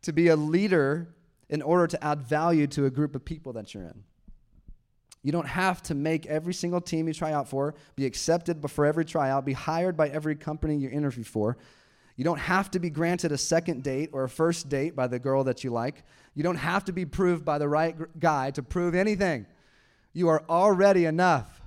to 0.02 0.12
be 0.12 0.28
a 0.28 0.36
leader 0.36 1.08
in 1.48 1.62
order 1.62 1.86
to 1.86 2.04
add 2.04 2.22
value 2.22 2.66
to 2.68 2.86
a 2.86 2.90
group 2.90 3.14
of 3.14 3.24
people 3.24 3.52
that 3.52 3.74
you're 3.74 3.84
in. 3.84 4.04
You 5.22 5.30
don't 5.30 5.46
have 5.46 5.82
to 5.84 5.94
make 5.94 6.26
every 6.26 6.52
single 6.52 6.80
team 6.80 7.06
you 7.06 7.14
try 7.14 7.32
out 7.32 7.48
for, 7.48 7.74
be 7.94 8.06
accepted 8.06 8.60
before 8.60 8.86
every 8.86 9.04
tryout, 9.04 9.44
be 9.44 9.52
hired 9.52 9.96
by 9.96 10.08
every 10.08 10.34
company 10.34 10.76
you 10.76 10.88
interview 10.88 11.24
for. 11.24 11.56
You 12.16 12.24
don't 12.24 12.40
have 12.40 12.70
to 12.72 12.80
be 12.80 12.90
granted 12.90 13.32
a 13.32 13.38
second 13.38 13.82
date 13.82 14.10
or 14.12 14.24
a 14.24 14.28
first 14.28 14.68
date 14.68 14.96
by 14.96 15.06
the 15.06 15.18
girl 15.18 15.44
that 15.44 15.64
you 15.64 15.70
like. 15.70 16.02
You 16.34 16.42
don't 16.42 16.56
have 16.56 16.84
to 16.86 16.92
be 16.92 17.04
proved 17.04 17.44
by 17.44 17.58
the 17.58 17.68
right 17.68 17.96
guy 18.18 18.50
to 18.52 18.62
prove 18.62 18.94
anything. 18.94 19.46
You 20.12 20.28
are 20.28 20.42
already 20.48 21.04
enough 21.04 21.62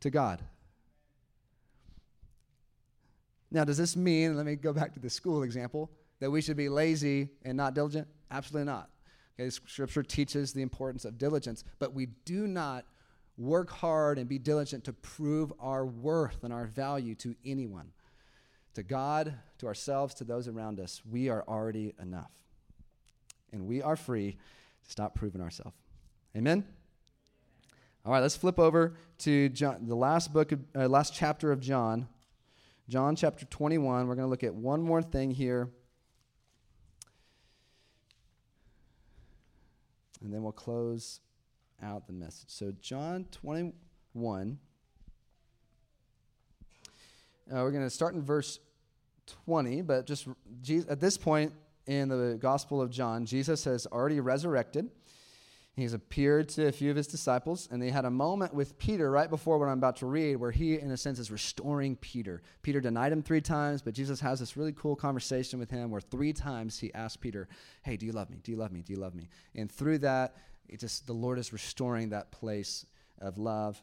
to 0.00 0.10
God. 0.10 0.42
Now, 3.50 3.64
does 3.64 3.76
this 3.76 3.96
mean, 3.96 4.36
let 4.36 4.46
me 4.46 4.56
go 4.56 4.72
back 4.72 4.92
to 4.94 5.00
the 5.00 5.10
school 5.10 5.42
example, 5.44 5.90
that 6.20 6.30
we 6.30 6.40
should 6.40 6.56
be 6.56 6.68
lazy 6.68 7.30
and 7.44 7.56
not 7.56 7.74
diligent? 7.74 8.06
Absolutely 8.34 8.66
not. 8.66 8.90
Okay, 9.38 9.48
scripture 9.48 10.02
teaches 10.02 10.52
the 10.52 10.62
importance 10.62 11.04
of 11.04 11.18
diligence, 11.18 11.62
but 11.78 11.94
we 11.94 12.06
do 12.24 12.48
not 12.48 12.84
work 13.36 13.70
hard 13.70 14.18
and 14.18 14.28
be 14.28 14.38
diligent 14.38 14.84
to 14.84 14.92
prove 14.92 15.52
our 15.60 15.86
worth 15.86 16.42
and 16.42 16.52
our 16.52 16.66
value 16.66 17.14
to 17.16 17.36
anyone. 17.44 17.92
To 18.74 18.82
God, 18.82 19.34
to 19.58 19.66
ourselves, 19.66 20.14
to 20.14 20.24
those 20.24 20.48
around 20.48 20.80
us, 20.80 21.00
we 21.08 21.28
are 21.28 21.44
already 21.46 21.94
enough. 22.02 22.30
And 23.52 23.68
we 23.68 23.80
are 23.82 23.96
free 23.96 24.32
to 24.84 24.90
stop 24.90 25.14
proving 25.14 25.40
ourselves. 25.40 25.76
Amen? 26.36 26.64
All 28.04 28.12
right, 28.12 28.20
let's 28.20 28.36
flip 28.36 28.58
over 28.58 28.94
to 29.18 29.48
John, 29.50 29.86
the 29.86 29.94
last 29.94 30.32
book, 30.32 30.50
of, 30.50 30.60
uh, 30.76 30.88
last 30.88 31.14
chapter 31.14 31.52
of 31.52 31.60
John, 31.60 32.08
John 32.88 33.14
chapter 33.14 33.46
21. 33.46 34.08
We're 34.08 34.16
going 34.16 34.26
to 34.26 34.30
look 34.30 34.42
at 34.42 34.54
one 34.54 34.82
more 34.82 35.02
thing 35.02 35.30
here 35.30 35.70
and 40.24 40.32
then 40.32 40.42
we'll 40.42 40.52
close 40.52 41.20
out 41.82 42.06
the 42.06 42.12
message. 42.12 42.48
So, 42.48 42.72
John 42.80 43.26
21. 43.30 44.58
Uh, 47.50 47.56
we're 47.56 47.70
going 47.70 47.84
to 47.84 47.90
start 47.90 48.14
in 48.14 48.22
verse 48.22 48.58
20, 49.46 49.82
but 49.82 50.06
just 50.06 50.26
at 50.88 50.98
this 50.98 51.18
point 51.18 51.52
in 51.86 52.08
the 52.08 52.38
Gospel 52.40 52.80
of 52.80 52.90
John, 52.90 53.26
Jesus 53.26 53.64
has 53.64 53.86
already 53.86 54.20
resurrected. 54.20 54.90
He's 55.76 55.92
appeared 55.92 56.48
to 56.50 56.66
a 56.68 56.72
few 56.72 56.90
of 56.90 56.96
his 56.96 57.08
disciples, 57.08 57.68
and 57.70 57.82
they 57.82 57.90
had 57.90 58.04
a 58.04 58.10
moment 58.10 58.54
with 58.54 58.78
Peter 58.78 59.10
right 59.10 59.28
before 59.28 59.58
what 59.58 59.68
I'm 59.68 59.78
about 59.78 59.96
to 59.96 60.06
read, 60.06 60.36
where 60.36 60.52
he, 60.52 60.78
in 60.78 60.92
a 60.92 60.96
sense, 60.96 61.18
is 61.18 61.32
restoring 61.32 61.96
Peter. 61.96 62.42
Peter 62.62 62.80
denied 62.80 63.10
him 63.10 63.22
three 63.22 63.40
times, 63.40 63.82
but 63.82 63.92
Jesus 63.92 64.20
has 64.20 64.38
this 64.38 64.56
really 64.56 64.72
cool 64.72 64.94
conversation 64.94 65.58
with 65.58 65.70
him 65.70 65.90
where 65.90 66.00
three 66.00 66.32
times 66.32 66.78
he 66.78 66.94
asks 66.94 67.16
Peter, 67.16 67.48
Hey, 67.82 67.96
do 67.96 68.06
you 68.06 68.12
love 68.12 68.30
me? 68.30 68.38
Do 68.42 68.52
you 68.52 68.58
love 68.58 68.70
me? 68.70 68.82
Do 68.82 68.92
you 68.92 69.00
love 69.00 69.16
me? 69.16 69.28
And 69.56 69.70
through 69.70 69.98
that, 69.98 70.36
it 70.68 70.78
just 70.78 71.08
the 71.08 71.12
Lord 71.12 71.40
is 71.40 71.52
restoring 71.52 72.10
that 72.10 72.30
place 72.30 72.86
of 73.20 73.36
love. 73.36 73.82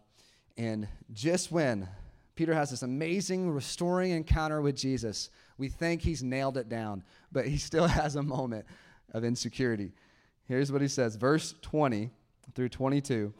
And 0.57 0.87
just 1.11 1.51
when 1.51 1.89
Peter 2.35 2.53
has 2.53 2.71
this 2.71 2.81
amazing 2.81 3.51
restoring 3.51 4.11
encounter 4.11 4.61
with 4.61 4.75
Jesus. 4.75 5.29
We 5.57 5.69
think 5.69 6.01
he's 6.01 6.23
nailed 6.23 6.57
it 6.57 6.69
down, 6.69 7.03
but 7.31 7.45
he 7.47 7.57
still 7.57 7.87
has 7.99 8.15
a 8.15 8.23
moment 8.23 8.65
of 9.13 9.23
insecurity. 9.23 9.91
Here's 10.45 10.71
what 10.71 10.81
he 10.81 10.87
says, 10.87 11.15
verse 11.15 11.55
20 11.61 12.11
through 12.53 12.69
22. 12.69 13.33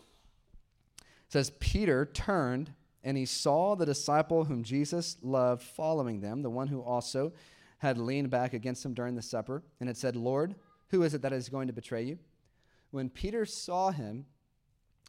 Says 1.28 1.52
Peter 1.60 2.06
turned 2.06 2.74
and 3.04 3.18
he 3.18 3.26
saw 3.26 3.76
the 3.76 3.86
disciple 3.86 4.46
whom 4.46 4.64
Jesus 4.64 5.18
loved 5.22 5.64
following 5.64 6.22
them, 6.22 6.42
the 6.42 6.50
one 6.50 6.68
who 6.68 6.82
also 6.82 7.34
had 7.80 7.98
leaned 7.98 8.30
back 8.30 8.54
against 8.54 8.86
him 8.86 8.94
during 8.94 9.16
the 9.16 9.22
supper, 9.22 9.64
and 9.80 9.90
had 9.90 9.98
said, 9.98 10.16
Lord, 10.16 10.56
who 10.90 11.02
is 11.02 11.14
it 11.14 11.24
that 11.24 11.34
is 11.34 11.50
going 11.50 11.68
to 11.68 11.74
betray 11.74 12.04
you? 12.04 12.20
When 12.92 13.10
Peter 13.10 13.46
saw 13.46 13.90
him, 13.90 14.26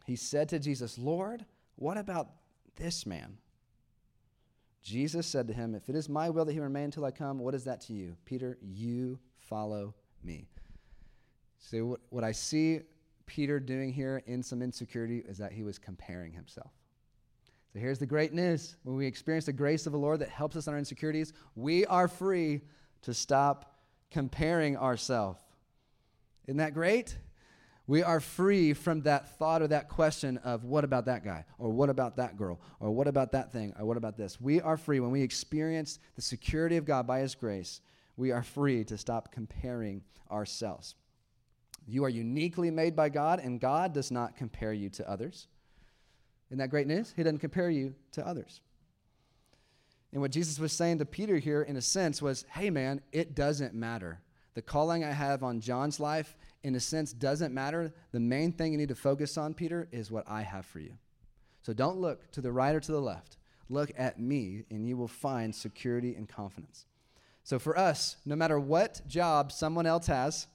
he 0.06 0.16
said 0.16 0.48
to 0.48 0.58
Jesus, 0.58 0.96
Lord, 0.96 1.44
what 1.76 1.98
about 1.98 2.30
this 2.76 3.04
man? 3.04 3.36
Jesus 4.82 5.26
said 5.26 5.46
to 5.48 5.54
him, 5.54 5.74
If 5.74 5.88
it 5.88 5.94
is 5.94 6.08
my 6.08 6.30
will 6.30 6.44
that 6.44 6.52
he 6.52 6.60
remain 6.60 6.84
until 6.84 7.04
I 7.04 7.10
come, 7.10 7.38
what 7.38 7.54
is 7.54 7.64
that 7.64 7.80
to 7.82 7.92
you? 7.92 8.16
Peter, 8.24 8.58
you 8.60 9.18
follow 9.36 9.94
me. 10.24 10.48
So, 11.62 11.86
what, 11.86 12.00
what 12.10 12.24
I 12.24 12.32
see 12.32 12.80
Peter 13.24 13.60
doing 13.60 13.92
here 13.92 14.22
in 14.26 14.42
some 14.42 14.62
insecurity 14.62 15.18
is 15.26 15.38
that 15.38 15.52
he 15.52 15.62
was 15.62 15.78
comparing 15.78 16.32
himself. 16.32 16.72
So, 17.72 17.78
here's 17.78 17.98
the 17.98 18.06
great 18.06 18.34
news 18.34 18.76
when 18.82 18.96
we 18.96 19.06
experience 19.06 19.46
the 19.46 19.52
grace 19.52 19.86
of 19.86 19.92
the 19.92 19.98
Lord 19.98 20.18
that 20.18 20.28
helps 20.28 20.56
us 20.56 20.66
in 20.66 20.72
our 20.72 20.78
insecurities, 20.78 21.32
we 21.54 21.86
are 21.86 22.08
free 22.08 22.62
to 23.02 23.14
stop 23.14 23.76
comparing 24.10 24.76
ourselves. 24.76 25.40
Isn't 26.46 26.58
that 26.58 26.74
great? 26.74 27.16
We 27.86 28.02
are 28.02 28.20
free 28.20 28.74
from 28.74 29.02
that 29.02 29.36
thought 29.38 29.62
or 29.62 29.68
that 29.68 29.88
question 29.88 30.38
of 30.38 30.64
what 30.64 30.84
about 30.84 31.06
that 31.06 31.24
guy, 31.24 31.44
or 31.58 31.70
what 31.70 31.90
about 31.90 32.16
that 32.16 32.36
girl, 32.36 32.60
or 32.80 32.90
what 32.90 33.08
about 33.08 33.32
that 33.32 33.52
thing, 33.52 33.72
or 33.78 33.86
what 33.86 33.96
about 33.96 34.16
this. 34.16 34.40
We 34.40 34.60
are 34.60 34.76
free 34.76 35.00
when 35.00 35.10
we 35.10 35.22
experience 35.22 36.00
the 36.16 36.22
security 36.22 36.76
of 36.76 36.84
God 36.84 37.06
by 37.06 37.20
His 37.20 37.34
grace. 37.34 37.80
We 38.16 38.32
are 38.32 38.42
free 38.42 38.84
to 38.84 38.98
stop 38.98 39.32
comparing 39.32 40.02
ourselves. 40.30 40.94
You 41.86 42.04
are 42.04 42.08
uniquely 42.08 42.70
made 42.70 42.94
by 42.94 43.08
God, 43.08 43.40
and 43.40 43.60
God 43.60 43.92
does 43.92 44.10
not 44.10 44.36
compare 44.36 44.72
you 44.72 44.88
to 44.90 45.08
others. 45.08 45.48
Isn't 46.48 46.58
that 46.58 46.70
great 46.70 46.86
news? 46.86 47.12
He 47.16 47.22
doesn't 47.22 47.38
compare 47.38 47.70
you 47.70 47.94
to 48.12 48.26
others. 48.26 48.60
And 50.12 50.20
what 50.20 50.30
Jesus 50.30 50.58
was 50.58 50.72
saying 50.72 50.98
to 50.98 51.06
Peter 51.06 51.38
here, 51.38 51.62
in 51.62 51.76
a 51.76 51.82
sense, 51.82 52.20
was 52.20 52.44
hey, 52.50 52.70
man, 52.70 53.00
it 53.12 53.34
doesn't 53.34 53.74
matter. 53.74 54.20
The 54.54 54.62
calling 54.62 55.02
I 55.02 55.12
have 55.12 55.42
on 55.42 55.60
John's 55.60 55.98
life 55.98 56.36
in 56.62 56.74
a 56.74 56.80
sense, 56.80 57.12
doesn't 57.12 57.54
matter. 57.54 57.92
The 58.12 58.20
main 58.20 58.52
thing 58.52 58.72
you 58.72 58.78
need 58.78 58.88
to 58.88 58.94
focus 58.94 59.36
on, 59.36 59.54
Peter, 59.54 59.88
is 59.90 60.10
what 60.10 60.28
I 60.28 60.42
have 60.42 60.64
for 60.64 60.78
you. 60.78 60.94
So 61.62 61.72
don't 61.72 61.98
look 61.98 62.30
to 62.32 62.40
the 62.40 62.52
right 62.52 62.74
or 62.74 62.80
to 62.80 62.92
the 62.92 63.00
left. 63.00 63.36
Look 63.68 63.90
at 63.96 64.20
me, 64.20 64.64
and 64.70 64.86
you 64.86 64.96
will 64.96 65.08
find 65.08 65.54
security 65.54 66.14
and 66.14 66.28
confidence. 66.28 66.86
So 67.44 67.58
for 67.58 67.76
us, 67.76 68.16
no 68.24 68.36
matter 68.36 68.60
what 68.60 69.00
job 69.08 69.50
someone 69.50 69.86
else 69.86 70.06
has, 70.06 70.46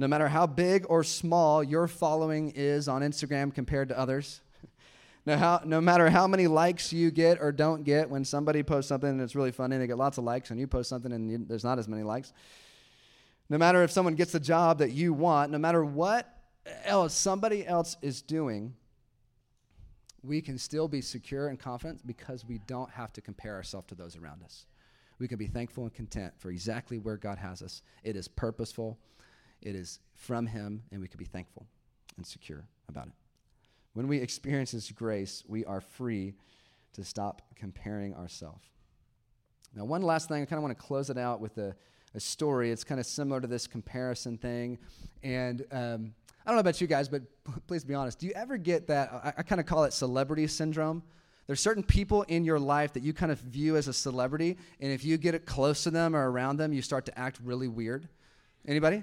no 0.00 0.08
matter 0.08 0.28
how 0.28 0.46
big 0.46 0.86
or 0.88 1.04
small 1.04 1.62
your 1.62 1.86
following 1.86 2.52
is 2.54 2.88
on 2.88 3.02
Instagram 3.02 3.54
compared 3.54 3.88
to 3.90 3.98
others, 3.98 4.40
no, 5.26 5.36
how, 5.36 5.60
no 5.64 5.80
matter 5.80 6.10
how 6.10 6.26
many 6.26 6.46
likes 6.46 6.92
you 6.92 7.10
get 7.10 7.40
or 7.40 7.52
don't 7.52 7.84
get 7.84 8.10
when 8.10 8.24
somebody 8.24 8.62
posts 8.62 8.88
something 8.88 9.10
and 9.10 9.20
it's 9.20 9.36
really 9.36 9.52
funny, 9.52 9.76
they 9.78 9.86
get 9.86 9.98
lots 9.98 10.18
of 10.18 10.24
likes, 10.24 10.50
and 10.50 10.58
you 10.58 10.66
post 10.66 10.88
something 10.88 11.12
and 11.12 11.30
you, 11.30 11.44
there's 11.46 11.64
not 11.64 11.78
as 11.78 11.86
many 11.86 12.02
likes 12.02 12.32
no 13.50 13.58
matter 13.58 13.82
if 13.82 13.90
someone 13.90 14.14
gets 14.14 14.32
the 14.32 14.40
job 14.40 14.78
that 14.78 14.92
you 14.92 15.12
want, 15.12 15.50
no 15.50 15.58
matter 15.58 15.84
what 15.84 16.38
else 16.84 17.12
somebody 17.12 17.66
else 17.66 17.96
is 18.00 18.22
doing, 18.22 18.74
we 20.22 20.40
can 20.40 20.56
still 20.56 20.86
be 20.86 21.00
secure 21.00 21.48
and 21.48 21.58
confident 21.58 22.06
because 22.06 22.44
we 22.46 22.60
don't 22.66 22.90
have 22.90 23.12
to 23.12 23.20
compare 23.20 23.56
ourselves 23.56 23.88
to 23.88 23.96
those 23.96 24.16
around 24.16 24.44
us. 24.44 24.66
We 25.18 25.26
can 25.26 25.36
be 25.36 25.48
thankful 25.48 25.82
and 25.82 25.92
content 25.92 26.32
for 26.38 26.50
exactly 26.50 26.98
where 26.98 27.16
God 27.16 27.38
has 27.38 27.60
us. 27.60 27.82
It 28.04 28.14
is 28.14 28.28
purposeful, 28.28 28.98
it 29.62 29.74
is 29.74 29.98
from 30.14 30.46
Him, 30.46 30.82
and 30.90 31.00
we 31.00 31.08
can 31.08 31.18
be 31.18 31.24
thankful 31.24 31.66
and 32.16 32.26
secure 32.26 32.64
about 32.88 33.06
it. 33.06 33.12
When 33.94 34.08
we 34.08 34.18
experience 34.18 34.70
His 34.70 34.90
grace, 34.90 35.42
we 35.48 35.64
are 35.64 35.80
free 35.80 36.34
to 36.94 37.04
stop 37.04 37.42
comparing 37.56 38.14
ourselves. 38.14 38.66
Now, 39.74 39.84
one 39.84 40.02
last 40.02 40.28
thing, 40.28 40.42
I 40.42 40.46
kind 40.46 40.58
of 40.58 40.62
want 40.62 40.76
to 40.76 40.84
close 40.84 41.10
it 41.10 41.18
out 41.18 41.40
with 41.40 41.58
a 41.58 41.74
a 42.14 42.20
story. 42.20 42.70
It's 42.70 42.84
kind 42.84 43.00
of 43.00 43.06
similar 43.06 43.40
to 43.40 43.46
this 43.46 43.66
comparison 43.66 44.36
thing. 44.38 44.78
And 45.22 45.64
um, 45.70 46.14
I 46.44 46.50
don't 46.50 46.56
know 46.56 46.60
about 46.60 46.80
you 46.80 46.86
guys, 46.86 47.08
but 47.08 47.22
please 47.66 47.84
be 47.84 47.94
honest. 47.94 48.18
Do 48.18 48.26
you 48.26 48.32
ever 48.34 48.56
get 48.56 48.86
that? 48.88 49.12
I, 49.12 49.32
I 49.38 49.42
kind 49.42 49.60
of 49.60 49.66
call 49.66 49.84
it 49.84 49.92
celebrity 49.92 50.46
syndrome. 50.46 51.02
There's 51.46 51.60
certain 51.60 51.82
people 51.82 52.22
in 52.22 52.44
your 52.44 52.60
life 52.60 52.92
that 52.92 53.02
you 53.02 53.12
kind 53.12 53.32
of 53.32 53.38
view 53.40 53.76
as 53.76 53.88
a 53.88 53.92
celebrity, 53.92 54.56
and 54.78 54.92
if 54.92 55.04
you 55.04 55.16
get 55.18 55.34
it 55.34 55.46
close 55.46 55.82
to 55.82 55.90
them 55.90 56.14
or 56.14 56.30
around 56.30 56.58
them, 56.58 56.72
you 56.72 56.80
start 56.80 57.06
to 57.06 57.18
act 57.18 57.40
really 57.42 57.66
weird. 57.66 58.08
Anybody? 58.68 59.02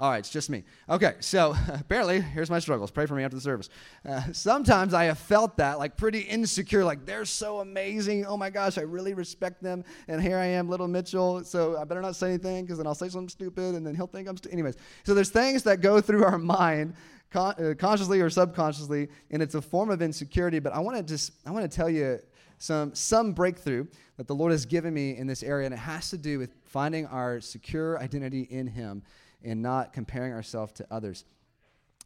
All 0.00 0.10
right, 0.10 0.18
it's 0.18 0.30
just 0.30 0.48
me. 0.48 0.64
Okay, 0.88 1.16
so 1.20 1.54
apparently, 1.68 2.22
here's 2.22 2.48
my 2.48 2.58
struggles. 2.58 2.90
Pray 2.90 3.04
for 3.04 3.14
me 3.14 3.22
after 3.22 3.36
the 3.36 3.42
service. 3.42 3.68
Uh, 4.08 4.22
sometimes 4.32 4.94
I 4.94 5.04
have 5.04 5.18
felt 5.18 5.58
that, 5.58 5.78
like 5.78 5.98
pretty 5.98 6.20
insecure, 6.20 6.82
like 6.82 7.04
they're 7.04 7.26
so 7.26 7.60
amazing. 7.60 8.24
Oh 8.24 8.38
my 8.38 8.48
gosh, 8.48 8.78
I 8.78 8.80
really 8.80 9.12
respect 9.12 9.62
them. 9.62 9.84
And 10.08 10.22
here 10.22 10.38
I 10.38 10.46
am, 10.46 10.70
little 10.70 10.88
Mitchell. 10.88 11.44
So 11.44 11.76
I 11.76 11.84
better 11.84 12.00
not 12.00 12.16
say 12.16 12.28
anything 12.28 12.64
because 12.64 12.78
then 12.78 12.86
I'll 12.86 12.94
say 12.94 13.10
something 13.10 13.28
stupid 13.28 13.74
and 13.74 13.86
then 13.86 13.94
he'll 13.94 14.06
think 14.06 14.26
I'm 14.26 14.38
stupid. 14.38 14.54
Anyways, 14.54 14.78
so 15.04 15.12
there's 15.12 15.28
things 15.28 15.64
that 15.64 15.82
go 15.82 16.00
through 16.00 16.24
our 16.24 16.38
mind 16.38 16.94
con- 17.30 17.54
uh, 17.62 17.74
consciously 17.76 18.22
or 18.22 18.30
subconsciously, 18.30 19.08
and 19.30 19.42
it's 19.42 19.54
a 19.54 19.60
form 19.60 19.90
of 19.90 20.00
insecurity. 20.00 20.60
But 20.60 20.72
I 20.72 20.78
want 20.78 20.96
to 20.96 21.02
just, 21.02 21.32
I 21.44 21.50
want 21.50 21.70
to 21.70 21.76
tell 21.76 21.90
you 21.90 22.20
some, 22.56 22.94
some 22.94 23.34
breakthrough 23.34 23.86
that 24.16 24.26
the 24.26 24.34
Lord 24.34 24.52
has 24.52 24.64
given 24.64 24.94
me 24.94 25.18
in 25.18 25.26
this 25.26 25.42
area, 25.42 25.66
and 25.66 25.74
it 25.74 25.78
has 25.78 26.08
to 26.08 26.16
do 26.16 26.38
with 26.38 26.54
finding 26.64 27.04
our 27.04 27.42
secure 27.42 27.98
identity 27.98 28.48
in 28.50 28.66
Him 28.66 29.02
and 29.44 29.62
not 29.62 29.92
comparing 29.92 30.32
ourselves 30.32 30.72
to 30.74 30.86
others. 30.90 31.24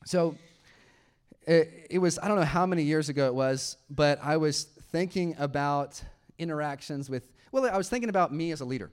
So 0.04 0.36
it, 1.46 1.88
it, 1.90 1.98
was, 1.98 2.18
I 2.18 2.28
don't 2.28 2.38
know 2.38 2.44
how 2.44 2.66
many 2.66 2.82
years 2.82 3.08
ago 3.08 3.26
it 3.26 3.34
was, 3.34 3.76
but 3.90 4.18
I 4.22 4.36
was 4.36 4.64
thinking 4.64 5.34
about 5.38 6.02
interactions 6.38 7.10
with, 7.10 7.30
well, 7.52 7.68
I 7.70 7.76
was 7.76 7.88
thinking 7.88 8.08
about 8.08 8.32
me 8.32 8.50
as 8.50 8.60
a 8.60 8.64
leader. 8.64 8.90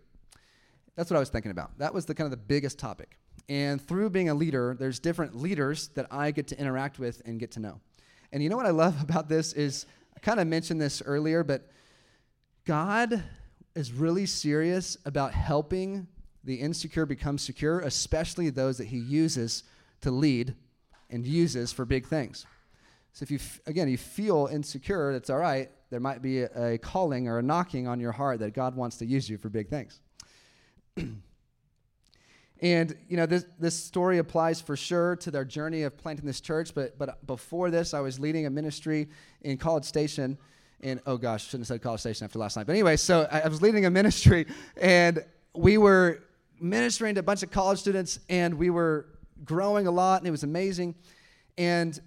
That's 0.95 1.09
what 1.09 1.17
I 1.17 1.19
was 1.19 1.29
thinking 1.29 1.51
about. 1.51 1.77
That 1.79 1.93
was 1.93 2.05
the 2.05 2.13
kind 2.13 2.25
of 2.25 2.31
the 2.31 2.37
biggest 2.37 2.77
topic. 2.77 3.17
And 3.49 3.81
through 3.81 4.09
being 4.11 4.29
a 4.29 4.33
leader, 4.33 4.75
there's 4.77 4.99
different 4.99 5.35
leaders 5.35 5.89
that 5.89 6.07
I 6.11 6.31
get 6.31 6.47
to 6.49 6.59
interact 6.59 6.99
with 6.99 7.21
and 7.25 7.39
get 7.39 7.51
to 7.51 7.59
know. 7.59 7.79
And 8.31 8.41
you 8.41 8.49
know 8.49 8.57
what 8.57 8.65
I 8.65 8.71
love 8.71 9.01
about 9.01 9.29
this 9.29 9.53
is 9.53 9.85
I 10.15 10.19
kind 10.19 10.39
of 10.39 10.47
mentioned 10.47 10.81
this 10.81 11.01
earlier, 11.05 11.43
but 11.43 11.69
God 12.65 13.23
is 13.75 13.93
really 13.93 14.25
serious 14.25 14.97
about 15.05 15.33
helping 15.33 16.07
the 16.43 16.55
insecure 16.55 17.05
become 17.05 17.37
secure, 17.37 17.79
especially 17.81 18.49
those 18.49 18.77
that 18.77 18.87
he 18.87 18.97
uses 18.97 19.63
to 20.01 20.11
lead 20.11 20.55
and 21.09 21.25
uses 21.25 21.71
for 21.71 21.85
big 21.85 22.07
things. 22.07 22.45
So 23.13 23.23
if 23.23 23.31
you, 23.31 23.37
f- 23.37 23.59
again, 23.65 23.89
you 23.89 23.97
feel 23.97 24.49
insecure, 24.51 25.11
that's 25.13 25.29
all 25.29 25.37
right. 25.37 25.69
There 25.89 25.99
might 25.99 26.21
be 26.21 26.41
a, 26.41 26.73
a 26.73 26.77
calling 26.77 27.27
or 27.27 27.39
a 27.39 27.41
knocking 27.41 27.87
on 27.87 27.99
your 27.99 28.13
heart 28.13 28.39
that 28.39 28.53
God 28.53 28.75
wants 28.75 28.97
to 28.97 29.05
use 29.05 29.29
you 29.29 29.37
for 29.37 29.49
big 29.49 29.69
things. 29.69 29.99
and 32.61 32.95
you 33.07 33.17
know 33.17 33.25
this 33.25 33.45
this 33.59 33.75
story 33.75 34.19
applies 34.19 34.61
for 34.61 34.75
sure 34.77 35.15
to 35.17 35.31
their 35.31 35.45
journey 35.45 35.83
of 35.83 35.97
planting 35.97 36.25
this 36.25 36.39
church. 36.39 36.73
But 36.73 36.97
but 36.97 37.25
before 37.27 37.69
this, 37.69 37.93
I 37.93 37.99
was 37.99 38.19
leading 38.19 38.45
a 38.45 38.49
ministry 38.49 39.09
in 39.41 39.57
College 39.57 39.85
Station. 39.85 40.37
And 40.79 41.01
oh 41.05 41.17
gosh, 41.17 41.45
shouldn't 41.45 41.61
have 41.61 41.75
said 41.75 41.81
College 41.81 42.01
Station 42.01 42.25
after 42.25 42.39
last 42.39 42.55
night. 42.55 42.65
But 42.65 42.73
anyway, 42.73 42.95
so 42.95 43.27
I 43.29 43.47
was 43.47 43.61
leading 43.61 43.85
a 43.85 43.89
ministry, 43.89 44.47
and 44.77 45.23
we 45.53 45.77
were 45.77 46.23
ministering 46.62 47.16
to 47.16 47.20
a 47.20 47.24
bunch 47.24 47.43
of 47.43 47.51
college 47.51 47.80
students, 47.80 48.20
and 48.30 48.53
we 48.55 48.70
were 48.70 49.07
growing 49.43 49.88
a 49.88 49.91
lot, 49.91 50.22
and 50.22 50.28
it 50.28 50.32
was 50.32 50.43
amazing. 50.43 50.95
And 51.57 51.99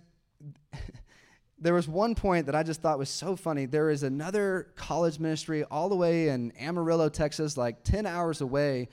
there 1.58 1.74
was 1.74 1.88
one 1.88 2.14
point 2.14 2.46
that 2.46 2.54
I 2.54 2.62
just 2.62 2.80
thought 2.80 2.98
was 2.98 3.10
so 3.10 3.36
funny. 3.36 3.66
There 3.66 3.90
is 3.90 4.02
another 4.02 4.68
college 4.76 5.18
ministry 5.18 5.64
all 5.64 5.88
the 5.88 5.96
way 5.96 6.28
in 6.28 6.52
Amarillo, 6.58 7.08
Texas, 7.08 7.56
like 7.56 7.82
10 7.84 8.06
hours 8.06 8.40
away. 8.40 8.88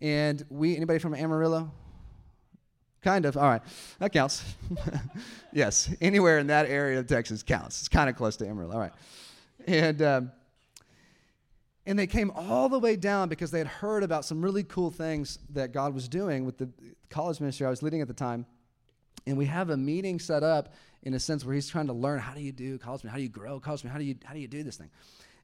And 0.00 0.44
we, 0.48 0.76
anybody 0.76 0.98
from 0.98 1.14
Amarillo? 1.14 1.70
Kind 3.02 3.26
of. 3.26 3.36
All 3.36 3.44
right. 3.44 3.62
That 3.98 4.12
counts. 4.12 4.42
yes. 5.52 5.94
Anywhere 6.00 6.38
in 6.38 6.46
that 6.46 6.66
area 6.66 6.98
of 6.98 7.06
Texas 7.06 7.42
counts. 7.42 7.80
It's 7.80 7.88
kind 7.88 8.08
of 8.08 8.16
close 8.16 8.36
to 8.38 8.48
Amarillo. 8.48 8.72
All 8.72 8.80
right. 8.80 8.92
And 9.66 10.00
um, 10.02 10.32
and 11.86 11.98
they 11.98 12.06
came 12.06 12.30
all 12.30 12.68
the 12.68 12.78
way 12.78 12.96
down 12.96 13.28
because 13.28 13.50
they 13.50 13.58
had 13.58 13.66
heard 13.66 14.02
about 14.02 14.24
some 14.24 14.40
really 14.40 14.64
cool 14.64 14.90
things 14.90 15.38
that 15.50 15.72
God 15.72 15.94
was 15.94 16.08
doing 16.08 16.44
with 16.44 16.56
the 16.58 16.70
college 17.10 17.40
ministry 17.40 17.66
I 17.66 17.70
was 17.70 17.82
leading 17.82 18.00
at 18.00 18.08
the 18.08 18.14
time. 18.14 18.46
And 19.26 19.36
we 19.36 19.46
have 19.46 19.70
a 19.70 19.76
meeting 19.76 20.18
set 20.18 20.42
up 20.42 20.74
in 21.02 21.14
a 21.14 21.20
sense 21.20 21.44
where 21.44 21.54
he's 21.54 21.68
trying 21.68 21.86
to 21.86 21.92
learn 21.92 22.18
how 22.18 22.34
do 22.34 22.40
you 22.40 22.52
do 22.52 22.78
college 22.78 23.04
ministry, 23.04 23.10
how 23.10 23.16
do 23.16 23.22
you 23.22 23.28
grow 23.28 23.60
college 23.60 23.82
how 23.82 23.98
do 23.98 24.04
you 24.04 24.16
how 24.24 24.34
do 24.34 24.40
you 24.40 24.48
do 24.48 24.62
this 24.62 24.76
thing? 24.76 24.90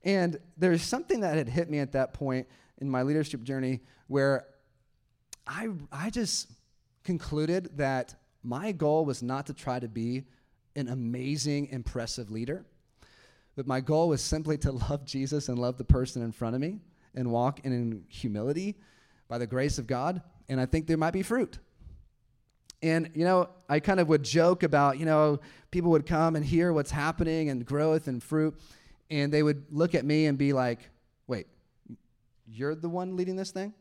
And 0.02 0.38
there's 0.56 0.82
something 0.82 1.20
that 1.20 1.36
had 1.36 1.48
hit 1.48 1.68
me 1.68 1.78
at 1.78 1.92
that 1.92 2.14
point 2.14 2.46
in 2.78 2.88
my 2.88 3.02
leadership 3.02 3.42
journey 3.42 3.80
where 4.08 4.46
I 5.46 5.68
I 5.92 6.10
just 6.10 6.50
concluded 7.04 7.76
that 7.76 8.14
my 8.42 8.72
goal 8.72 9.04
was 9.04 9.22
not 9.22 9.46
to 9.46 9.54
try 9.54 9.78
to 9.78 9.88
be 9.88 10.24
an 10.76 10.88
amazing, 10.88 11.66
impressive 11.66 12.30
leader, 12.30 12.64
but 13.56 13.66
my 13.66 13.80
goal 13.80 14.08
was 14.08 14.22
simply 14.22 14.56
to 14.58 14.72
love 14.72 15.04
Jesus 15.04 15.48
and 15.48 15.58
love 15.58 15.76
the 15.76 15.84
person 15.84 16.22
in 16.22 16.32
front 16.32 16.54
of 16.54 16.60
me 16.60 16.80
and 17.14 17.30
walk 17.30 17.60
in 17.64 18.04
humility 18.08 18.76
by 19.28 19.38
the 19.38 19.46
grace 19.46 19.78
of 19.78 19.86
God. 19.86 20.22
And 20.48 20.60
I 20.60 20.66
think 20.66 20.86
there 20.86 20.96
might 20.96 21.12
be 21.12 21.22
fruit. 21.22 21.58
And, 22.82 23.10
you 23.14 23.24
know, 23.24 23.48
I 23.68 23.80
kind 23.80 24.00
of 24.00 24.08
would 24.08 24.22
joke 24.22 24.62
about, 24.62 24.98
you 24.98 25.04
know, 25.04 25.40
people 25.70 25.90
would 25.90 26.06
come 26.06 26.34
and 26.34 26.44
hear 26.44 26.72
what's 26.72 26.90
happening 26.90 27.50
and 27.50 27.66
growth 27.66 28.08
and 28.08 28.22
fruit, 28.22 28.58
and 29.10 29.32
they 29.32 29.42
would 29.42 29.66
look 29.70 29.94
at 29.94 30.04
me 30.04 30.26
and 30.26 30.38
be 30.38 30.52
like, 30.52 30.78
wait, 31.26 31.46
you're 32.46 32.74
the 32.74 32.88
one 32.88 33.16
leading 33.16 33.36
this 33.36 33.50
thing? 33.50 33.74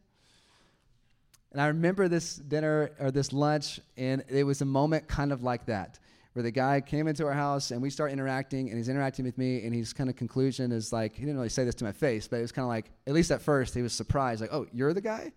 And 1.51 1.61
I 1.61 1.67
remember 1.67 2.07
this 2.07 2.35
dinner 2.35 2.91
or 2.99 3.09
this 3.09 3.31
lunch, 3.31 3.79
and 3.97 4.23
it 4.27 4.43
was 4.43 4.61
a 4.61 4.65
moment 4.65 5.07
kind 5.07 5.31
of 5.31 5.43
like 5.43 5.65
that, 5.67 5.97
where 6.39 6.43
the 6.45 6.51
guy 6.51 6.79
came 6.79 7.09
into 7.09 7.25
our 7.25 7.33
house 7.33 7.71
and 7.71 7.81
we 7.81 7.89
start 7.89 8.13
interacting, 8.13 8.69
and 8.69 8.77
he's 8.77 8.87
interacting 8.87 9.25
with 9.25 9.37
me, 9.37 9.65
and 9.65 9.75
his 9.75 9.91
kind 9.91 10.09
of 10.09 10.15
conclusion 10.15 10.71
is 10.71 10.93
like, 10.93 11.13
he 11.13 11.23
didn't 11.23 11.35
really 11.35 11.49
say 11.49 11.65
this 11.65 11.75
to 11.75 11.83
my 11.83 11.91
face, 11.91 12.29
but 12.29 12.37
it 12.37 12.43
was 12.43 12.53
kind 12.53 12.63
of 12.63 12.69
like, 12.69 12.85
at 13.07 13.13
least 13.13 13.29
at 13.29 13.41
first, 13.41 13.75
he 13.75 13.81
was 13.81 13.91
surprised, 13.91 14.39
like, 14.39 14.53
oh, 14.53 14.65
you're 14.71 14.93
the 14.93 15.01
guy 15.01 15.33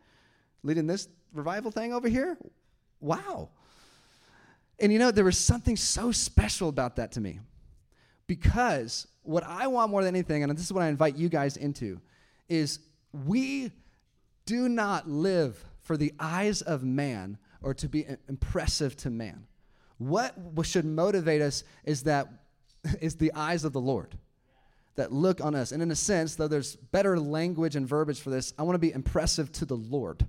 leading 0.62 0.86
this 0.86 1.08
revival 1.34 1.72
thing 1.72 1.92
over 1.92 2.08
here? 2.08 2.38
Wow. 3.00 3.48
And 4.78 4.92
you 4.92 5.00
know, 5.00 5.10
there 5.10 5.24
was 5.24 5.36
something 5.36 5.74
so 5.76 6.12
special 6.12 6.68
about 6.68 6.94
that 6.94 7.10
to 7.12 7.20
me 7.20 7.40
because 8.28 9.08
what 9.24 9.42
I 9.42 9.66
want 9.66 9.90
more 9.90 10.04
than 10.04 10.14
anything, 10.14 10.44
and 10.44 10.56
this 10.56 10.66
is 10.66 10.72
what 10.72 10.84
I 10.84 10.86
invite 10.86 11.16
you 11.16 11.28
guys 11.28 11.56
into, 11.56 12.00
is 12.48 12.78
we 13.26 13.72
do 14.46 14.68
not 14.68 15.08
live 15.08 15.64
for 15.80 15.96
the 15.96 16.12
eyes 16.20 16.62
of 16.62 16.84
man 16.84 17.38
or 17.60 17.74
to 17.74 17.88
be 17.88 18.06
impressive 18.28 18.96
to 18.98 19.10
man. 19.10 19.48
What 19.98 20.34
should 20.62 20.84
motivate 20.84 21.42
us 21.42 21.64
is 21.84 22.04
that 22.04 22.28
is 23.00 23.16
the 23.16 23.32
eyes 23.34 23.64
of 23.64 23.72
the 23.72 23.80
Lord 23.80 24.16
that 24.94 25.12
look 25.12 25.40
on 25.40 25.54
us. 25.54 25.72
And 25.72 25.82
in 25.82 25.90
a 25.90 25.96
sense, 25.96 26.34
though 26.34 26.48
there's 26.48 26.76
better 26.76 27.18
language 27.18 27.76
and 27.76 27.86
verbiage 27.86 28.20
for 28.20 28.30
this, 28.30 28.52
I 28.58 28.62
want 28.62 28.74
to 28.74 28.80
be 28.80 28.92
impressive 28.92 29.50
to 29.52 29.64
the 29.64 29.76
Lord. 29.76 30.26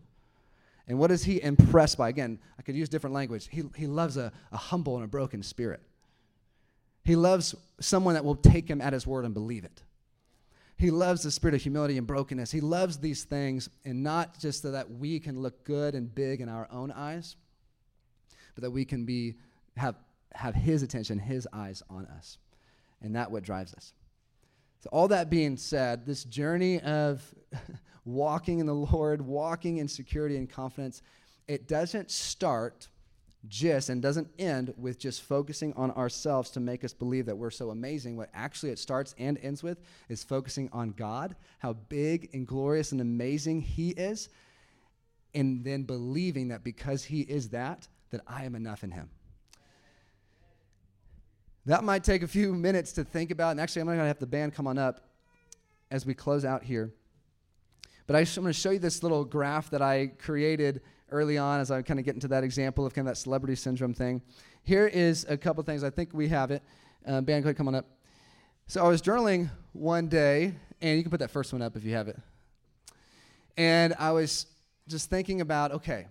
And 0.87 0.99
what 0.99 1.11
is 1.11 1.23
he 1.23 1.41
impressed 1.41 1.97
by? 1.97 2.09
Again, 2.09 2.39
I 2.57 2.61
could 2.61 2.75
use 2.75 2.89
different 2.89 3.13
language. 3.13 3.47
He, 3.51 3.63
he 3.75 3.87
loves 3.87 4.17
a, 4.17 4.31
a 4.51 4.57
humble 4.57 4.95
and 4.95 5.05
a 5.05 5.07
broken 5.07 5.43
spirit. 5.43 5.81
He 7.03 7.15
loves 7.15 7.55
someone 7.79 8.13
that 8.13 8.23
will 8.23 8.35
take 8.35 8.69
him 8.69 8.79
at 8.79 8.93
his 8.93 9.05
word 9.05 9.25
and 9.25 9.33
believe 9.33 9.65
it. 9.65 9.83
He 10.77 10.91
loves 10.91 11.23
the 11.23 11.31
spirit 11.31 11.55
of 11.55 11.61
humility 11.61 11.97
and 11.97 12.07
brokenness. 12.07 12.51
He 12.51 12.61
loves 12.61 12.97
these 12.97 13.23
things, 13.23 13.69
and 13.85 14.03
not 14.03 14.39
just 14.39 14.63
so 14.63 14.71
that 14.71 14.89
we 14.89 15.19
can 15.19 15.39
look 15.39 15.63
good 15.63 15.95
and 15.95 16.13
big 16.13 16.41
in 16.41 16.49
our 16.49 16.67
own 16.71 16.91
eyes, 16.91 17.35
but 18.55 18.63
that 18.63 18.71
we 18.71 18.83
can 18.83 19.05
be 19.05 19.35
have 19.77 19.95
have 20.35 20.55
his 20.55 20.83
attention, 20.83 21.19
his 21.19 21.47
eyes 21.53 21.83
on 21.89 22.05
us. 22.07 22.37
And 23.01 23.15
that 23.15 23.31
what 23.31 23.43
drives 23.43 23.73
us. 23.73 23.93
So 24.79 24.89
all 24.91 25.07
that 25.09 25.29
being 25.29 25.57
said, 25.57 26.05
this 26.05 26.23
journey 26.23 26.79
of 26.81 27.23
walking 28.05 28.59
in 28.59 28.65
the 28.65 28.73
Lord, 28.73 29.21
walking 29.21 29.77
in 29.77 29.87
security 29.87 30.37
and 30.37 30.49
confidence, 30.49 31.01
it 31.47 31.67
doesn't 31.67 32.11
start 32.11 32.87
just 33.47 33.89
and 33.89 34.01
doesn't 34.01 34.29
end 34.39 34.73
with 34.77 34.97
just 34.97 35.21
focusing 35.21 35.73
on 35.73 35.91
ourselves 35.91 36.49
to 36.51 36.61
make 36.61 36.83
us 36.83 36.93
believe 36.93 37.25
that 37.25 37.37
we're 37.37 37.49
so 37.49 37.71
amazing. 37.71 38.15
What 38.15 38.29
actually 38.33 38.71
it 38.71 38.79
starts 38.79 39.13
and 39.17 39.37
ends 39.41 39.61
with 39.61 39.81
is 40.07 40.23
focusing 40.23 40.69
on 40.71 40.91
God, 40.91 41.35
how 41.59 41.73
big 41.73 42.29
and 42.33 42.47
glorious 42.47 42.93
and 42.93 43.01
amazing 43.01 43.61
He 43.61 43.89
is, 43.89 44.29
and 45.33 45.63
then 45.63 45.83
believing 45.83 46.49
that 46.49 46.63
because 46.63 47.03
He 47.03 47.21
is 47.21 47.49
that, 47.49 47.87
that 48.11 48.21
I 48.27 48.45
am 48.45 48.55
enough 48.55 48.83
in 48.83 48.91
Him. 48.91 49.09
That 51.65 51.83
might 51.83 52.03
take 52.03 52.23
a 52.23 52.27
few 52.27 52.53
minutes 52.53 52.91
to 52.93 53.03
think 53.03 53.31
about, 53.31 53.51
and 53.51 53.61
actually, 53.61 53.81
I'm 53.81 53.87
going 53.87 53.99
to 53.99 54.05
have 54.05 54.19
the 54.19 54.27
band 54.27 54.53
come 54.53 54.67
on 54.67 54.77
up 54.77 55.01
as 55.91 56.05
we 56.05 56.13
close 56.13 56.43
out 56.43 56.63
here. 56.63 56.93
But 58.05 58.17
I 58.17 58.19
am 58.19 58.25
going 58.35 58.47
to 58.47 58.53
show 58.53 58.71
you 58.71 58.79
this 58.79 59.01
little 59.01 59.23
graph 59.23 59.69
that 59.69 59.81
I 59.81 60.07
created 60.19 60.81
early 61.09 61.37
on 61.37 61.61
as 61.61 61.71
I 61.71 61.81
kind 61.81 61.99
of 61.99 62.05
get 62.05 62.15
into 62.15 62.27
that 62.29 62.43
example 62.43 62.85
of 62.85 62.93
kind 62.93 63.07
of 63.07 63.13
that 63.13 63.17
celebrity 63.17 63.55
syndrome 63.55 63.93
thing. 63.93 64.21
Here 64.63 64.87
is 64.87 65.25
a 65.29 65.37
couple 65.37 65.63
things. 65.63 65.83
I 65.83 65.89
think 65.89 66.09
we 66.13 66.27
have 66.29 66.51
it. 66.51 66.63
Uh, 67.07 67.21
band, 67.21 67.43
could 67.45 67.55
come 67.55 67.67
on 67.67 67.75
up. 67.75 67.85
So 68.67 68.83
I 68.83 68.87
was 68.87 69.01
journaling 69.01 69.49
one 69.71 70.07
day, 70.07 70.53
and 70.81 70.97
you 70.97 71.03
can 71.03 71.11
put 71.11 71.19
that 71.19 71.31
first 71.31 71.53
one 71.53 71.61
up 71.61 71.77
if 71.77 71.83
you 71.85 71.93
have 71.93 72.07
it. 72.07 72.19
And 73.55 73.93
I 73.99 74.11
was 74.11 74.47
just 74.87 75.09
thinking 75.09 75.39
about, 75.39 75.71
okay, 75.71 76.07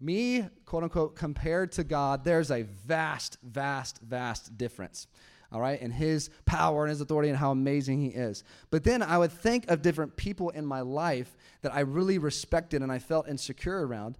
me, 0.00 0.48
quote 0.64 0.84
unquote, 0.84 1.16
compared 1.16 1.72
to 1.72 1.84
God, 1.84 2.24
there's 2.24 2.50
a 2.50 2.62
vast, 2.62 3.38
vast, 3.42 4.00
vast 4.02 4.56
difference 4.56 5.06
all 5.50 5.60
right, 5.60 5.80
and 5.80 5.92
his 5.92 6.28
power 6.44 6.84
and 6.84 6.90
his 6.90 7.00
authority 7.00 7.30
and 7.30 7.38
how 7.38 7.50
amazing 7.50 8.02
he 8.02 8.08
is. 8.08 8.44
But 8.70 8.84
then 8.84 9.02
I 9.02 9.16
would 9.16 9.32
think 9.32 9.70
of 9.70 9.80
different 9.80 10.16
people 10.16 10.50
in 10.50 10.66
my 10.66 10.82
life 10.82 11.34
that 11.62 11.74
I 11.74 11.80
really 11.80 12.18
respected 12.18 12.82
and 12.82 12.92
I 12.92 12.98
felt 12.98 13.28
insecure 13.28 13.86
around. 13.86 14.18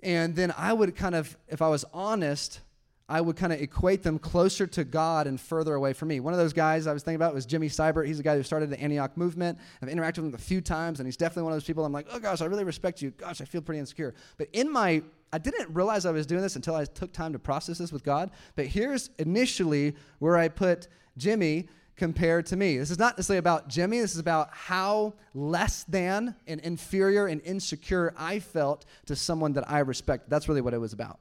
And 0.00 0.36
then 0.36 0.54
I 0.56 0.72
would 0.72 0.94
kind 0.94 1.16
of, 1.16 1.36
if 1.48 1.60
I 1.60 1.68
was 1.68 1.84
honest, 1.92 2.60
I 3.06 3.20
would 3.20 3.36
kind 3.36 3.52
of 3.52 3.60
equate 3.60 4.02
them 4.02 4.18
closer 4.18 4.66
to 4.66 4.82
God 4.82 5.26
and 5.26 5.38
further 5.38 5.74
away 5.74 5.92
from 5.92 6.08
me. 6.08 6.20
One 6.20 6.32
of 6.32 6.38
those 6.38 6.54
guys 6.54 6.86
I 6.86 6.94
was 6.94 7.02
thinking 7.02 7.16
about 7.16 7.34
was 7.34 7.44
Jimmy 7.44 7.68
Seibert. 7.68 8.06
He's 8.06 8.16
the 8.16 8.22
guy 8.22 8.34
who 8.36 8.42
started 8.42 8.70
the 8.70 8.80
Antioch 8.80 9.14
movement. 9.18 9.58
I've 9.82 9.90
interacted 9.90 10.18
with 10.18 10.28
him 10.28 10.34
a 10.34 10.38
few 10.38 10.62
times, 10.62 11.00
and 11.00 11.06
he's 11.06 11.18
definitely 11.18 11.42
one 11.42 11.52
of 11.52 11.56
those 11.56 11.66
people 11.66 11.84
I'm 11.84 11.92
like, 11.92 12.06
oh 12.10 12.18
gosh, 12.18 12.40
I 12.40 12.46
really 12.46 12.64
respect 12.64 13.02
you. 13.02 13.10
Gosh, 13.10 13.42
I 13.42 13.44
feel 13.44 13.60
pretty 13.60 13.78
insecure. 13.78 14.14
But 14.38 14.48
in 14.54 14.72
my, 14.72 15.02
I 15.34 15.38
didn't 15.38 15.74
realize 15.74 16.06
I 16.06 16.12
was 16.12 16.24
doing 16.24 16.40
this 16.40 16.56
until 16.56 16.74
I 16.74 16.86
took 16.86 17.12
time 17.12 17.34
to 17.34 17.38
process 17.38 17.76
this 17.76 17.92
with 17.92 18.04
God. 18.04 18.30
But 18.56 18.66
here's 18.66 19.10
initially 19.18 19.96
where 20.18 20.38
I 20.38 20.48
put 20.48 20.88
Jimmy 21.18 21.68
compared 21.96 22.46
to 22.46 22.56
me. 22.56 22.78
This 22.78 22.90
is 22.90 22.98
not 22.98 23.18
necessarily 23.18 23.38
about 23.38 23.68
Jimmy. 23.68 24.00
This 24.00 24.14
is 24.14 24.18
about 24.18 24.48
how 24.50 25.12
less 25.34 25.84
than 25.84 26.34
and 26.46 26.58
inferior 26.60 27.26
and 27.26 27.42
insecure 27.42 28.14
I 28.16 28.38
felt 28.38 28.86
to 29.06 29.14
someone 29.14 29.52
that 29.52 29.70
I 29.70 29.80
respect. 29.80 30.30
That's 30.30 30.48
really 30.48 30.62
what 30.62 30.72
it 30.72 30.78
was 30.78 30.94
about 30.94 31.20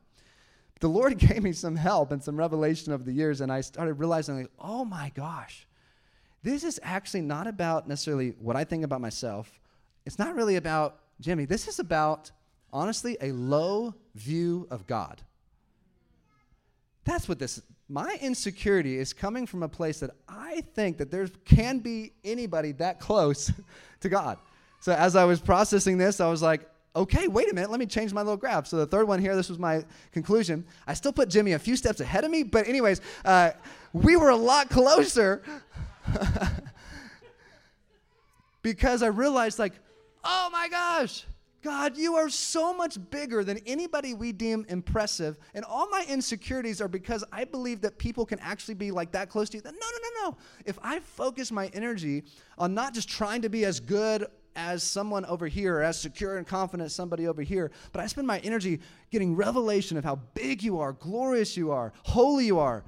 the 0.84 0.90
Lord 0.90 1.18
gave 1.30 1.42
me 1.42 1.54
some 1.54 1.78
help 1.78 2.12
and 2.12 2.22
some 2.22 2.38
revelation 2.38 2.92
over 2.92 3.04
the 3.04 3.14
years, 3.14 3.40
and 3.40 3.52
I 3.52 3.62
started 3.62 3.94
realizing, 3.94 4.36
like, 4.36 4.52
oh 4.60 4.84
my 4.84 5.12
gosh, 5.16 5.66
this 6.44 6.66
is 6.66 6.80
actually 6.84 7.22
not 7.22 7.48
about 7.48 7.88
necessarily 7.88 8.36
what 8.38 8.58
I 8.58 8.66
think 8.66 8.84
about 8.84 9.00
myself. 9.00 9.62
It's 10.06 10.20
not 10.20 10.36
really 10.36 10.58
about 10.58 11.00
Jimmy. 11.22 11.46
This 11.46 11.70
is 11.70 11.80
about, 11.80 12.32
honestly, 12.74 13.18
a 13.22 13.32
low 13.32 13.96
view 14.14 14.68
of 14.70 14.86
God. 14.86 15.22
That's 17.06 17.30
what 17.30 17.40
this 17.40 17.62
my 17.90 18.18
insecurity 18.22 18.98
is 18.98 19.14
coming 19.14 19.46
from 19.46 19.62
a 19.62 19.70
place 19.70 20.00
that 20.00 20.12
I 20.28 20.64
think 20.74 20.98
that 20.98 21.12
there 21.12 21.28
can 21.46 21.80
be 21.80 22.14
anybody 22.24 22.72
that 22.74 23.00
close 23.08 23.52
to 24.02 24.10
God. 24.10 24.38
So 24.80 24.92
as 24.92 25.16
I 25.16 25.24
was 25.24 25.40
processing 25.40 25.98
this, 25.98 26.20
I 26.20 26.28
was 26.28 26.42
like, 26.42 26.68
okay, 26.96 27.28
wait 27.28 27.52
a 27.52 27.56
minute, 27.56 27.72
let 27.72 27.80
me 27.80 27.86
change 27.86 28.14
my 28.14 28.22
little 28.22 28.38
graph. 28.38 28.68
So 28.68 28.78
the 28.78 28.86
third 28.86 29.08
one 29.08 29.20
here, 29.20 29.36
this 29.36 29.50
was 29.50 29.60
my 29.60 29.84
conclusion. 30.12 30.66
I 30.86 30.94
still 30.94 31.14
put 31.14 31.30
Jimmy 31.30 31.54
a 31.54 31.60
few 31.60 31.76
steps 31.76 32.00
ahead 32.00 32.24
of 32.24 32.32
me, 32.32 32.44
but 32.44 32.68
anyways, 32.68 33.02
uh, 33.26 33.52
we 33.94 34.16
were 34.16 34.30
a 34.30 34.36
lot 34.36 34.70
closer 34.70 35.42
because 38.62 39.02
I 39.02 39.08
realized, 39.08 39.60
like, 39.60 39.74
oh 40.24 40.50
my 40.52 40.70
gosh, 40.70 41.26
God, 41.64 41.98
you 41.98 42.16
are 42.16 42.30
so 42.30 42.74
much 42.74 42.98
bigger 43.10 43.44
than 43.44 43.58
anybody 43.66 44.14
we 44.14 44.34
deem 44.34 44.66
impressive. 44.68 45.38
And 45.54 45.64
all 45.64 45.90
my 45.90 46.06
insecurities 46.10 46.82
are 46.82 46.90
because 46.90 47.24
I 47.32 47.46
believe 47.46 47.82
that 47.82 47.98
people 47.98 48.26
can 48.26 48.38
actually 48.40 48.74
be 48.74 48.92
like 48.92 49.14
that 49.14 49.30
close 49.30 49.50
to 49.52 49.58
you. 49.58 49.64
No, 49.64 49.72
no, 49.72 49.78
no, 49.80 50.30
no. 50.30 50.38
If 50.66 50.78
I 50.84 51.00
focus 51.00 51.52
my 51.52 51.68
energy 51.68 52.24
on 52.58 52.74
not 52.74 52.94
just 52.94 53.08
trying 53.08 53.42
to 53.44 53.50
be 53.50 53.64
as 53.64 53.80
good 53.80 54.28
as 54.56 54.84
someone 54.84 55.26
over 55.26 55.48
here, 55.48 55.80
as 55.80 56.00
secure 56.00 56.38
and 56.38 56.46
confident 56.46 56.86
as 56.86 56.96
somebody 56.96 57.28
over 57.28 57.42
here, 57.42 57.72
but 57.92 58.02
I 58.02 58.08
spend 58.08 58.28
my 58.28 58.40
energy 58.40 58.80
getting 59.12 59.36
revelation 59.36 59.98
of 59.98 60.04
how 60.04 60.18
big 60.34 60.64
you 60.64 60.80
are, 60.80 60.94
glorious 60.94 61.58
you 61.58 61.72
are, 61.72 61.94
holy 62.04 62.46
you 62.46 62.60
are, 62.60 62.84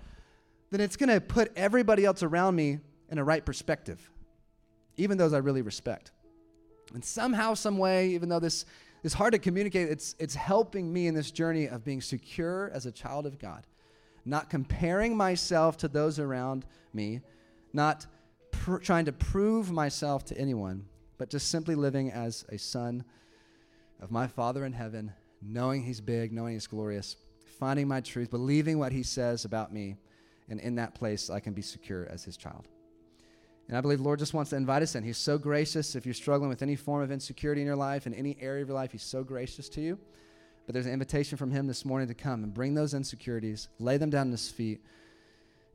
then 0.72 0.82
it's 0.82 0.96
going 0.96 1.10
to 1.10 1.22
put 1.22 1.52
everybody 1.56 2.06
else 2.06 2.24
around 2.24 2.56
me 2.56 2.80
in 3.10 3.18
a 3.18 3.24
right 3.24 3.46
perspective, 3.46 4.10
even 4.98 5.18
those 5.18 5.34
I 5.34 5.38
really 5.38 5.62
respect. 5.62 6.12
And 6.94 7.04
somehow, 7.04 7.54
some 7.54 7.78
way, 7.78 8.10
even 8.10 8.30
though 8.30 8.40
this 8.40 8.66
is 9.04 9.14
hard 9.14 9.34
to 9.34 9.40
communicate, 9.40 9.90
it's, 9.90 10.16
it's 10.20 10.36
helping 10.36 10.92
me 10.92 11.08
in 11.08 11.16
this 11.16 11.32
journey 11.32 11.68
of 11.68 11.84
being 11.84 12.02
secure 12.02 12.72
as 12.74 12.86
a 12.86 12.92
child 12.92 13.26
of 13.26 13.40
God, 13.40 13.66
not 14.24 14.50
comparing 14.50 15.16
myself 15.16 15.78
to 15.78 15.88
those 15.88 16.20
around 16.20 16.66
me, 16.94 17.22
not 17.74 18.06
pr- 18.52 18.78
trying 18.78 19.06
to 19.06 19.12
prove 19.12 19.72
myself 19.72 20.26
to 20.26 20.38
anyone 20.38 20.86
but 21.18 21.30
just 21.30 21.50
simply 21.50 21.76
living 21.76 22.12
as 22.12 22.46
a 22.50 22.58
son 22.58 23.04
of 24.02 24.12
my 24.12 24.28
Father 24.28 24.66
in 24.66 24.74
heaven, 24.74 25.12
knowing 25.42 25.84
He's 25.84 26.02
big, 26.02 26.32
knowing 26.32 26.54
He's 26.54 26.68
glorious, 26.68 27.16
finding 27.60 27.88
my 27.88 28.02
truth, 28.02 28.30
believing 28.30 28.80
what 28.80 28.92
He 28.92 29.04
says 29.04 29.46
about 29.46 29.74
me, 29.74 29.96
and 30.50 30.60
in 30.60 30.76
that 30.76 30.96
place 30.96 31.30
I 31.30 31.40
can 31.40 31.54
be 31.54 31.62
secure 31.62 32.08
as 32.10 32.24
His 32.24 32.38
child. 32.38 32.68
And 33.68 33.78
I 33.78 33.82
believe 33.82 34.00
Lord 34.00 34.20
just 34.20 34.34
wants 34.34 34.52
to 34.52 34.58
invite 34.58 34.84
us 34.84 34.96
in. 34.96 35.04
He's 35.04 35.18
so 35.18 35.38
gracious. 35.38 35.96
If 35.96 36.06
you're 36.06 36.14
struggling 36.14 36.50
with 36.50 36.62
any 36.62 36.76
form 36.76 37.02
of 37.02 37.12
insecurity 37.12 37.62
in 37.62 37.68
your 37.68 37.76
life, 37.76 38.06
in 38.06 38.14
any 38.14 38.38
area 38.40 38.62
of 38.62 38.70
your 38.70 38.76
life, 38.76 38.92
He's 38.92 39.04
so 39.04 39.24
gracious 39.24 39.70
to 39.70 39.82
you. 39.82 39.98
But 40.66 40.74
there's 40.74 40.86
an 40.86 40.94
invitation 40.94 41.38
from 41.38 41.52
Him 41.52 41.68
this 41.68 41.86
morning 41.86 42.08
to 42.08 42.14
come 42.14 42.44
and 42.44 42.54
bring 42.54 42.74
those 42.74 42.94
insecurities, 42.94 43.70
lay 43.80 43.98
them 43.98 44.10
down 44.10 44.28
at 44.28 44.32
His 44.32 44.52
feet, 44.52 44.82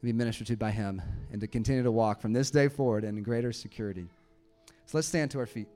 and 0.02 0.06
be 0.08 0.12
ministered 0.12 0.46
to 0.48 0.56
by 0.56 0.70
Him 0.70 1.02
and 1.32 1.40
to 1.40 1.46
continue 1.46 1.82
to 1.82 1.90
walk 1.90 2.20
from 2.20 2.32
this 2.32 2.50
day 2.50 2.68
forward 2.68 3.04
in 3.04 3.22
greater 3.22 3.52
security. 3.52 4.08
So 4.90 4.98
let's 4.98 5.06
stand 5.06 5.30
to 5.30 5.38
our 5.38 5.46
feet. 5.46 5.68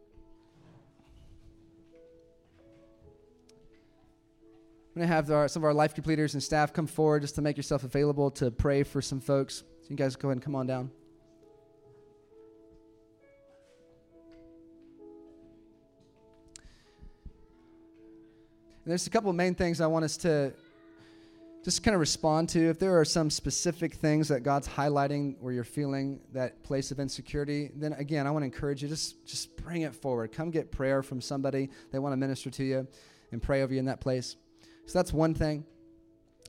I'm 4.93 5.03
going 5.03 5.09
to 5.09 5.15
have 5.15 5.31
our, 5.31 5.47
some 5.47 5.62
of 5.62 5.67
our 5.67 5.73
life 5.73 5.95
group 5.95 6.09
leaders 6.09 6.35
and 6.35 6.43
staff 6.43 6.73
come 6.73 6.89
forward 6.89 7.23
just 7.23 7.37
to 7.37 7.41
make 7.41 7.57
yourself 7.57 7.85
available 7.85 8.33
to 8.33 8.51
pray 8.51 8.83
for 8.83 9.01
some 9.01 9.21
folks. 9.21 9.62
So 9.83 9.91
you 9.91 9.95
guys 9.95 10.17
go 10.17 10.27
ahead 10.27 10.39
and 10.39 10.43
come 10.43 10.57
on 10.57 10.67
down. 10.67 10.91
And 18.83 18.91
there's 18.91 19.07
a 19.07 19.11
couple 19.11 19.31
of 19.31 19.37
main 19.37 19.55
things 19.55 19.81
I 19.81 19.87
want 19.87 20.05
us 20.05 20.17
to 20.17 20.53
just 21.65 21.83
kind 21.83 21.95
of 21.95 22.01
respond 22.01 22.51
to. 22.51 22.69
If 22.69 22.79
there 22.79 22.99
are 23.01 23.07
some 23.07 23.31
specific 23.31 23.95
things 23.95 24.29
that 24.29 24.43
God's 24.43 24.69
highlighting 24.69 25.37
where 25.41 25.55
you're 25.55 25.65
feeling 25.65 26.21
that 26.35 26.62
place 26.62 26.91
of 26.91 27.01
insecurity, 27.01 27.71
then 27.75 27.95
again, 27.95 28.27
I 28.27 28.31
want 28.31 28.43
to 28.43 28.47
encourage 28.47 28.83
you 28.83 28.89
just 28.89 29.27
just 29.27 29.57
bring 29.57 29.83
it 29.83 29.95
forward. 29.95 30.31
Come 30.31 30.51
get 30.51 30.71
prayer 30.71 31.03
from 31.03 31.23
somebody 31.23 31.71
they 31.91 31.99
want 31.99 32.12
to 32.12 32.19
minister 32.19 32.51
to 32.51 32.65
you 32.65 32.87
and 33.33 33.43
pray 33.43 33.62
over 33.62 33.73
you 33.73 33.79
in 33.79 33.87
that 33.87 34.03
place. 34.03 34.37
So 34.85 34.99
that's 34.99 35.12
one 35.12 35.35
thing. 35.35 35.65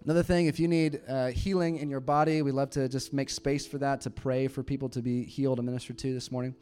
Another 0.03 0.21
thing, 0.21 0.47
if 0.47 0.59
you 0.59 0.67
need 0.67 1.01
uh, 1.07 1.27
healing 1.27 1.77
in 1.77 1.89
your 1.89 2.01
body, 2.01 2.41
we 2.41 2.51
love 2.51 2.69
to 2.71 2.89
just 2.89 3.13
make 3.13 3.29
space 3.29 3.65
for 3.65 3.77
that 3.77 4.01
to 4.01 4.09
pray 4.09 4.47
for 4.47 4.61
people 4.63 4.89
to 4.89 5.01
be 5.01 5.23
healed 5.23 5.59
and 5.59 5.65
ministered 5.65 5.97
to 5.99 6.13
this 6.13 6.29
morning. 6.29 6.53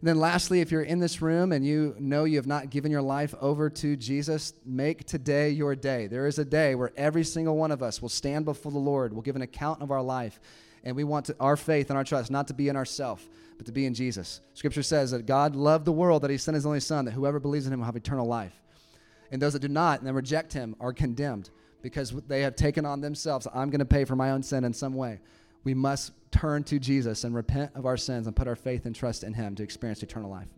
And 0.00 0.06
then, 0.06 0.20
lastly, 0.20 0.60
if 0.60 0.70
you're 0.70 0.82
in 0.82 1.00
this 1.00 1.20
room 1.20 1.50
and 1.50 1.66
you 1.66 1.96
know 1.98 2.22
you 2.22 2.36
have 2.36 2.46
not 2.46 2.70
given 2.70 2.92
your 2.92 3.02
life 3.02 3.34
over 3.40 3.68
to 3.68 3.96
Jesus, 3.96 4.52
make 4.64 5.04
today 5.04 5.50
your 5.50 5.74
day. 5.74 6.06
There 6.06 6.28
is 6.28 6.38
a 6.38 6.44
day 6.44 6.76
where 6.76 6.92
every 6.96 7.24
single 7.24 7.56
one 7.56 7.72
of 7.72 7.82
us 7.82 8.00
will 8.00 8.08
stand 8.08 8.44
before 8.44 8.70
the 8.70 8.78
Lord, 8.78 9.12
will 9.12 9.22
give 9.22 9.34
an 9.34 9.42
account 9.42 9.82
of 9.82 9.90
our 9.90 10.02
life. 10.02 10.38
And 10.84 10.94
we 10.94 11.02
want 11.02 11.26
to, 11.26 11.36
our 11.40 11.56
faith 11.56 11.90
and 11.90 11.96
our 11.96 12.04
trust 12.04 12.30
not 12.30 12.46
to 12.46 12.54
be 12.54 12.68
in 12.68 12.76
ourselves, 12.76 13.28
but 13.56 13.66
to 13.66 13.72
be 13.72 13.86
in 13.86 13.94
Jesus. 13.94 14.40
Scripture 14.54 14.84
says 14.84 15.10
that 15.10 15.26
God 15.26 15.56
loved 15.56 15.84
the 15.84 15.92
world, 15.92 16.22
that 16.22 16.30
He 16.30 16.38
sent 16.38 16.54
His 16.54 16.64
only 16.64 16.78
Son, 16.78 17.04
that 17.06 17.12
whoever 17.12 17.40
believes 17.40 17.66
in 17.66 17.72
Him 17.72 17.80
will 17.80 17.86
have 17.86 17.96
eternal 17.96 18.26
life. 18.26 18.60
And 19.32 19.42
those 19.42 19.54
that 19.54 19.62
do 19.62 19.68
not 19.68 19.98
and 19.98 20.06
then 20.06 20.14
reject 20.14 20.52
Him 20.52 20.76
are 20.78 20.92
condemned 20.92 21.50
because 21.82 22.12
they 22.28 22.42
have 22.42 22.54
taken 22.54 22.86
on 22.86 23.00
themselves, 23.00 23.48
I'm 23.52 23.70
going 23.70 23.80
to 23.80 23.84
pay 23.84 24.04
for 24.04 24.14
my 24.14 24.30
own 24.30 24.44
sin 24.44 24.62
in 24.62 24.72
some 24.72 24.94
way 24.94 25.18
we 25.68 25.74
must 25.74 26.12
turn 26.30 26.64
to 26.64 26.78
Jesus 26.78 27.24
and 27.24 27.34
repent 27.34 27.72
of 27.74 27.84
our 27.84 27.98
sins 27.98 28.26
and 28.26 28.34
put 28.34 28.48
our 28.48 28.56
faith 28.56 28.86
and 28.86 28.96
trust 28.96 29.22
in 29.22 29.34
Him 29.34 29.54
to 29.56 29.62
experience 29.62 30.02
eternal 30.02 30.30
life. 30.30 30.48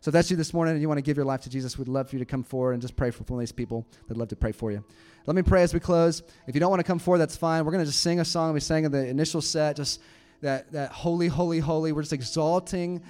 So 0.00 0.08
if 0.08 0.14
that's 0.14 0.32
you 0.32 0.36
this 0.36 0.52
morning 0.52 0.72
and 0.72 0.82
you 0.82 0.88
want 0.88 0.98
to 0.98 1.02
give 1.02 1.16
your 1.16 1.26
life 1.26 1.42
to 1.42 1.48
Jesus, 1.48 1.78
we'd 1.78 1.86
love 1.86 2.10
for 2.10 2.16
you 2.16 2.18
to 2.18 2.24
come 2.24 2.42
forward 2.42 2.72
and 2.72 2.82
just 2.82 2.96
pray 2.96 3.12
for 3.12 3.22
one 3.22 3.38
of 3.38 3.42
these 3.42 3.52
people. 3.52 3.86
They'd 4.08 4.18
love 4.18 4.30
to 4.30 4.36
pray 4.36 4.50
for 4.50 4.72
you. 4.72 4.84
Let 5.26 5.36
me 5.36 5.42
pray 5.42 5.62
as 5.62 5.72
we 5.72 5.78
close. 5.78 6.24
If 6.48 6.56
you 6.56 6.60
don't 6.60 6.70
want 6.70 6.80
to 6.80 6.84
come 6.84 6.98
forward, 6.98 7.18
that's 7.18 7.36
fine. 7.36 7.64
We're 7.64 7.70
going 7.70 7.84
to 7.84 7.88
just 7.88 8.02
sing 8.02 8.18
a 8.18 8.24
song 8.24 8.52
we 8.52 8.58
sang 8.58 8.84
in 8.84 8.90
the 8.90 9.06
initial 9.06 9.40
set, 9.40 9.76
just 9.76 10.00
that, 10.40 10.72
that 10.72 10.90
holy, 10.90 11.28
holy, 11.28 11.60
holy. 11.60 11.92
We're 11.92 12.02
just 12.02 12.12
exalting 12.12 13.00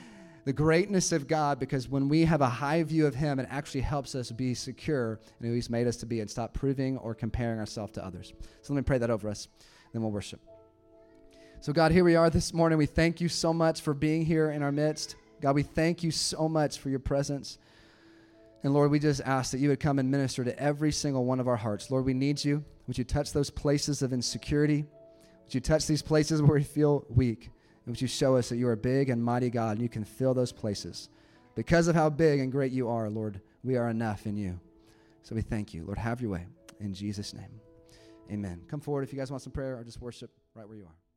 the 0.44 0.52
greatness 0.52 1.12
of 1.12 1.28
God 1.28 1.58
because 1.58 1.88
when 1.88 2.10
we 2.10 2.26
have 2.26 2.42
a 2.42 2.48
high 2.48 2.82
view 2.82 3.06
of 3.06 3.14
Him, 3.14 3.38
it 3.38 3.46
actually 3.50 3.80
helps 3.80 4.14
us 4.14 4.30
be 4.30 4.52
secure 4.52 5.18
in 5.40 5.46
who 5.46 5.54
He's 5.54 5.70
made 5.70 5.86
us 5.86 5.96
to 5.96 6.04
be 6.04 6.20
and 6.20 6.30
stop 6.30 6.52
proving 6.52 6.98
or 6.98 7.14
comparing 7.14 7.58
ourselves 7.58 7.92
to 7.92 8.04
others. 8.04 8.34
So 8.60 8.74
let 8.74 8.80
me 8.80 8.84
pray 8.84 8.98
that 8.98 9.08
over 9.08 9.30
us, 9.30 9.48
then 9.94 10.02
we'll 10.02 10.10
worship. 10.10 10.42
So, 11.60 11.72
God, 11.72 11.90
here 11.90 12.04
we 12.04 12.14
are 12.14 12.30
this 12.30 12.54
morning. 12.54 12.78
We 12.78 12.86
thank 12.86 13.20
you 13.20 13.28
so 13.28 13.52
much 13.52 13.80
for 13.80 13.92
being 13.92 14.24
here 14.24 14.52
in 14.52 14.62
our 14.62 14.70
midst. 14.70 15.16
God, 15.40 15.56
we 15.56 15.64
thank 15.64 16.04
you 16.04 16.12
so 16.12 16.48
much 16.48 16.78
for 16.78 16.88
your 16.88 17.00
presence. 17.00 17.58
And 18.62 18.72
Lord, 18.72 18.92
we 18.92 19.00
just 19.00 19.20
ask 19.22 19.50
that 19.50 19.58
you 19.58 19.68
would 19.70 19.80
come 19.80 19.98
and 19.98 20.08
minister 20.08 20.44
to 20.44 20.56
every 20.56 20.92
single 20.92 21.24
one 21.24 21.40
of 21.40 21.48
our 21.48 21.56
hearts. 21.56 21.90
Lord, 21.90 22.04
we 22.04 22.14
need 22.14 22.44
you. 22.44 22.64
Would 22.86 22.96
you 22.96 23.02
touch 23.02 23.32
those 23.32 23.50
places 23.50 24.02
of 24.02 24.12
insecurity? 24.12 24.86
Would 25.44 25.54
you 25.54 25.60
touch 25.60 25.88
these 25.88 26.00
places 26.00 26.40
where 26.40 26.58
we 26.58 26.62
feel 26.62 27.04
weak? 27.08 27.46
And 27.84 27.92
would 27.92 28.00
you 28.00 28.08
show 28.08 28.36
us 28.36 28.48
that 28.50 28.56
you 28.56 28.68
are 28.68 28.76
big 28.76 29.10
and 29.10 29.22
mighty 29.22 29.50
God 29.50 29.72
and 29.72 29.82
you 29.82 29.88
can 29.88 30.04
fill 30.04 30.34
those 30.34 30.52
places? 30.52 31.08
Because 31.56 31.88
of 31.88 31.96
how 31.96 32.08
big 32.08 32.38
and 32.38 32.52
great 32.52 32.70
you 32.70 32.88
are, 32.88 33.10
Lord, 33.10 33.40
we 33.64 33.76
are 33.76 33.90
enough 33.90 34.26
in 34.26 34.36
you. 34.36 34.60
So 35.22 35.34
we 35.34 35.42
thank 35.42 35.74
you. 35.74 35.84
Lord, 35.84 35.98
have 35.98 36.20
your 36.20 36.30
way. 36.30 36.46
In 36.78 36.94
Jesus' 36.94 37.34
name, 37.34 37.60
amen. 38.30 38.62
Come 38.68 38.80
forward 38.80 39.02
if 39.02 39.12
you 39.12 39.18
guys 39.18 39.32
want 39.32 39.42
some 39.42 39.52
prayer 39.52 39.76
or 39.76 39.82
just 39.82 40.00
worship 40.00 40.30
right 40.54 40.66
where 40.66 40.76
you 40.76 40.84
are. 40.84 41.07